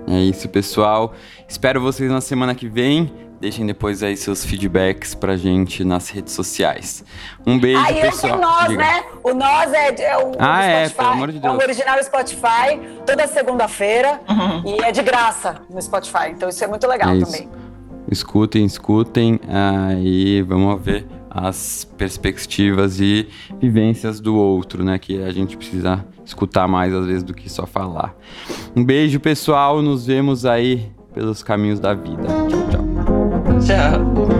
É 0.10 0.20
isso, 0.22 0.50
pessoal. 0.50 1.14
Espero 1.48 1.80
vocês 1.80 2.10
na 2.10 2.20
semana 2.20 2.56
que 2.56 2.68
vem. 2.68 3.14
Deixem 3.40 3.66
depois 3.66 4.04
aí 4.04 4.18
seus 4.18 4.44
feedbacks 4.44 5.16
pra 5.16 5.38
gente 5.38 5.84
nas 5.86 6.10
redes 6.10 6.34
sociais. 6.34 7.06
Um 7.46 7.58
beijo, 7.58 7.80
ah, 7.80 7.92
e 7.92 8.02
pessoal. 8.02 8.34
Ah, 8.34 8.38
o 8.38 8.42
Nós, 8.42 8.68
Diga. 8.68 8.84
né? 8.84 9.04
O 9.24 9.34
Nós 9.34 9.74
é, 9.74 10.02
é 10.02 10.18
o 10.18 10.32
ah, 10.40 10.64
é, 10.64 10.90
pelo 10.90 11.08
amor 11.08 11.32
de 11.32 11.40
Deus. 11.40 11.54
É 11.54 11.58
o 11.58 11.62
original 11.62 12.04
Spotify, 12.04 12.82
toda 13.06 13.28
segunda-feira. 13.28 14.20
Uhum. 14.28 14.76
E 14.76 14.84
é 14.84 14.92
de 14.92 15.02
graça 15.04 15.62
no 15.70 15.82
Spotify. 15.82 16.32
Então 16.32 16.50
isso 16.50 16.62
é 16.64 16.68
muito 16.68 16.86
legal 16.88 17.16
é 17.16 17.20
também. 17.20 17.48
Escutem, 18.12 18.66
escutem. 18.66 19.40
Aí 19.48 20.42
vamos 20.42 20.82
ver 20.82 21.06
as 21.30 21.86
perspectivas 21.98 23.00
e 23.00 23.30
vivências 23.62 24.20
do 24.20 24.36
outro, 24.36 24.84
né? 24.84 24.98
Que 24.98 25.24
a 25.24 25.32
gente 25.32 25.56
precisa 25.56 26.04
escutar 26.30 26.68
mais 26.68 26.94
às 26.94 27.06
vezes 27.06 27.24
do 27.24 27.34
que 27.34 27.50
só 27.50 27.66
falar. 27.66 28.16
Um 28.76 28.84
beijo, 28.84 29.20
pessoal. 29.20 29.82
Nos 29.82 30.06
vemos 30.06 30.46
aí 30.46 30.92
pelos 31.14 31.44
caminhos 31.44 31.80
da 31.80 31.94
vida. 31.94 32.28
Tchau, 32.48 32.70
tchau. 32.70 33.60
Tchau. 33.60 34.39